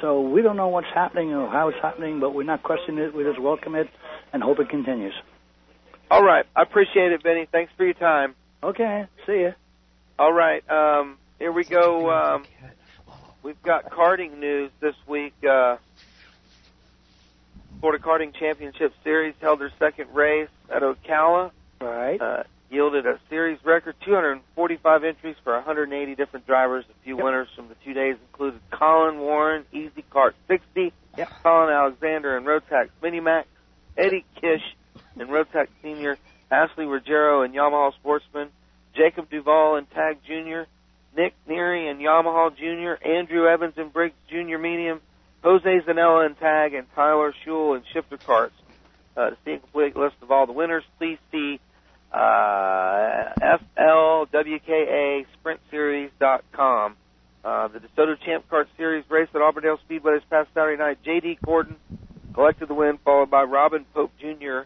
[0.00, 3.14] So we don't know what's happening or how it's happening, but we're not questioning it.
[3.14, 3.88] We just welcome it
[4.32, 5.14] and hope it continues.
[6.10, 6.44] All right.
[6.54, 7.46] I appreciate it, Benny.
[7.50, 8.34] Thanks for your time.
[8.62, 9.06] Okay.
[9.26, 9.52] See ya.
[10.18, 10.68] All right.
[10.70, 12.10] Um, here we go.
[12.10, 12.44] Um,
[13.42, 15.34] we've got karting news this week.
[15.44, 15.76] Uh,
[17.80, 21.50] Florida Karting Championship Series held their second race at Ocala.
[21.80, 22.20] Right.
[22.20, 26.84] Uh, yielded a series record 245 entries for 180 different drivers.
[26.88, 30.92] A few winners from the two days included Colin Warren, Easy Kart 60,
[31.42, 33.44] Colin Alexander and Rotax Minimax,
[33.96, 34.62] Eddie Kish
[35.18, 36.18] and Rotax Senior,
[36.50, 38.48] Ashley Ruggiero and Yamaha Sportsman,
[38.94, 40.62] Jacob Duvall and Tag Jr.,
[41.16, 44.58] Nick Neary and Yamaha Jr., Andrew Evans and Briggs Jr.
[44.58, 45.00] Medium,
[45.42, 48.54] Jose Zanella and Tag, and Tyler Schul and Shifter Carts.
[49.16, 51.60] Uh, to see a complete list of all the winners, please see
[52.12, 53.32] uh,
[53.78, 55.26] FLWKA
[57.44, 60.98] Uh, the DeSoto Champ Kart Series race at Auburndale Speedway this past Saturday night.
[61.04, 61.38] J.D.
[61.44, 61.76] Gordon
[62.34, 64.60] collected the win, followed by Robin Pope Jr.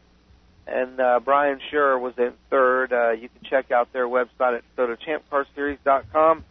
[0.67, 2.93] and uh, Brian Scher was in third.
[2.93, 6.45] Uh, you can check out their website at DeSotoChampKartSeries.com.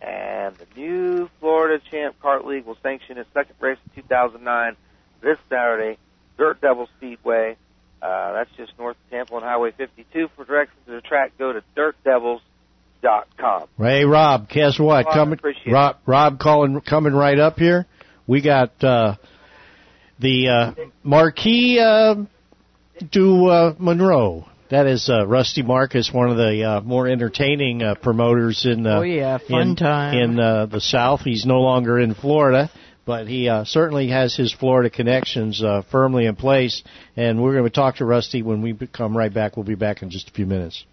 [0.00, 4.76] And the new Florida Champ Kart League will sanction its second race in 2009
[5.22, 5.98] this Saturday,
[6.36, 7.56] Dirt Devil Speedway.
[8.02, 10.28] Uh, that's just north of Tampa on Highway 52.
[10.36, 13.68] For directions to the track, go to dirtdevils.com.
[13.78, 15.06] Hey Rob, guess what?
[15.06, 17.86] Well, coming, Rob, Rob calling, coming right up here.
[18.26, 19.14] We got uh,
[20.18, 20.72] the uh,
[21.02, 21.78] Marquis
[23.10, 24.44] du uh, Monroe.
[24.70, 28.98] That is uh, Rusty Marcus, one of the uh, more entertaining uh, promoters in uh,
[28.98, 30.14] Oh, yeah, fun in, time.
[30.18, 31.20] in uh, the South.
[31.20, 32.70] He's no longer in Florida,
[33.04, 36.82] but he uh, certainly has his Florida connections uh, firmly in place.
[37.16, 39.56] And we're going to talk to Rusty when we come right back.
[39.56, 40.84] We'll be back in just a few minutes.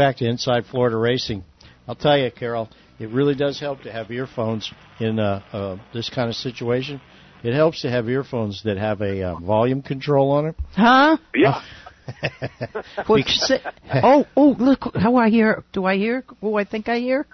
[0.00, 1.44] Back to Inside Florida Racing.
[1.86, 6.08] I'll tell you, Carol, it really does help to have earphones in uh, uh, this
[6.08, 7.02] kind of situation.
[7.44, 10.56] It helps to have earphones that have a uh, volume control on it.
[10.74, 11.18] Huh?
[11.34, 11.60] Yeah.
[13.06, 13.60] What you say?
[13.92, 15.64] Oh, oh, look how I hear.
[15.74, 17.26] Do I hear who I think I hear?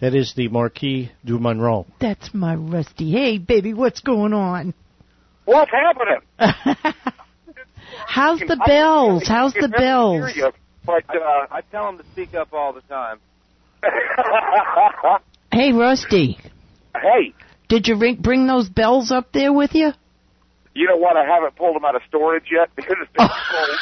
[0.00, 1.86] That is the Marquis du Monroe.
[2.00, 3.12] That's my Rusty.
[3.12, 4.72] Hey, baby, what's going on?
[5.44, 6.22] What's happening?
[8.06, 9.28] How's the bells?
[9.28, 10.32] How's the bells?
[10.86, 13.18] Hear you, but uh, I tell them to speak up all the time.
[15.54, 16.38] Hey, Rusty.
[16.94, 17.34] hey,
[17.68, 19.92] Did you bring, bring those bells up there with you?
[20.74, 21.14] you know what?
[21.16, 23.78] I haven't pulled them out of storage yet because it's been cold.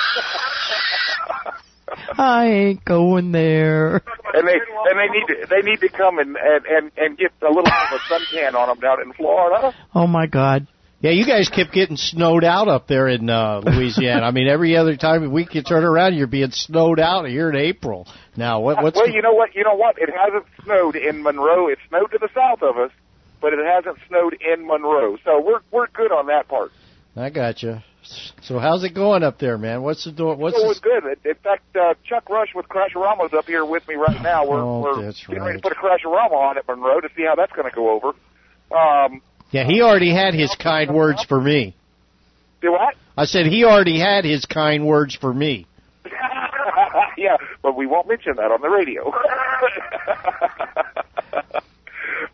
[2.19, 4.03] I ain't going there.
[4.35, 7.31] and they and they need to they need to come and and and, and get
[7.43, 9.73] a little bit of a suntan on them down in Florida.
[9.95, 10.67] Oh my God.
[11.03, 14.27] Yeah, you guys kept getting snowed out up there in uh, Louisiana.
[14.27, 17.57] I mean, every other time we could turn around, you're being snowed out here in
[17.57, 18.07] April.
[18.37, 19.55] Now, what, what's well, the- you know what?
[19.55, 19.97] You know what?
[19.99, 21.69] It hasn't snowed in Monroe.
[21.69, 22.91] It snowed to the south of us,
[23.41, 25.17] but it hasn't snowed in Monroe.
[25.25, 26.71] So we're we're good on that part.
[27.17, 27.79] I got you.
[28.43, 29.83] So how's it going up there, man?
[29.83, 30.35] What's the door?
[30.35, 31.05] What's it's good.
[31.25, 34.47] In fact, uh, Chuck Rush with Crashorama's up here with me right now.
[34.47, 37.35] We're, Oh, we're getting ready to put a Crashorama on at Monroe to see how
[37.37, 38.09] that's going to go over.
[38.75, 39.21] Um,
[39.51, 41.75] Yeah, he already had his kind words for me.
[42.61, 42.95] do what?
[43.17, 45.67] I said he already had his kind words for me.
[47.19, 49.11] yeah, but we won't mention that on the radio.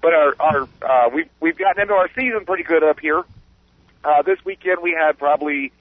[0.02, 3.24] but our our uh, we've we've gotten into our season pretty good up here.
[4.04, 5.72] Uh, this weekend we had probably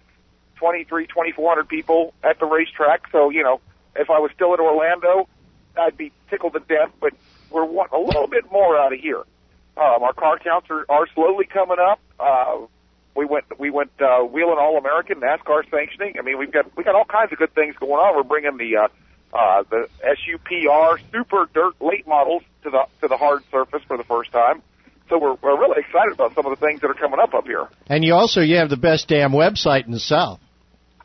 [0.56, 3.10] twenty three, twenty four hundred people at the racetrack.
[3.12, 3.60] So you know,
[3.96, 5.28] if I was still in Orlando,
[5.78, 6.92] I'd be tickled to death.
[7.00, 7.14] But
[7.52, 9.24] we're wanting a little bit more out of here.
[9.78, 12.00] Um, our car counts are, are slowly coming up.
[12.20, 12.66] Uh,
[13.16, 16.16] we went we went uh, Whelen all American NASCAR sanctioning.
[16.20, 18.16] I mean, we've got we got all kinds of good things going on.
[18.16, 18.88] We're bringing the uh,
[19.36, 24.04] uh, the SUPR super dirt late models to the to the hard surface for the
[24.04, 24.62] first time.
[25.10, 27.46] So we're we're really excited about some of the things that are coming up up
[27.46, 27.68] here.
[27.88, 30.40] And you also you have the best damn website in the South.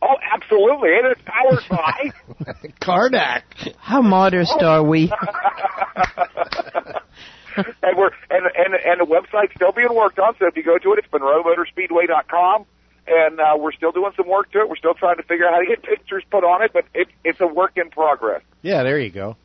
[0.02, 2.10] Oh, absolutely, and it's powered by.
[2.80, 3.42] Karnak.
[3.78, 5.12] How modest are we?
[7.82, 10.35] and we're and and and the website's still being worked on.
[10.39, 12.64] So if you go to it, it's MonroeMotorspeedway.com,
[13.06, 14.68] and uh, we're still doing some work to it.
[14.68, 17.10] We're still trying to figure out how to get pictures put on it, but it's
[17.24, 18.43] it's a work in progress.
[18.62, 19.36] Yeah, there you go.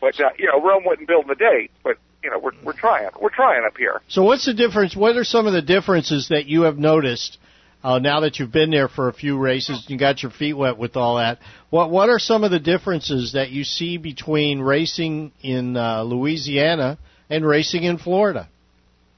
[0.00, 2.72] But uh, you know, Rome wouldn't build in a day, but you know, we're we're
[2.72, 3.08] trying.
[3.20, 4.00] We're trying up here.
[4.08, 4.96] So what's the difference?
[4.96, 7.38] What are some of the differences that you have noticed
[7.82, 9.84] uh, now that you've been there for a few races?
[9.88, 11.38] You got your feet wet with all that.
[11.70, 16.98] What what are some of the differences that you see between racing in uh, Louisiana
[17.28, 18.48] and racing in Florida?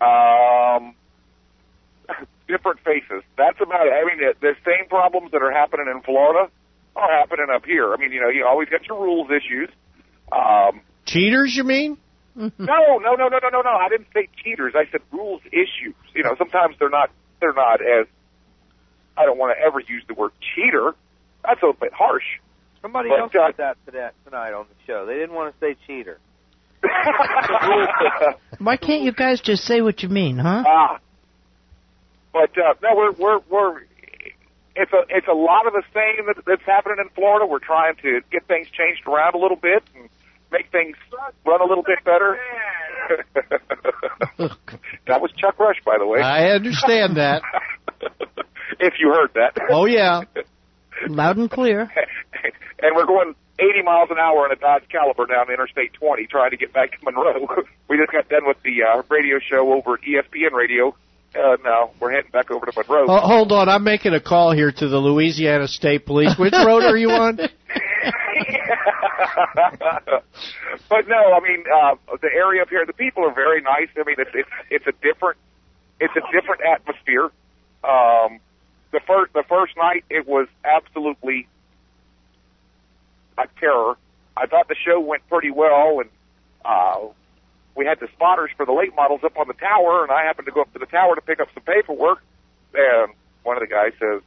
[0.00, 0.94] Um,
[2.48, 3.22] different faces.
[3.36, 3.92] That's about it.
[3.92, 6.50] I mean, the, the same problems that are happening in Florida
[6.94, 7.92] are happening up here.
[7.92, 9.70] I mean, you know, you always got your rules issues.
[10.30, 11.98] Um, Cheaters, you mean?
[12.34, 13.70] no, no, no, no, no, no, no.
[13.70, 14.74] I didn't say cheaters.
[14.76, 15.94] I said rules issues.
[16.14, 17.10] You know, sometimes they're not
[17.40, 18.06] they're not as.
[19.16, 20.94] I don't want to ever use the word cheater.
[21.44, 22.24] That's a little bit harsh.
[22.80, 25.06] Somebody But, else uh, said that today, tonight on the show.
[25.06, 26.18] They didn't want to say cheater.
[28.58, 30.64] Why can't you guys just say what you mean, huh?
[30.66, 30.98] Ah,
[32.32, 33.80] but uh, no, we're we're we're.
[34.74, 37.46] It's a it's a lot of the same that, that's happening in Florida.
[37.46, 40.08] We're trying to get things changed around a little bit and
[40.50, 40.96] make things
[41.46, 42.38] run a little bit better.
[45.06, 46.20] that was Chuck Rush, by the way.
[46.20, 47.42] I understand that.
[48.80, 49.56] if you heard that.
[49.70, 50.22] Oh yeah.
[51.08, 51.82] Loud and clear.
[52.82, 56.50] and we're going 80 miles an hour in a Dodge Caliber down Interstate 20 trying
[56.50, 57.46] to get back to Monroe.
[57.88, 60.94] we just got done with the uh, radio show over at ESPN Radio.
[61.34, 63.06] Uh, now we're heading back over to Monroe.
[63.08, 66.36] Oh, hold on, I'm making a call here to the Louisiana State Police.
[66.38, 67.38] Which road are you on?
[70.88, 73.88] but no, I mean uh, the area up here, the people are very nice.
[73.96, 75.38] I mean, it's it's, it's a different
[76.00, 77.30] it's a different atmosphere.
[77.84, 78.38] Um,
[78.92, 81.48] the first the first night, it was absolutely
[83.38, 83.96] a terror.
[84.36, 86.10] I thought the show went pretty well, and
[86.64, 87.08] uh,
[87.74, 90.46] we had the spotters for the late models up on the tower, and I happened
[90.46, 92.22] to go up to the tower to pick up some paperwork,
[92.74, 94.22] and one of the guys says,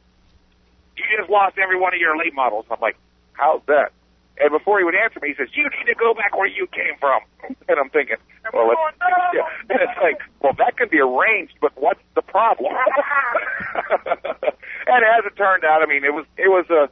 [0.96, 2.96] "You just lost every one of your late models." I'm like,
[3.32, 3.92] "How's that?"
[4.38, 6.66] And before he would answer me, he says, "You need to go back where you
[6.68, 7.20] came from."
[7.68, 8.16] And I'm thinking,
[8.52, 8.80] "Well, it's,
[9.34, 9.42] yeah.
[9.70, 12.72] and it's like, well, that can be arranged, but what's the problem?"
[13.74, 16.88] and as it turned out, I mean, it was it was a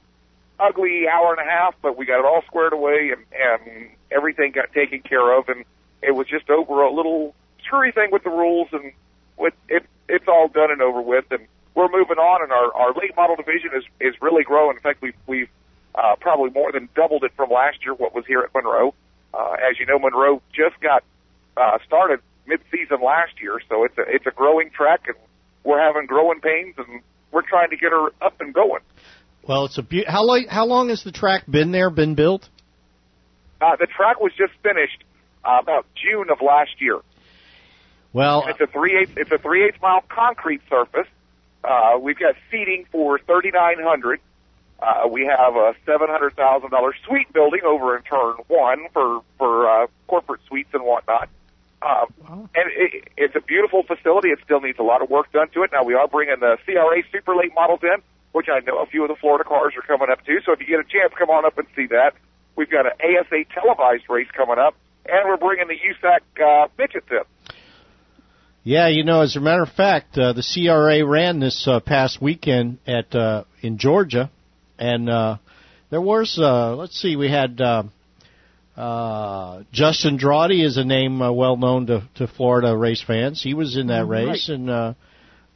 [0.58, 4.52] ugly hour and a half, but we got it all squared away, and and everything
[4.52, 5.64] got taken care of, and
[6.02, 7.34] it was just over a little
[7.64, 8.92] screwy thing with the rules, and
[9.36, 12.92] with it, it's all done and over with, and we're moving on, and our our
[12.94, 14.76] late model division is is really growing.
[14.76, 15.48] In fact, we've we've
[15.94, 17.94] uh, probably more than doubled it from last year.
[17.94, 18.94] What was here at Monroe,
[19.32, 21.04] uh, as you know, Monroe just got
[21.56, 25.16] uh, started mid-season last year, so it's a it's a growing track, and
[25.64, 27.00] we're having growing pains, and
[27.32, 28.80] we're trying to get her up and going.
[29.46, 31.90] Well, it's a be- how long how long has the track been there?
[31.90, 32.48] Been built?
[33.60, 35.04] Uh, the track was just finished
[35.44, 37.00] uh, about June of last year.
[38.12, 41.08] Well, And it's a three eighths it's a three eighths mile concrete surface.
[41.62, 44.20] Uh, we've got seating for thirty nine hundred.
[44.80, 49.22] Uh, we have a seven hundred thousand dollar suite building over in turn one for
[49.38, 51.28] for uh, corporate suites and whatnot.
[51.80, 54.28] Um, and it, it's a beautiful facility.
[54.28, 55.70] It still needs a lot of work done to it.
[55.72, 57.96] Now we are bringing the CRA super late models in,
[58.32, 60.38] which I know a few of the Florida cars are coming up too.
[60.46, 62.14] So if you get a chance, come on up and see that.
[62.56, 64.74] We've got an ASA televised race coming up,
[65.06, 67.22] and we're bringing the USAC uh, midgets in.
[68.62, 72.22] Yeah, you know, as a matter of fact, uh, the CRA ran this uh, past
[72.22, 74.30] weekend at uh, in Georgia,
[74.78, 75.36] and uh,
[75.90, 77.84] there was uh, let's see, we had uh,
[78.76, 83.42] uh, Justin Drawdy is a name uh, well known to, to Florida race fans.
[83.42, 84.26] He was in that Right.
[84.28, 84.94] race, and uh,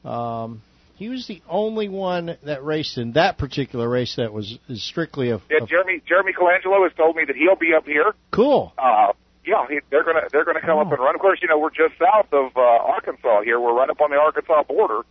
[0.04, 0.62] um,
[0.96, 5.30] he was the only one that raced in that particular race that was is strictly
[5.30, 8.14] a, Yeah, Jeremy Jeremy Colangelo has told me that he'll be up here.
[8.30, 8.72] cool.
[8.78, 9.12] Uh,
[9.44, 11.14] yeah, he, they're gonna they're gonna come up and run.
[11.14, 13.58] Of course, you know we're just south of uh, Arkansas here.
[13.58, 15.02] We're right up on the Arkansas border,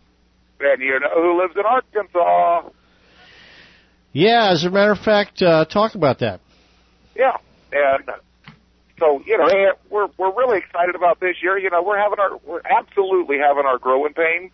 [0.60, 2.70] and you know who lives in Arkansas?
[4.12, 6.40] Yeah, as a matter of fact, uh, talk about that.
[7.14, 7.36] Yeah,
[7.72, 8.04] and
[8.98, 9.48] so you know
[9.90, 11.58] we're we're really excited about this year.
[11.58, 14.52] You know we're having our we're absolutely having our growing pains,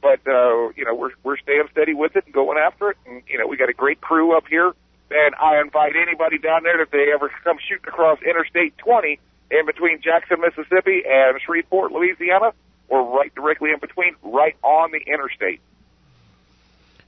[0.00, 2.96] but uh, you know we're we're staying steady with it and going after it.
[3.06, 4.72] And you know we got a great crew up here,
[5.10, 9.18] and I invite anybody down there if they ever come shooting across Interstate 20
[9.50, 12.52] in between Jackson, Mississippi, and Shreveport, Louisiana.
[12.88, 15.60] We're right directly in between, right on the interstate.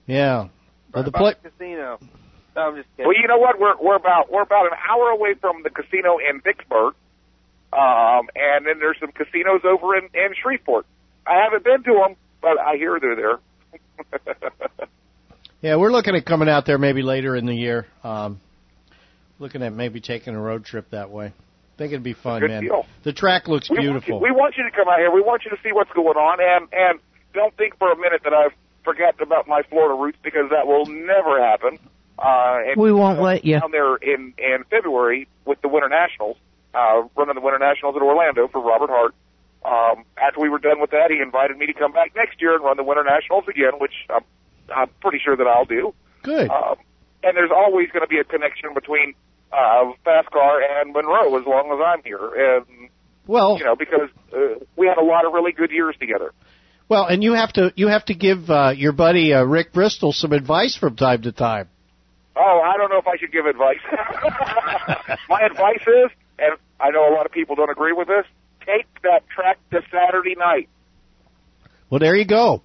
[0.07, 0.49] Yeah,
[0.95, 1.99] uh, the By pla- the casino.
[2.55, 3.07] No, I'm just kidding.
[3.07, 3.59] Well, you know what?
[3.61, 6.95] We're we're about we're about an hour away from the casino in Vicksburg,
[7.73, 10.87] um, and then there's some casinos over in in Shreveport.
[11.27, 13.39] I haven't been to them, but I hear they're there.
[15.63, 17.87] Yeah, we're looking at coming out there maybe later in the year.
[18.05, 18.41] Um,
[19.39, 21.33] looking at maybe taking a road trip that way.
[21.79, 22.63] think it'd be fun, man.
[22.63, 22.85] deal.
[23.05, 24.21] The track looks we beautiful.
[24.21, 25.11] Want you, we want you to come out here.
[25.11, 27.01] We want you to see what's going on, and and
[27.33, 28.53] don't think for a minute that I've
[28.87, 31.79] forgotten about my Florida roots because that will never happen.
[32.19, 33.61] Uh, and, We won't let you.
[33.61, 36.39] Down there in in February with the Winter Nationals,
[36.73, 39.15] uh, running the Winter Nationals at Orlando for Robert Hart.
[39.67, 42.55] Um, after we were done with that, he invited me to come back next year
[42.55, 44.25] and run the Winter Nationals again, which I'm,
[44.75, 45.93] I'm pretty sure that I'll do.
[46.23, 46.49] Good.
[46.49, 46.77] Um,
[47.25, 49.15] and there's always going to be a connection between
[49.53, 52.89] uh, FASCAR and Monroe as long as I'm here, and
[53.27, 56.33] well, you know because uh, we had a lot of really good years together.
[56.89, 60.13] Well, and you have to you have to give uh, your buddy uh, Rick Bristol
[60.13, 61.69] some advice from time to time.
[62.37, 63.79] Oh, I don't know if I should give advice.
[65.29, 68.27] My advice is, and I know a lot of people don't agree with this,
[68.61, 70.69] take that track to Saturday night.
[71.89, 72.63] Well, there you go.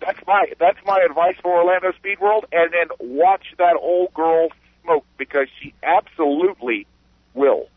[0.00, 4.48] That's my that's my advice for Orlando Speed World, and then watch that old girl
[4.82, 6.86] smoke because she absolutely
[7.34, 7.68] will.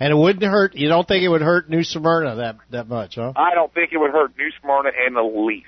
[0.00, 0.74] And it wouldn't hurt.
[0.74, 3.32] You don't think it would hurt New Smyrna that that much, huh?
[3.34, 5.66] I don't think it would hurt New Smyrna in the least.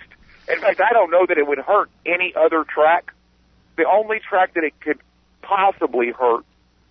[0.49, 3.13] In fact, I don't know that it would hurt any other track.
[3.77, 4.99] The only track that it could
[5.43, 6.45] possibly hurt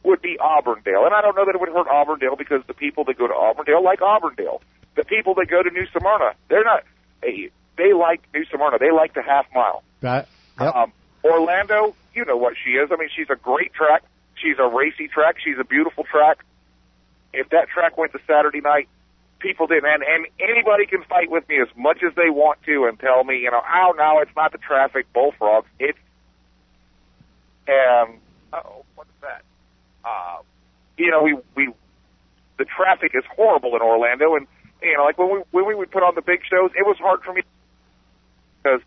[0.03, 1.05] would be Auburndale.
[1.05, 3.33] And I don't know that it would hurt Auburndale because the people that go to
[3.33, 4.61] Auburndale like Auburndale.
[4.95, 6.83] The people that go to New Smyrna, they're not,
[7.21, 8.79] they, they like New Smyrna.
[8.79, 9.83] They like the half mile.
[10.01, 10.25] Right.
[10.59, 10.75] Yep.
[10.75, 10.93] Um,
[11.23, 12.89] Orlando, you know what she is.
[12.91, 14.03] I mean, she's a great track.
[14.35, 15.35] She's a racy track.
[15.43, 16.45] She's a beautiful track.
[17.33, 18.87] If that track went to Saturday night,
[19.39, 22.85] people did, and and anybody can fight with me as much as they want to
[22.85, 25.67] and tell me, you know, oh no, it's not the traffic, bullfrogs.
[25.79, 25.97] It's
[27.67, 28.19] and
[28.53, 29.41] oh, what is that?
[30.03, 30.41] Uh,
[30.97, 31.73] you know, we we
[32.57, 34.47] the traffic is horrible in Orlando, and
[34.81, 36.97] you know, like when we when we would put on the big shows, it was
[36.99, 37.41] hard for me
[38.61, 38.81] because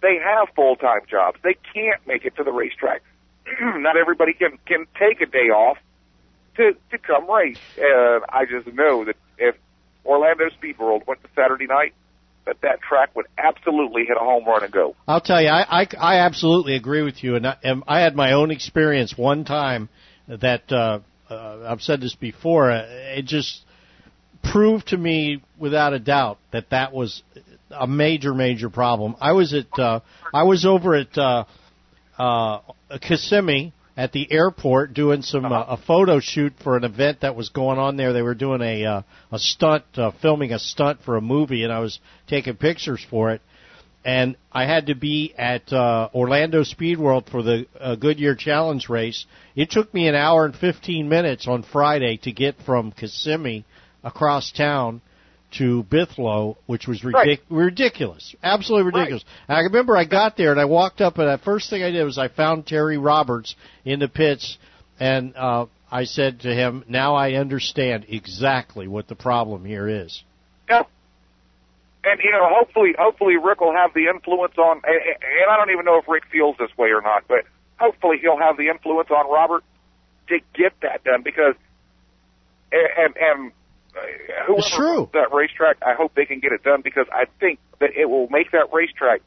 [0.00, 1.38] they have full time jobs.
[1.42, 3.02] They can't make it to the racetrack.
[3.60, 5.78] Not everybody can can take a day off
[6.60, 7.58] to to come race.
[7.78, 9.56] And I just know that if
[10.04, 11.94] Orlando Speed World went to Saturday night,
[12.46, 14.94] that that track would absolutely hit a home run and go.
[15.06, 18.14] I'll tell you, I, I, I absolutely agree with you, and I, and I had
[18.14, 19.88] my own experience one time
[20.28, 22.70] that uh, uh, I've said this before.
[22.70, 23.62] Uh, it just
[24.42, 27.22] proved to me without a doubt that that was
[27.70, 29.16] a major, major problem.
[29.20, 30.00] I was at uh,
[30.32, 31.44] I was over at uh,
[32.18, 32.60] uh,
[33.00, 37.50] Kissimmee at the airport doing some uh, a photo shoot for an event that was
[37.50, 38.14] going on there.
[38.14, 41.72] They were doing a uh, a stunt, uh, filming a stunt for a movie, and
[41.72, 43.42] I was taking pictures for it.
[44.02, 48.88] And I had to be at uh, Orlando Speed World for the uh, Goodyear Challenge
[48.88, 49.26] race.
[49.54, 53.66] It took me an hour and 15 minutes on Friday to get from Kissimmee
[54.02, 55.02] across town
[55.52, 57.40] to Bithlo, which was ridic- Right.
[57.48, 59.24] ridiculous, absolutely ridiculous.
[59.48, 61.90] And I remember I got there and I walked up, and the first thing I
[61.90, 64.58] did was I found Terry Roberts in the pits,
[64.98, 70.22] and uh, I said to him, "Now I understand exactly what the problem here is."
[70.68, 70.84] Yeah,
[72.04, 74.80] and you know, hopefully, hopefully Rick will have the influence on.
[74.84, 77.44] And, and I don't even know if Rick feels this way or not, but
[77.78, 79.64] hopefully he'll have the influence on Robert
[80.28, 81.54] to get that done because,
[82.72, 83.52] and and
[83.96, 84.00] Uh,
[84.46, 85.10] whoever It's true.
[85.12, 88.28] that racetrack, I hope they can get it done because I think that it will
[88.30, 89.22] make that racetrack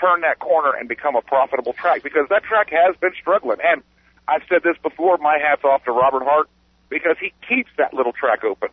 [0.00, 3.58] turn that corner and become a profitable track because that track has been struggling.
[3.64, 3.82] And
[4.26, 5.18] I've said this before.
[5.18, 6.48] My hats off to Robert Hart
[6.88, 8.68] because he keeps that little track open.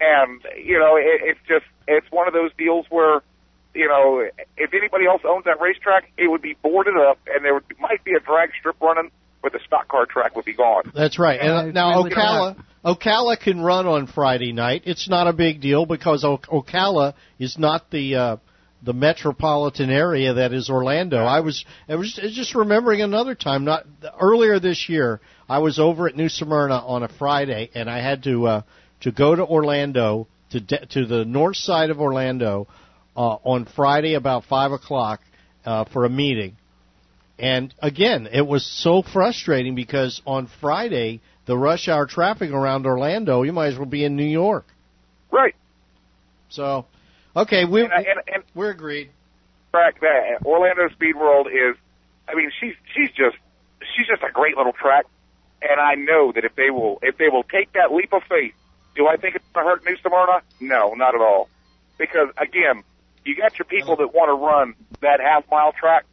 [0.00, 3.22] And you know, it, it's just it's one of those deals where
[3.74, 4.26] you know
[4.56, 8.02] if anybody else owns that racetrack, it would be boarded up and there would might
[8.04, 9.10] be a drag strip running,
[9.42, 10.92] but the stock car track would be gone.
[10.94, 11.40] That's right.
[11.40, 14.82] And uh, now agree Ocala, Ocala can run on Friday night.
[14.86, 18.36] It's not a big deal because o- Ocala is not the uh,
[18.82, 21.18] the metropolitan area that is Orlando.
[21.18, 23.64] I was I was just remembering another time.
[23.64, 23.86] Not
[24.20, 28.24] earlier this year, I was over at New Smyrna on a Friday, and I had
[28.24, 28.62] to uh,
[29.02, 32.66] to go to Orlando to de- to the north side of Orlando
[33.16, 35.20] uh, on Friday about five o'clock
[35.64, 36.56] uh, for a meeting.
[37.38, 43.42] And again, it was so frustrating because on Friday, the rush hour traffic around Orlando,
[43.42, 44.64] you might as well be in New York.
[45.30, 45.54] Right.
[46.50, 46.86] So,
[47.34, 49.10] okay, we And, and, and we're agreed.
[49.70, 51.76] track that Orlando Speed World is.
[52.28, 53.36] I mean, she's she's just
[53.96, 55.06] she's just a great little track,
[55.62, 58.54] and I know that if they will if they will take that leap of faith,
[58.94, 60.42] do I think it's going to hurt New Smyrna?
[60.60, 61.48] No, not at all.
[61.98, 62.84] Because again,
[63.24, 66.04] you got your people that want to run that half mile track,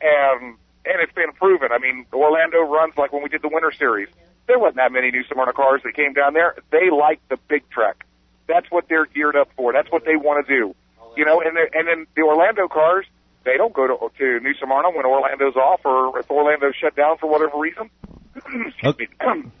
[0.00, 1.68] and and it's been proven.
[1.72, 4.08] I mean, Orlando runs like when we did the Winter Series.
[4.46, 6.56] There wasn't that many New Smyrna cars that came down there.
[6.70, 8.06] They like the big track.
[8.46, 9.74] That's what they're geared up for.
[9.74, 10.74] That's what they want to do.
[11.16, 13.04] You know, and and then the Orlando cars,
[13.44, 17.18] they don't go to to New Smyrna when Orlando's off or if Orlando's shut down
[17.18, 17.90] for whatever reason.
[18.36, 19.08] Excuse me.
[19.20, 19.50] Okay.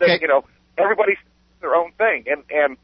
[0.00, 0.46] They, you know,
[0.78, 1.18] everybody's
[1.60, 2.78] their own thing, and and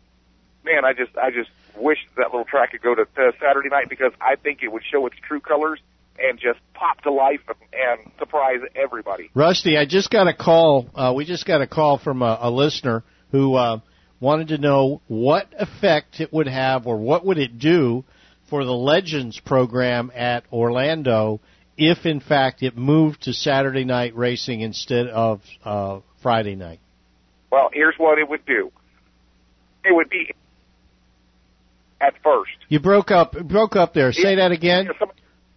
[0.65, 3.89] man, I just I just wish that little track could go to, to Saturday night
[3.89, 5.81] because I think it would show its true colors
[6.21, 9.31] and just pop to life and, and surprise everybody.
[9.35, 10.89] Rusty, I just got a call.
[10.95, 13.81] Uh, we just got a call from a, a listener who uh,
[14.21, 18.05] wanted to know what effect it would have, or what would it do
[18.49, 21.41] for the Legends program at Orlando
[21.77, 26.81] if, in fact, it moved to Saturday night racing instead of uh, Friday night.
[27.51, 28.71] Well, here's what it would do.
[29.85, 30.35] It would be
[32.01, 32.51] at first.
[32.69, 33.33] You broke up.
[33.33, 34.13] Broke up there.
[34.13, 34.91] Say that again.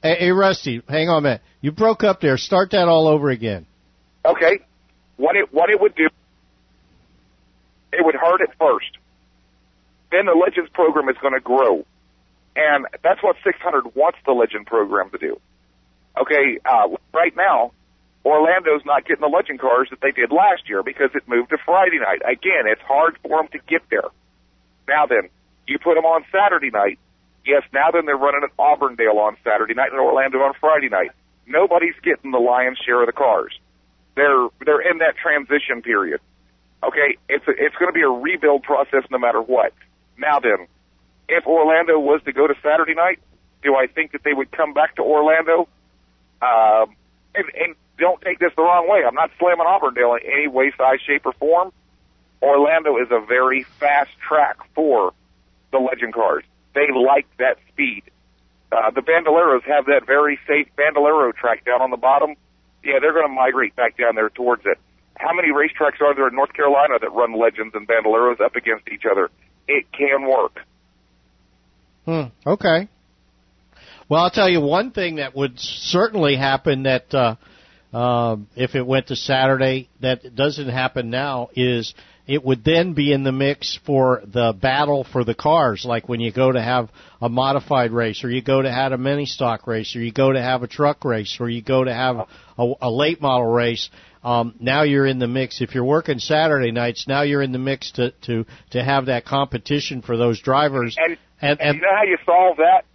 [0.04, 1.42] Hey, hey, Rusty, hang on a minute.
[1.62, 2.38] You broke up there.
[2.38, 3.66] Start that all over again.
[4.26, 4.60] Okay,
[5.16, 6.10] what it what it would do,
[7.94, 8.98] it would hurt at first.
[10.12, 11.86] Then the Legends program is going to grow,
[12.54, 15.40] and that's what 600 wants the Legend program to do.
[16.20, 17.72] Okay, uh, right now,
[18.26, 21.58] Orlando's not getting the Legend cars that they did last year because it moved to
[21.64, 22.20] Friday night.
[22.28, 24.12] Again, it's hard for them to get there.
[24.86, 25.30] Now then,
[25.66, 27.00] you put them on Saturday night.
[27.45, 31.11] Yes, now then they're running at Auburndale on Saturday night and Orlando on Friday night.
[31.45, 33.57] Nobody's getting the lion's share of the cars.
[34.15, 36.22] They're they're in that transition period.
[36.84, 39.74] Okay, it's a, it's going to be a rebuild process no matter what.
[40.18, 40.68] Now then,
[41.28, 43.20] if Orlando was to go to Saturday night,
[43.61, 45.68] do I think that they would come back to Orlando?
[46.41, 46.95] Um,
[47.36, 49.02] and, and don't take this the wrong way.
[49.06, 51.72] I'm not slamming Auburndale in any way, size, shape, or form.
[52.41, 55.14] Orlando is a very fast track for
[55.72, 56.44] the legend cars.
[56.74, 58.04] They like that speed.
[58.72, 62.36] Uh, the Bandoleros have that very safe Bandolero track down on the bottom.
[62.84, 64.78] Yeah, they're going to migrate back down there towards it.
[65.16, 68.88] How many racetracks are there in North Carolina that run legends and Bandoleros up against
[68.90, 69.30] each other?
[69.68, 70.60] It can work.
[72.06, 72.50] Hmm.
[72.50, 72.90] Okay.
[74.10, 77.36] Well, I'll tell you one thing that would certainly happen that uh,
[77.94, 81.94] um, if it went to Saturday that doesn't happen now is
[82.26, 86.22] it would then be in the mix for the battle for the cars, like when
[86.22, 86.90] you go to have
[87.22, 90.32] a modified race, or you go to have a mini stock race, or you go
[90.32, 93.90] to have a truck race, or you go to have a, a late model race.
[94.24, 95.60] Um, now you're in the mix.
[95.60, 99.26] If you're working Saturday nights, now you're in the mix to to to have that
[99.26, 100.95] competition for those drivers.
[100.98, 102.86] And, and, and you know how you solve that?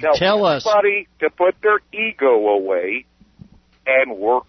[0.00, 0.66] Tell, tell us.
[0.66, 3.06] everybody to put their ego away
[3.86, 4.46] and work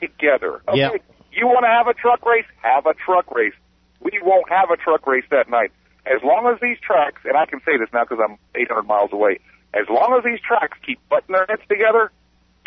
[0.00, 0.62] together.
[0.68, 0.90] Okay, Yeah.
[1.32, 2.46] you want to have a truck race?
[2.62, 3.54] Have a truck race.
[4.00, 5.70] We won't have a truck race that night.
[6.04, 9.12] As long as these tracks, and I can say this now because I'm 800 miles
[9.12, 9.38] away,
[9.72, 12.10] as long as these tracks keep butting their heads together,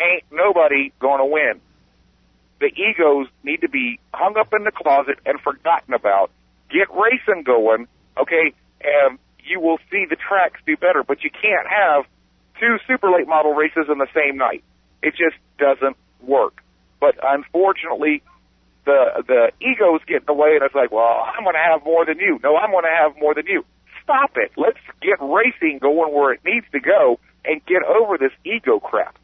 [0.00, 1.60] ain't nobody going to win.
[2.58, 6.30] The egos need to be hung up in the closet and forgotten about.
[6.70, 7.86] Get racing going,
[8.16, 11.04] okay, and you will see the tracks do better.
[11.04, 12.04] But you can't have
[12.58, 14.64] two super late model races in the same night.
[15.02, 16.62] It just doesn't work.
[17.00, 18.22] But unfortunately,
[18.84, 21.84] the the egos get in the way, and it's like, well, I'm going to have
[21.84, 22.38] more than you.
[22.42, 23.64] No, I'm going to have more than you.
[24.02, 24.52] stop it.
[24.56, 29.18] Let's get racing going where it needs to go and get over this ego crap.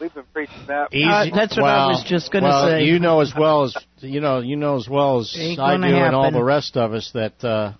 [0.00, 0.94] We've been preaching that.
[0.94, 1.04] Easy.
[1.04, 2.84] Uh, that's what I well, was just gonna well, say.
[2.84, 4.40] You know as well as you know.
[4.40, 7.44] You know as well as I do, gonna and all the rest of us that
[7.44, 7.74] uh,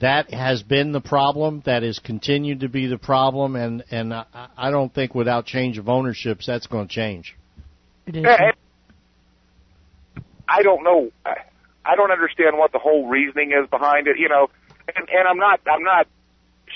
[0.00, 1.62] that has been the problem.
[1.66, 5.76] That has continued to be the problem, and and I, I don't think without change
[5.76, 7.36] of ownerships that's going to change.
[8.08, 8.24] It is.
[10.48, 11.10] I don't know.
[11.24, 11.42] I-
[11.84, 14.18] I don't understand what the whole reasoning is behind it.
[14.18, 14.50] You know,
[14.94, 16.06] and and I'm not I'm not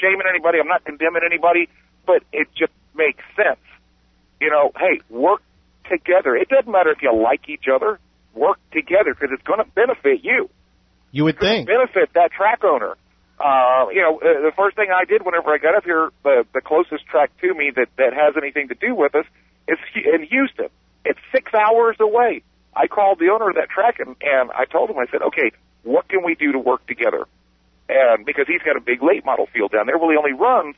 [0.00, 0.58] shaming anybody.
[0.58, 1.68] I'm not condemning anybody,
[2.06, 3.60] but it just makes sense.
[4.40, 5.42] You know, hey, work
[5.90, 6.34] together.
[6.34, 7.98] It doesn't matter if you like each other.
[8.34, 10.48] Work together because it's going to benefit you.
[11.10, 11.66] You would think.
[11.68, 12.96] benefit that track owner.
[13.38, 16.46] Uh, you know, uh, the first thing I did whenever I got up here, the
[16.54, 19.26] the closest track to me that that has anything to do with us
[19.68, 20.68] is in Houston.
[21.04, 22.42] It's six hours away.
[22.74, 25.52] I called the owner of that track and and I told him I said, okay,
[25.82, 27.26] what can we do to work together?
[27.88, 30.76] And because he's got a big late model field down there, well, he only runs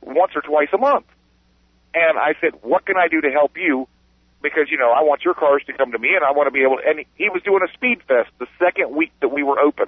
[0.00, 1.06] once or twice a month.
[1.94, 3.88] And I said, what can I do to help you?
[4.42, 6.50] Because you know, I want your cars to come to me, and I want to
[6.50, 6.78] be able.
[6.78, 9.86] To, and he was doing a speed fest the second week that we were open.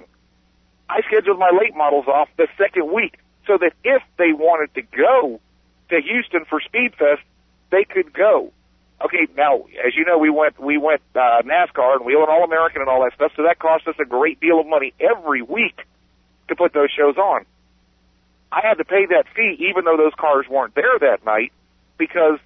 [0.89, 4.81] I scheduled my late models off the second week so that if they wanted to
[4.81, 5.39] go
[5.89, 7.21] to Houston for Speed Fest,
[7.71, 8.51] they could go.
[9.03, 12.81] Okay, now as you know, we went we went uh, NASCAR and Whelen All American
[12.81, 15.77] and all that stuff, so that cost us a great deal of money every week
[16.47, 17.45] to put those shows on.
[18.51, 21.51] I had to pay that fee even though those cars weren't there that night
[21.97, 22.39] because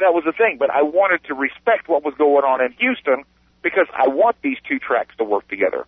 [0.00, 0.56] that was the thing.
[0.58, 3.24] But I wanted to respect what was going on in Houston
[3.62, 5.86] because I want these two tracks to work together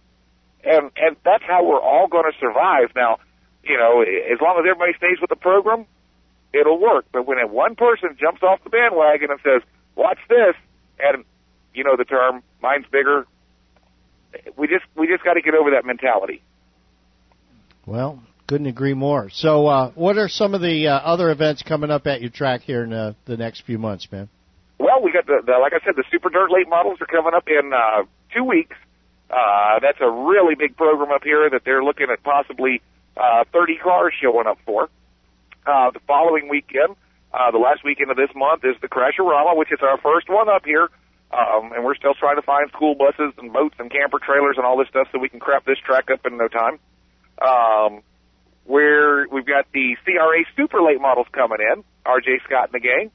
[0.65, 2.91] and and that's how we're all going to survive.
[2.95, 3.19] Now,
[3.63, 5.87] you know, as long as everybody stays with the program,
[6.53, 7.07] it'll work.
[7.13, 9.63] But when one person jumps off the bandwagon and says,
[9.99, 10.55] "Watch this,"
[10.99, 11.25] and
[11.75, 13.27] you know the term, "Mine's bigger,"
[14.57, 16.43] we just we just got to get over that mentality.
[17.85, 19.29] Well, couldn't agree more.
[19.31, 22.63] So, uh, what are some of the uh, other events coming up at your track
[22.63, 24.29] here in uh, the next few months, man?
[24.79, 27.35] Well, we got the, the like I said, the Super Dirt late models are coming
[27.35, 28.05] up in uh,
[28.35, 28.77] two weeks.
[29.31, 32.81] Uh, that's a really big program up here that they're looking at possibly
[33.17, 34.89] uh, 30 cars showing up for.
[35.67, 36.97] Uh, the following weekend,
[37.33, 40.49] uh, the last weekend of this month, is the Crasherama, which is our first one
[40.49, 40.89] up here.
[41.29, 44.65] Um, and we're still trying to find school buses and boats and camper trailers and
[44.65, 46.79] all this stuff so we can crap this track up in no time.
[47.41, 48.03] Um,
[48.65, 53.11] where we've got the CRA super late models coming in, RJ Scott and the gang.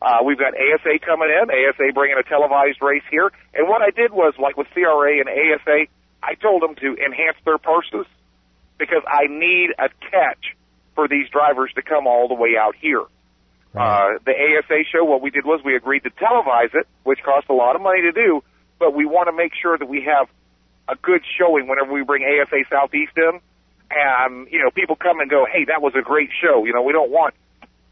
[0.00, 3.32] Uh, we've got ASA coming in, ASA bringing a televised race here.
[3.54, 5.88] And what I did was, like with CRA and ASA,
[6.22, 8.06] I told them to enhance their purses
[8.78, 10.56] because I need a catch
[10.94, 13.04] for these drivers to come all the way out here.
[13.76, 17.46] Uh, the ASA show, what we did was we agreed to televise it, which cost
[17.50, 18.42] a lot of money to do,
[18.78, 20.28] but we want to make sure that we have
[20.88, 23.40] a good showing whenever we bring ASA Southeast in.
[23.90, 26.64] And, you know, people come and go, hey, that was a great show.
[26.64, 27.34] You know, we don't want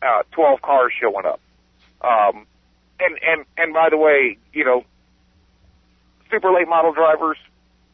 [0.02, 1.40] uh, 12 cars showing up.
[2.00, 2.46] Um,
[2.98, 4.84] and, and, and by the way, you know,
[6.30, 7.36] super late model drivers,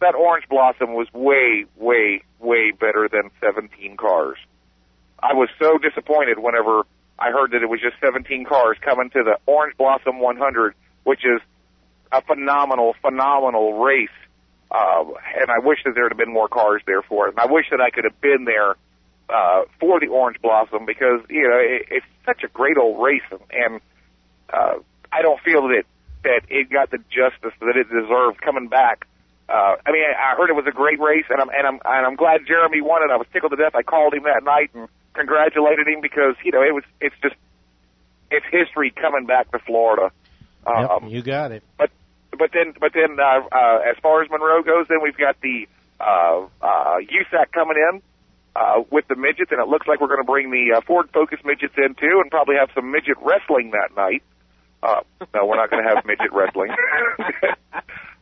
[0.01, 4.39] that orange blossom was way, way, way better than 17 cars.
[5.23, 6.85] I was so disappointed whenever
[7.20, 10.74] I heard that it was just 17 cars coming to the Orange Blossom 100,
[11.05, 11.40] which is
[12.10, 14.09] a phenomenal, phenomenal race.
[14.70, 15.05] Uh,
[15.36, 17.34] and I wish that there had been more cars there for it.
[17.36, 18.76] And I wish that I could have been there
[19.28, 23.22] uh, for the Orange Blossom because you know it, it's such a great old race,
[23.30, 23.80] and, and
[24.52, 24.74] uh,
[25.12, 25.84] I don't feel that
[26.24, 29.06] that it got the justice that it deserved coming back.
[29.48, 32.06] Uh, I mean, I heard it was a great race, and I'm and I'm and
[32.06, 33.10] I'm glad Jeremy won it.
[33.12, 33.74] I was tickled to death.
[33.74, 37.37] I called him that night and congratulated him because you know it was it's just
[38.31, 40.12] it's history coming back to Florida.
[40.66, 41.62] Um, yep, you got it.
[41.78, 41.91] but
[42.39, 45.66] but then but then uh, uh, as far as Monroe goes, then we've got the
[46.01, 48.03] uh, uh, USAC coming in
[48.57, 51.09] uh, with the midgets, and it looks like we're going to bring the uh, Ford
[51.12, 54.23] Focus midgets in too, and probably have some midget wrestling that night.
[54.82, 55.01] Uh,
[55.35, 56.70] no, we're not going to have midget wrestling.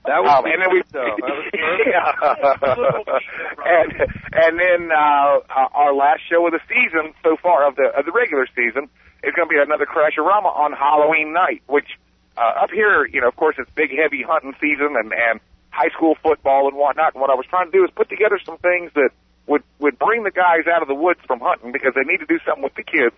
[0.09, 0.80] That was um, and then we.
[0.89, 1.44] That was
[1.85, 2.09] yeah.
[3.76, 3.89] and
[4.32, 8.09] and then uh, uh, our last show of the season so far of the of
[8.09, 8.89] the regular season
[9.20, 12.01] is going to be another Crasherama on Halloween night, which
[12.40, 15.93] uh, up here, you know, of course, it's big heavy hunting season and and high
[15.93, 17.12] school football and whatnot.
[17.12, 19.10] And what I was trying to do is put together some things that
[19.44, 22.30] would would bring the guys out of the woods from hunting because they need to
[22.30, 23.16] do something with the kids.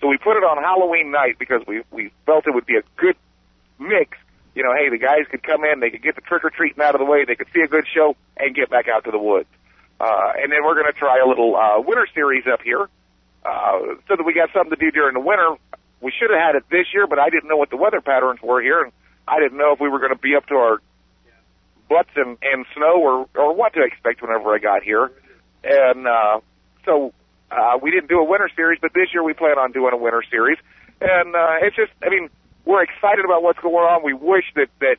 [0.00, 2.82] So we put it on Halloween night because we we felt it would be a
[2.96, 3.16] good
[3.78, 4.16] mix.
[4.54, 6.82] You know, hey, the guys could come in, they could get the trick or treating
[6.82, 9.10] out of the way, they could see a good show, and get back out to
[9.10, 9.48] the woods.
[10.00, 12.88] Uh, and then we're going to try a little uh, winter series up here,
[13.44, 13.78] uh,
[14.08, 15.54] so that we got something to do during the winter.
[16.00, 18.40] We should have had it this year, but I didn't know what the weather patterns
[18.42, 18.92] were here, and
[19.28, 20.78] I didn't know if we were going to be up to our
[21.88, 25.10] butts in, in snow or or what to expect whenever I got here.
[25.62, 26.40] And uh,
[26.86, 27.12] so
[27.50, 29.96] uh, we didn't do a winter series, but this year we plan on doing a
[29.96, 30.58] winter series.
[31.00, 32.28] And uh, it's just, I mean,
[32.64, 34.04] we're excited about what's going on.
[34.04, 34.96] We wish that that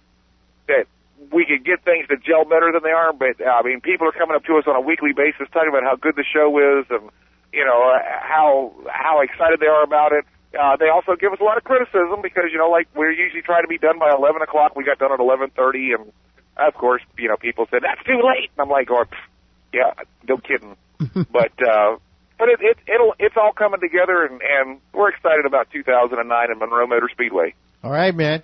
[0.67, 0.85] that
[1.31, 3.13] we could get things to gel better than they are.
[3.13, 5.69] But uh, I mean, people are coming up to us on a weekly basis talking
[5.69, 7.09] about how good the show is, and
[7.53, 10.25] you know uh, how how excited they are about it.
[10.51, 13.41] Uh, they also give us a lot of criticism because you know, like we're usually
[13.41, 14.75] trying to be done by 11 o'clock.
[14.75, 16.11] We got done at 11:30, and
[16.57, 18.49] of course, you know, people said that's too late.
[18.57, 19.23] And I'm like, oh, pff,
[19.71, 19.93] yeah,
[20.27, 20.75] no kidding.
[21.31, 21.97] but uh,
[22.41, 26.57] but it, it it'll it's all coming together, and and we're excited about 2009 in
[26.57, 27.53] Monroe Motor Speedway.
[27.83, 28.41] All right, man.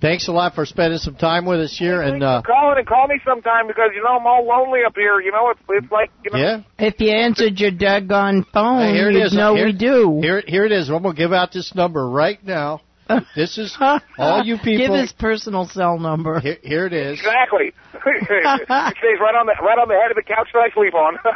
[0.00, 3.06] Thanks a lot for spending some time with us here, and uh, calling and call
[3.06, 5.20] me sometime because you know I'm all lonely up here.
[5.20, 6.38] You know, it's it's like you know.
[6.38, 6.62] yeah.
[6.76, 9.32] If you answered your daggone phone, Hey, here it you'd is.
[9.32, 10.18] know here, we do.
[10.20, 10.90] Here, here it is.
[10.90, 12.80] I'm gonna give out this number right now.
[13.36, 13.76] This is
[14.18, 14.88] all you people.
[14.88, 16.40] Give his personal cell number.
[16.40, 17.18] Here, here it is.
[17.18, 17.66] Exactly.
[17.94, 20.94] it stays right on the right on the head of the couch that I sleep
[20.94, 21.16] on.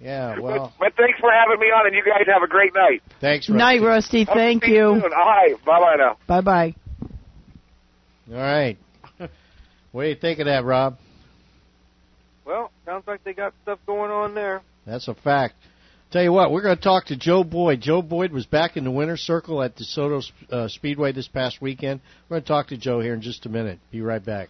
[0.00, 3.02] Yeah, well, but thanks for having me on, and you guys have a great night.
[3.20, 3.48] thanks.
[3.48, 4.24] Night, Rusty.
[4.26, 4.94] Thank See you.
[4.94, 5.00] you.
[5.00, 5.10] soon.
[5.14, 5.54] Hi.
[5.64, 6.18] Bye bye now.
[6.26, 6.74] Bye bye.
[8.30, 8.76] All right.
[9.92, 10.98] What do you think of that, Rob?
[12.44, 14.60] Well, sounds like they got stuff going on there.
[14.86, 15.54] That's a fact.
[16.14, 17.80] Tell you what, we're going to talk to Joe Boyd.
[17.80, 22.00] Joe Boyd was back in the winner's circle at DeSoto uh, Speedway this past weekend.
[22.28, 23.80] We're going to talk to Joe here in just a minute.
[23.90, 24.48] Be right back.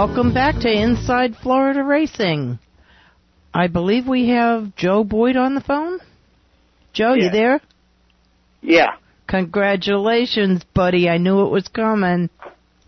[0.00, 2.58] Welcome back to Inside Florida Racing.
[3.52, 5.98] I believe we have Joe Boyd on the phone.
[6.94, 7.60] Joe, you there?
[8.62, 8.92] Yeah.
[9.28, 11.06] Congratulations, buddy.
[11.10, 12.30] I knew it was coming.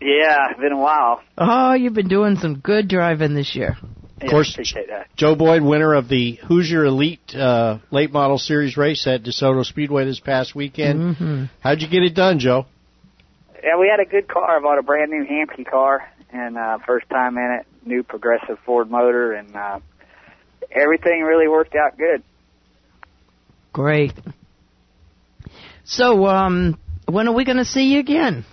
[0.01, 1.21] Yeah, it's been a while.
[1.37, 3.77] Oh, you've been doing some good driving this year.
[4.19, 5.15] Yeah, course, appreciate that.
[5.15, 10.05] Joe Boyd, winner of the Hoosier Elite uh, Late Model Series race at DeSoto Speedway
[10.05, 11.15] this past weekend.
[11.17, 11.49] Mhm.
[11.59, 12.65] How'd you get it done, Joe?
[13.63, 14.57] Yeah, we had a good car.
[14.57, 18.57] I bought a brand new Hampke car, and uh, first time in it, new progressive
[18.65, 19.79] Ford motor, and uh,
[20.71, 22.23] everything really worked out good.
[23.71, 24.13] Great.
[25.85, 28.45] So, um, when are we going to see you again?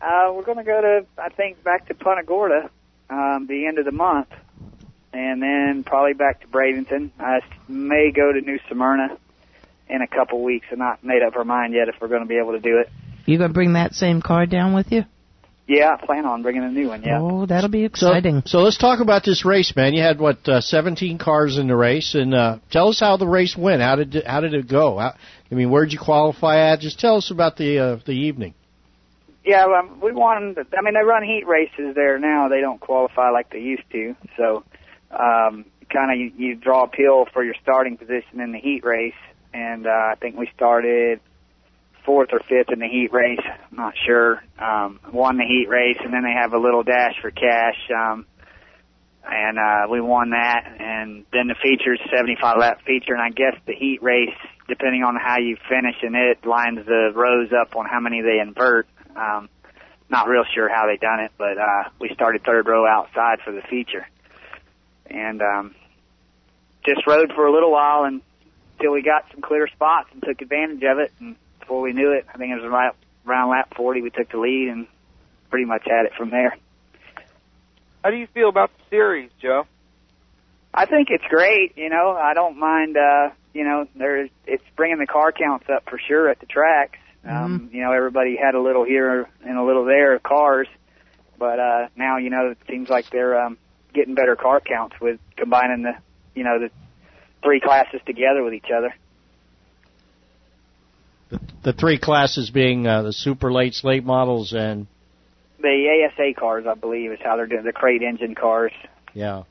[0.00, 2.70] Uh, we're going to go to, I think, back to Punta Gorda
[3.10, 4.28] um, the end of the month,
[5.12, 7.10] and then probably back to Bradenton.
[7.18, 9.18] I may go to New Smyrna
[9.88, 10.66] in a couple weeks.
[10.70, 12.78] I'm not made up our mind yet if we're going to be able to do
[12.78, 12.90] it.
[13.26, 15.04] You going to bring that same car down with you?
[15.68, 17.02] Yeah, I plan on bringing a new one.
[17.02, 17.20] Yeah.
[17.20, 18.42] Oh, that'll be exciting.
[18.46, 19.92] so let's talk about this race, man.
[19.92, 23.26] You had what uh, 17 cars in the race, and uh, tell us how the
[23.26, 23.82] race went.
[23.82, 24.96] How did it, how did it go?
[24.96, 25.14] How,
[25.50, 26.80] I mean, where'd you qualify at?
[26.80, 28.54] Just tell us about the uh, the evening.
[29.44, 30.56] Yeah, um, we won.
[30.58, 32.48] I mean, they run heat races there now.
[32.48, 34.16] They don't qualify like they used to.
[34.38, 34.64] So,
[35.10, 39.12] um, kind of you, you draw appeal for your starting position in the heat race,
[39.52, 41.20] and uh, I think we started
[42.08, 43.44] fourth or fifth in the heat race.
[43.44, 44.42] I'm not sure.
[44.58, 47.76] Um, won the heat race, and then they have a little dash for cash.
[47.94, 48.24] Um,
[49.30, 53.60] and uh, we won that, and then the feature's 75 lap feature, and I guess
[53.66, 54.34] the heat race,
[54.68, 58.40] depending on how you finish in it, lines the rows up on how many they
[58.40, 58.88] invert.
[59.14, 59.50] Um,
[60.08, 63.52] not real sure how they done it, but uh, we started third row outside for
[63.52, 64.08] the feature,
[65.04, 65.74] and um,
[66.86, 70.82] just rode for a little while until we got some clear spots and took advantage
[70.84, 71.12] of it.
[71.20, 71.36] And
[71.68, 72.92] before we knew it, I think it was right
[73.26, 74.86] around lap 40, we took the lead and
[75.50, 76.56] pretty much had it from there.
[78.02, 79.66] How do you feel about the series, Joe?
[80.72, 81.76] I think it's great.
[81.76, 82.96] You know, I don't mind.
[82.96, 86.98] uh You know, there's it's bringing the car counts up for sure at the tracks.
[87.22, 90.68] Um, You know, everybody had a little here and a little there of cars,
[91.38, 93.58] but uh now you know it seems like they're um
[93.92, 95.92] getting better car counts with combining the
[96.34, 96.70] you know the
[97.42, 98.94] three classes together with each other.
[101.62, 104.86] The three classes being uh, the super late slate models and
[105.60, 108.72] The ASA cars, I believe, is how they're doing the crate engine cars.
[109.14, 109.42] yeah.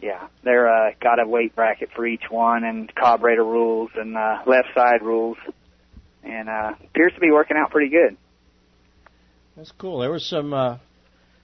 [0.00, 4.42] Yeah, they're uh, got a weight bracket for each one and carburetor rules and uh,
[4.46, 5.36] left side rules,
[6.22, 8.16] and uh, appears to be working out pretty good.
[9.56, 9.98] That's cool.
[9.98, 10.78] There was some uh,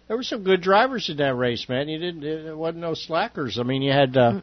[0.06, 1.88] there were some good drivers in that race, man.
[1.88, 3.58] You didn't it wasn't no slackers.
[3.58, 4.40] I mean, you had uh,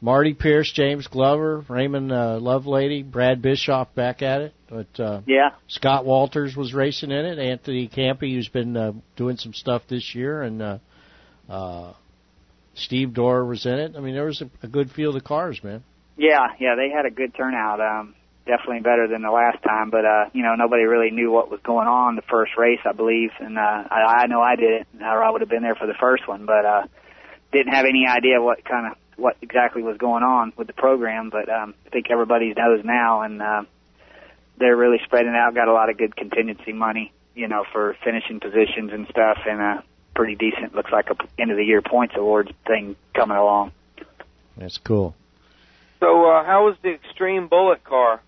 [0.00, 5.50] Marty Pierce, James Glover, Raymond uh, Lovelady, Brad Bischoff back at it, but uh, Yeah,
[5.68, 7.38] Scott Walters was racing in it.
[7.38, 10.78] Anthony Campi, who's been uh, doing some stuff this year, and uh,
[11.48, 11.92] uh,
[12.74, 13.94] Steve Dorr was in it.
[13.96, 15.84] I mean, there was a, a good field of cars, man.
[16.16, 16.76] yeah, yeah.
[16.76, 17.80] They had a good turnout.
[17.80, 18.14] Um,
[18.46, 21.60] definitely better than the last time, but uh, you know nobody really knew what was
[21.62, 25.22] going on the first race, I believe, and uh, I, I know I did, or
[25.22, 26.82] I would have been there for the first one, but uh,
[27.52, 31.30] didn't have any idea what kind of what exactly was going on with the program.
[31.30, 33.62] But um, I think everybody knows now, and uh,
[34.58, 35.54] they're really spreading out.
[35.54, 39.60] Got a lot of good contingency money, you know, for finishing positions and stuff, and
[39.60, 39.82] uh,
[40.14, 40.74] pretty decent.
[40.74, 43.72] Looks like a p- end of the year points awards thing coming along.
[44.56, 45.14] That's cool.
[46.00, 48.22] So, uh, how was the Extreme Bullet car?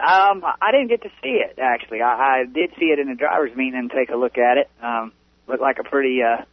[0.00, 2.02] Um, I didn't get to see it actually.
[2.02, 4.70] I, I did see it in the drivers' meeting and take a look at it.
[4.82, 5.12] Um,
[5.46, 6.44] looked like a pretty uh,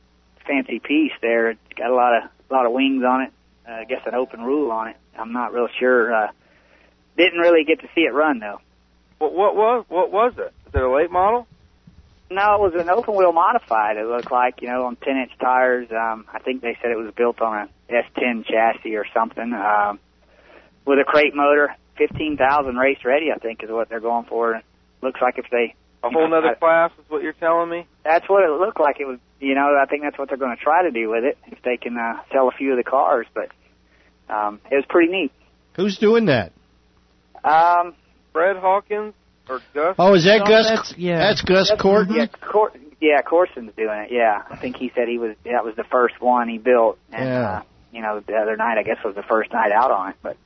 [0.47, 1.51] fancy piece there.
[1.51, 3.31] It's got a lot of a lot of wings on it.
[3.67, 4.97] Uh, I guess an open rule on it.
[5.17, 6.13] I'm not real sure.
[6.13, 6.31] Uh,
[7.17, 8.59] didn't really get to see it run though.
[9.19, 10.53] What, what was what was it?
[10.67, 11.47] Is it a late model?
[12.29, 13.97] No, it was an open wheel modified.
[13.97, 15.89] It looked like you know on 10 inch tires.
[15.91, 19.53] Um, I think they said it was built on a S10 chassis or something.
[19.53, 19.99] Um,
[20.85, 23.31] with a crate motor, 15,000 race ready.
[23.35, 24.61] I think is what they're going for.
[25.03, 27.85] Looks like if they A whole nother class is what you're telling me?
[28.03, 28.99] That's what it looked like.
[28.99, 31.23] It was, you know, I think that's what they're going to try to do with
[31.25, 33.27] it if they can uh, sell a few of the cars.
[33.33, 33.49] But
[34.33, 35.31] um, it was pretty neat.
[35.75, 36.53] Who's doing that?
[37.43, 37.95] Um,
[38.33, 39.13] Fred Hawkins
[39.49, 39.95] or Gus?
[39.97, 40.67] Oh, is that Gus?
[40.67, 41.17] that's- yeah.
[41.19, 42.07] That's Gus Court.
[42.11, 44.11] Yeah, Cor- yeah, Corson's doing it.
[44.11, 45.35] Yeah, I think he said he was.
[45.43, 47.49] That was the first one he built, and Yeah.
[47.49, 47.61] uh,
[47.91, 50.15] you know, the other night I guess was the first night out on it.
[50.21, 50.37] But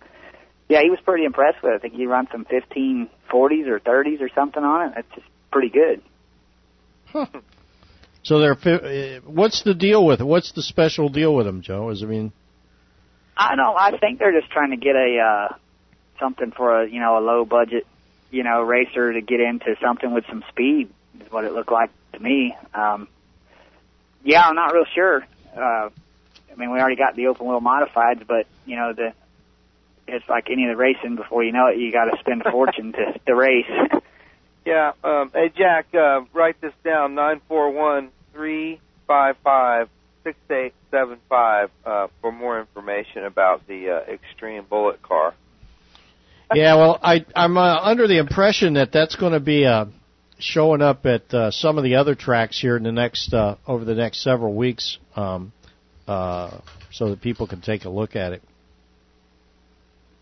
[0.69, 1.75] yeah, he was pretty impressed with it.
[1.75, 4.93] I think he run some 1540s or 30s or something on it.
[4.95, 6.01] That's just pretty good.
[8.25, 8.53] So they're.
[8.53, 10.25] uh, What's the deal with it?
[10.25, 11.89] What's the special deal with them, Joe?
[11.91, 12.33] Is I mean,
[13.37, 13.77] I don't.
[13.77, 15.55] I think they're just trying to get a uh,
[16.19, 17.85] something for a you know a low budget
[18.31, 20.89] you know racer to get into something with some speed
[21.21, 22.55] is what it looked like to me.
[22.73, 23.07] Um,
[24.23, 25.23] yeah, I'm not real sure.
[25.55, 29.13] Uh, I mean, we already got the open wheel modifieds, but you know the
[30.07, 31.15] it's like any of the racing.
[31.15, 33.69] Before you know it, you got to spend a fortune to to race.
[34.65, 34.93] Yeah.
[35.03, 39.89] Um, hey, Jack, uh, write this down: nine four one three five five
[40.23, 45.33] six eight seven five uh, for more information about the uh, Extreme Bullet car.
[46.53, 46.75] yeah.
[46.75, 49.85] Well, I I'm uh, under the impression that that's going to be uh,
[50.37, 53.85] showing up at uh, some of the other tracks here in the next uh, over
[53.85, 55.53] the next several weeks, um,
[56.07, 56.59] uh,
[56.91, 58.43] so that people can take a look at it.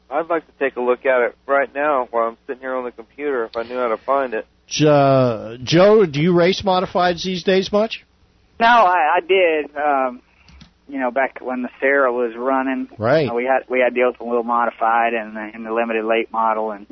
[0.10, 2.84] I'd like to take a look at it right now while I'm sitting here on
[2.84, 4.46] the computer if I knew how to find it.
[4.86, 8.06] Uh, Joe, do you race modifieds these days much?
[8.60, 9.76] No, I, I did.
[9.76, 10.22] Um,
[10.88, 13.22] you know, back when the Sarah was running, Right.
[13.22, 16.06] you know, we had we had the open wheel modified and the, and the limited
[16.06, 16.86] late model, and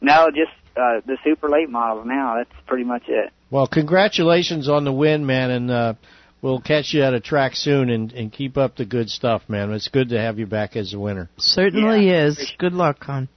[0.00, 2.36] no, just uh, the super late models now.
[2.38, 3.32] That's pretty much it.
[3.50, 5.94] Well, congratulations on the win, man, and uh,
[6.42, 9.72] we'll catch you at a track soon and, and keep up the good stuff, man.
[9.72, 11.28] It's good to have you back as a winner.
[11.38, 12.52] Certainly is.
[12.58, 13.28] Good luck, hon.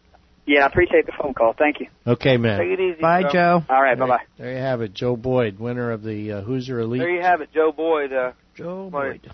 [0.47, 1.53] Yeah, I appreciate the phone call.
[1.53, 1.87] Thank you.
[2.07, 2.57] Okay, man.
[2.57, 3.01] Take it easy.
[3.01, 3.61] Bye, Joe.
[3.69, 4.23] All right, bye bye.
[4.37, 7.01] There you have it, Joe Boyd, winner of the uh, Hoosier Elite.
[7.01, 8.13] There you have it, Joe Boyd.
[8.13, 9.29] Uh, Joe Boyd.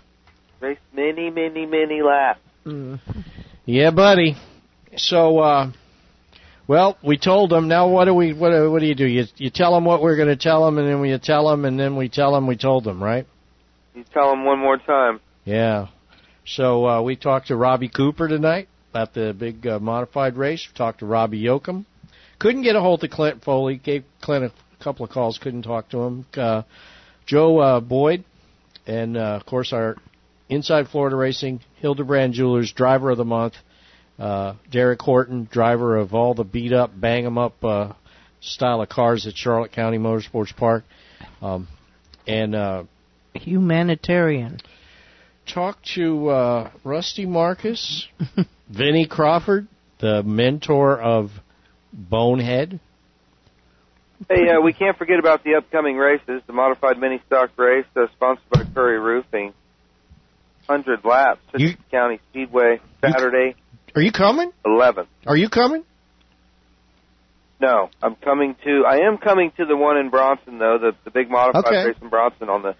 [0.60, 2.40] Raced many, many, many laps.
[3.64, 4.34] Yeah, buddy.
[4.96, 5.70] So, uh,
[6.66, 7.68] well, we told them.
[7.68, 8.32] Now, what do we?
[8.32, 9.06] What, do- what do you do?
[9.06, 11.64] You you tell them what we're going to tell them, and then we tell them,
[11.64, 13.26] and then we tell them we told them, right?
[13.94, 15.20] You tell him one more time.
[15.44, 15.88] Yeah.
[16.44, 20.68] So uh, we talked to Robbie Cooper tonight about the big uh, modified race.
[20.76, 21.84] Talked to Robbie Yoakum.
[22.38, 23.76] Couldn't get a hold of Clint Foley.
[23.76, 25.36] Gave Clint a couple of calls.
[25.38, 26.26] Couldn't talk to him.
[26.36, 26.62] Uh,
[27.26, 28.22] Joe uh, Boyd,
[28.86, 29.96] and uh, of course our
[30.48, 33.54] Inside Florida Racing Hildebrand Jewelers Driver of the Month.
[34.16, 37.94] Uh, Derek Horton, driver of all the beat up, bang 'em up uh,
[38.40, 40.84] style of cars at Charlotte County Motorsports Park,
[41.42, 41.66] um,
[42.28, 42.84] and uh,
[43.34, 44.60] Humanitarian.
[45.46, 48.08] Talked to uh, Rusty Marcus,
[48.68, 49.68] Vinnie Crawford,
[50.00, 51.30] the mentor of
[51.92, 52.80] Bonehead.
[54.28, 56.42] Hey, uh, we can't forget about the upcoming races.
[56.46, 59.52] The modified mini stock race, uh, sponsored by Curry Roofing.
[60.66, 63.54] Hundred laps, Citrus County Speedway, Saturday,
[63.94, 64.50] Are you coming?
[64.64, 65.06] 11.
[65.26, 65.84] Are you coming?
[67.60, 68.84] No, I'm coming to.
[68.86, 71.84] I am coming to the one in Bronson though, the the big modified Okay.
[71.88, 72.74] race in Bronson on the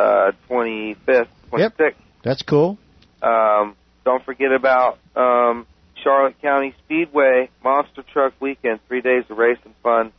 [0.00, 1.94] uh 25th, 26th.
[2.22, 2.78] That's cool.
[3.22, 5.66] Um, don't forget about um,
[6.02, 10.12] Charlotte County Speedway Monster Truck Weekend, three days of racing fun,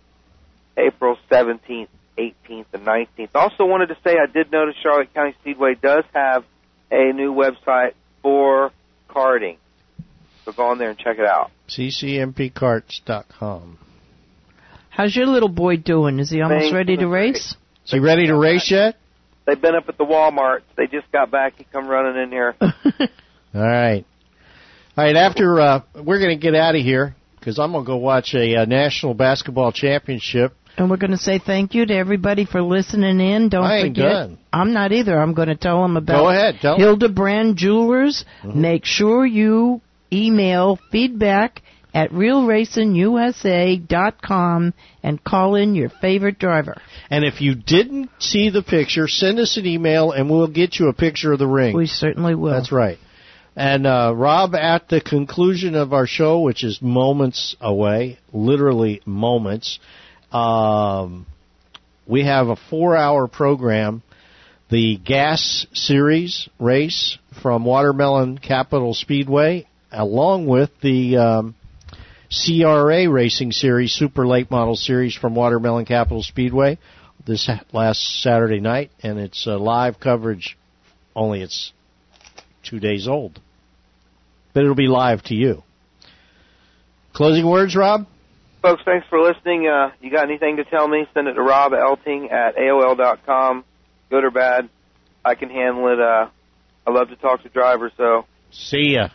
[0.77, 1.87] April 17th,
[2.17, 3.29] 18th, and 19th.
[3.35, 6.43] Also wanted to say I did notice Charlotte County Speedway does have
[6.91, 8.71] a new website for
[9.09, 9.57] karting.
[10.45, 11.51] So go on there and check it out.
[11.69, 13.77] CCMPcarts.com.
[14.89, 16.19] How's your little boy doing?
[16.19, 17.55] Is he almost Thanks ready to race?
[17.85, 18.97] Is he ready to race yet?
[19.51, 20.61] They've been up at the Walmart.
[20.77, 21.55] They just got back.
[21.57, 22.55] He come running in here.
[22.61, 22.69] All
[23.53, 24.05] right.
[24.95, 27.87] All right, after uh, we're going to get out of here because I'm going to
[27.87, 30.53] go watch a uh, national basketball championship.
[30.77, 33.49] And we're going to say thank you to everybody for listening in.
[33.49, 34.09] Don't I ain't forget.
[34.09, 34.37] done.
[34.53, 35.19] I'm not either.
[35.19, 36.79] I'm going to tell them about Go ahead, tell 'em.
[36.79, 38.23] Hildebrand Jewelers.
[38.43, 38.61] Mm-hmm.
[38.61, 39.81] Make sure you
[40.13, 41.61] email feedback
[41.93, 44.73] at realracingusa.com
[45.03, 46.81] and call in your favorite driver.
[47.09, 50.87] And if you didn't see the picture, send us an email and we'll get you
[50.87, 51.75] a picture of the ring.
[51.75, 52.53] We certainly will.
[52.53, 52.97] That's right.
[53.55, 59.79] And uh, Rob, at the conclusion of our show, which is moments away, literally moments,
[60.31, 61.25] um,
[62.07, 64.03] we have a four-hour program,
[64.69, 71.55] the Gas Series race from Watermelon Capital Speedway, along with the um,
[72.31, 76.77] CRA Racing Series Super Late Model Series from Watermelon Capital Speedway
[77.25, 80.57] this last Saturday night, and it's uh, live coverage.
[81.13, 81.73] Only it's
[82.63, 83.41] two days old,
[84.53, 85.63] but it'll be live to you.
[87.13, 88.07] Closing words, Rob.
[88.61, 89.67] Folks, thanks for listening.
[89.67, 91.05] Uh, you got anything to tell me?
[91.13, 93.65] Send it to Rob Elting at AOL dot com.
[94.09, 94.69] Good or bad,
[95.25, 95.99] I can handle it.
[95.99, 96.29] Uh,
[96.87, 99.09] I love to talk to drivers, so See ya.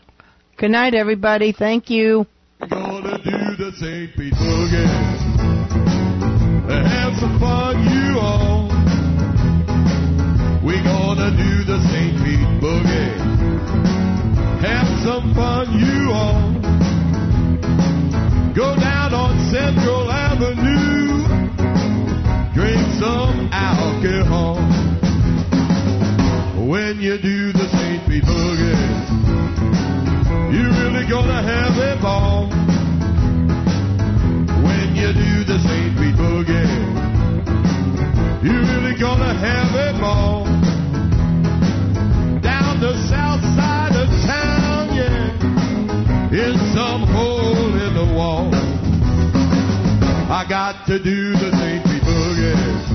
[0.59, 1.53] Good night, everybody.
[1.53, 2.27] Thank you.
[2.59, 4.17] Gonna do the St.
[4.17, 4.87] Pete Boogie.
[6.69, 8.69] Have some fun, you all.
[10.65, 12.17] We gonna do the St.
[12.25, 13.19] Pete Boogie.
[14.63, 16.53] Have some fun, you all.
[18.55, 21.27] Go down on Central Avenue.
[22.55, 24.57] Drink some alcohol.
[26.67, 28.09] When you do the St.
[28.09, 28.96] Pete Boogie.
[30.53, 32.47] You're really gonna have a ball
[34.63, 35.97] when you do the St.
[35.99, 36.67] Pete Boogie.
[38.45, 40.45] You're really gonna have a ball
[42.41, 45.35] down the south side of town, yeah,
[46.31, 48.49] in some hole in the wall.
[50.31, 51.85] I got to do the St.
[51.85, 52.87] Pete Boogie.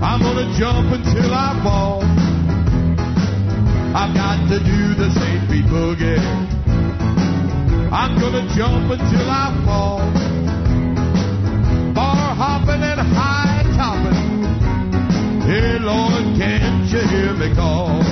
[0.00, 2.23] I'm gonna jump until I fall.
[3.96, 5.48] I've got to do the St.
[5.48, 6.18] Pete Boogie.
[7.92, 9.98] I'm gonna jump until I fall.
[11.94, 15.42] Bar hopping and high topping.
[15.42, 18.02] Hey Lord, can't you hear me call?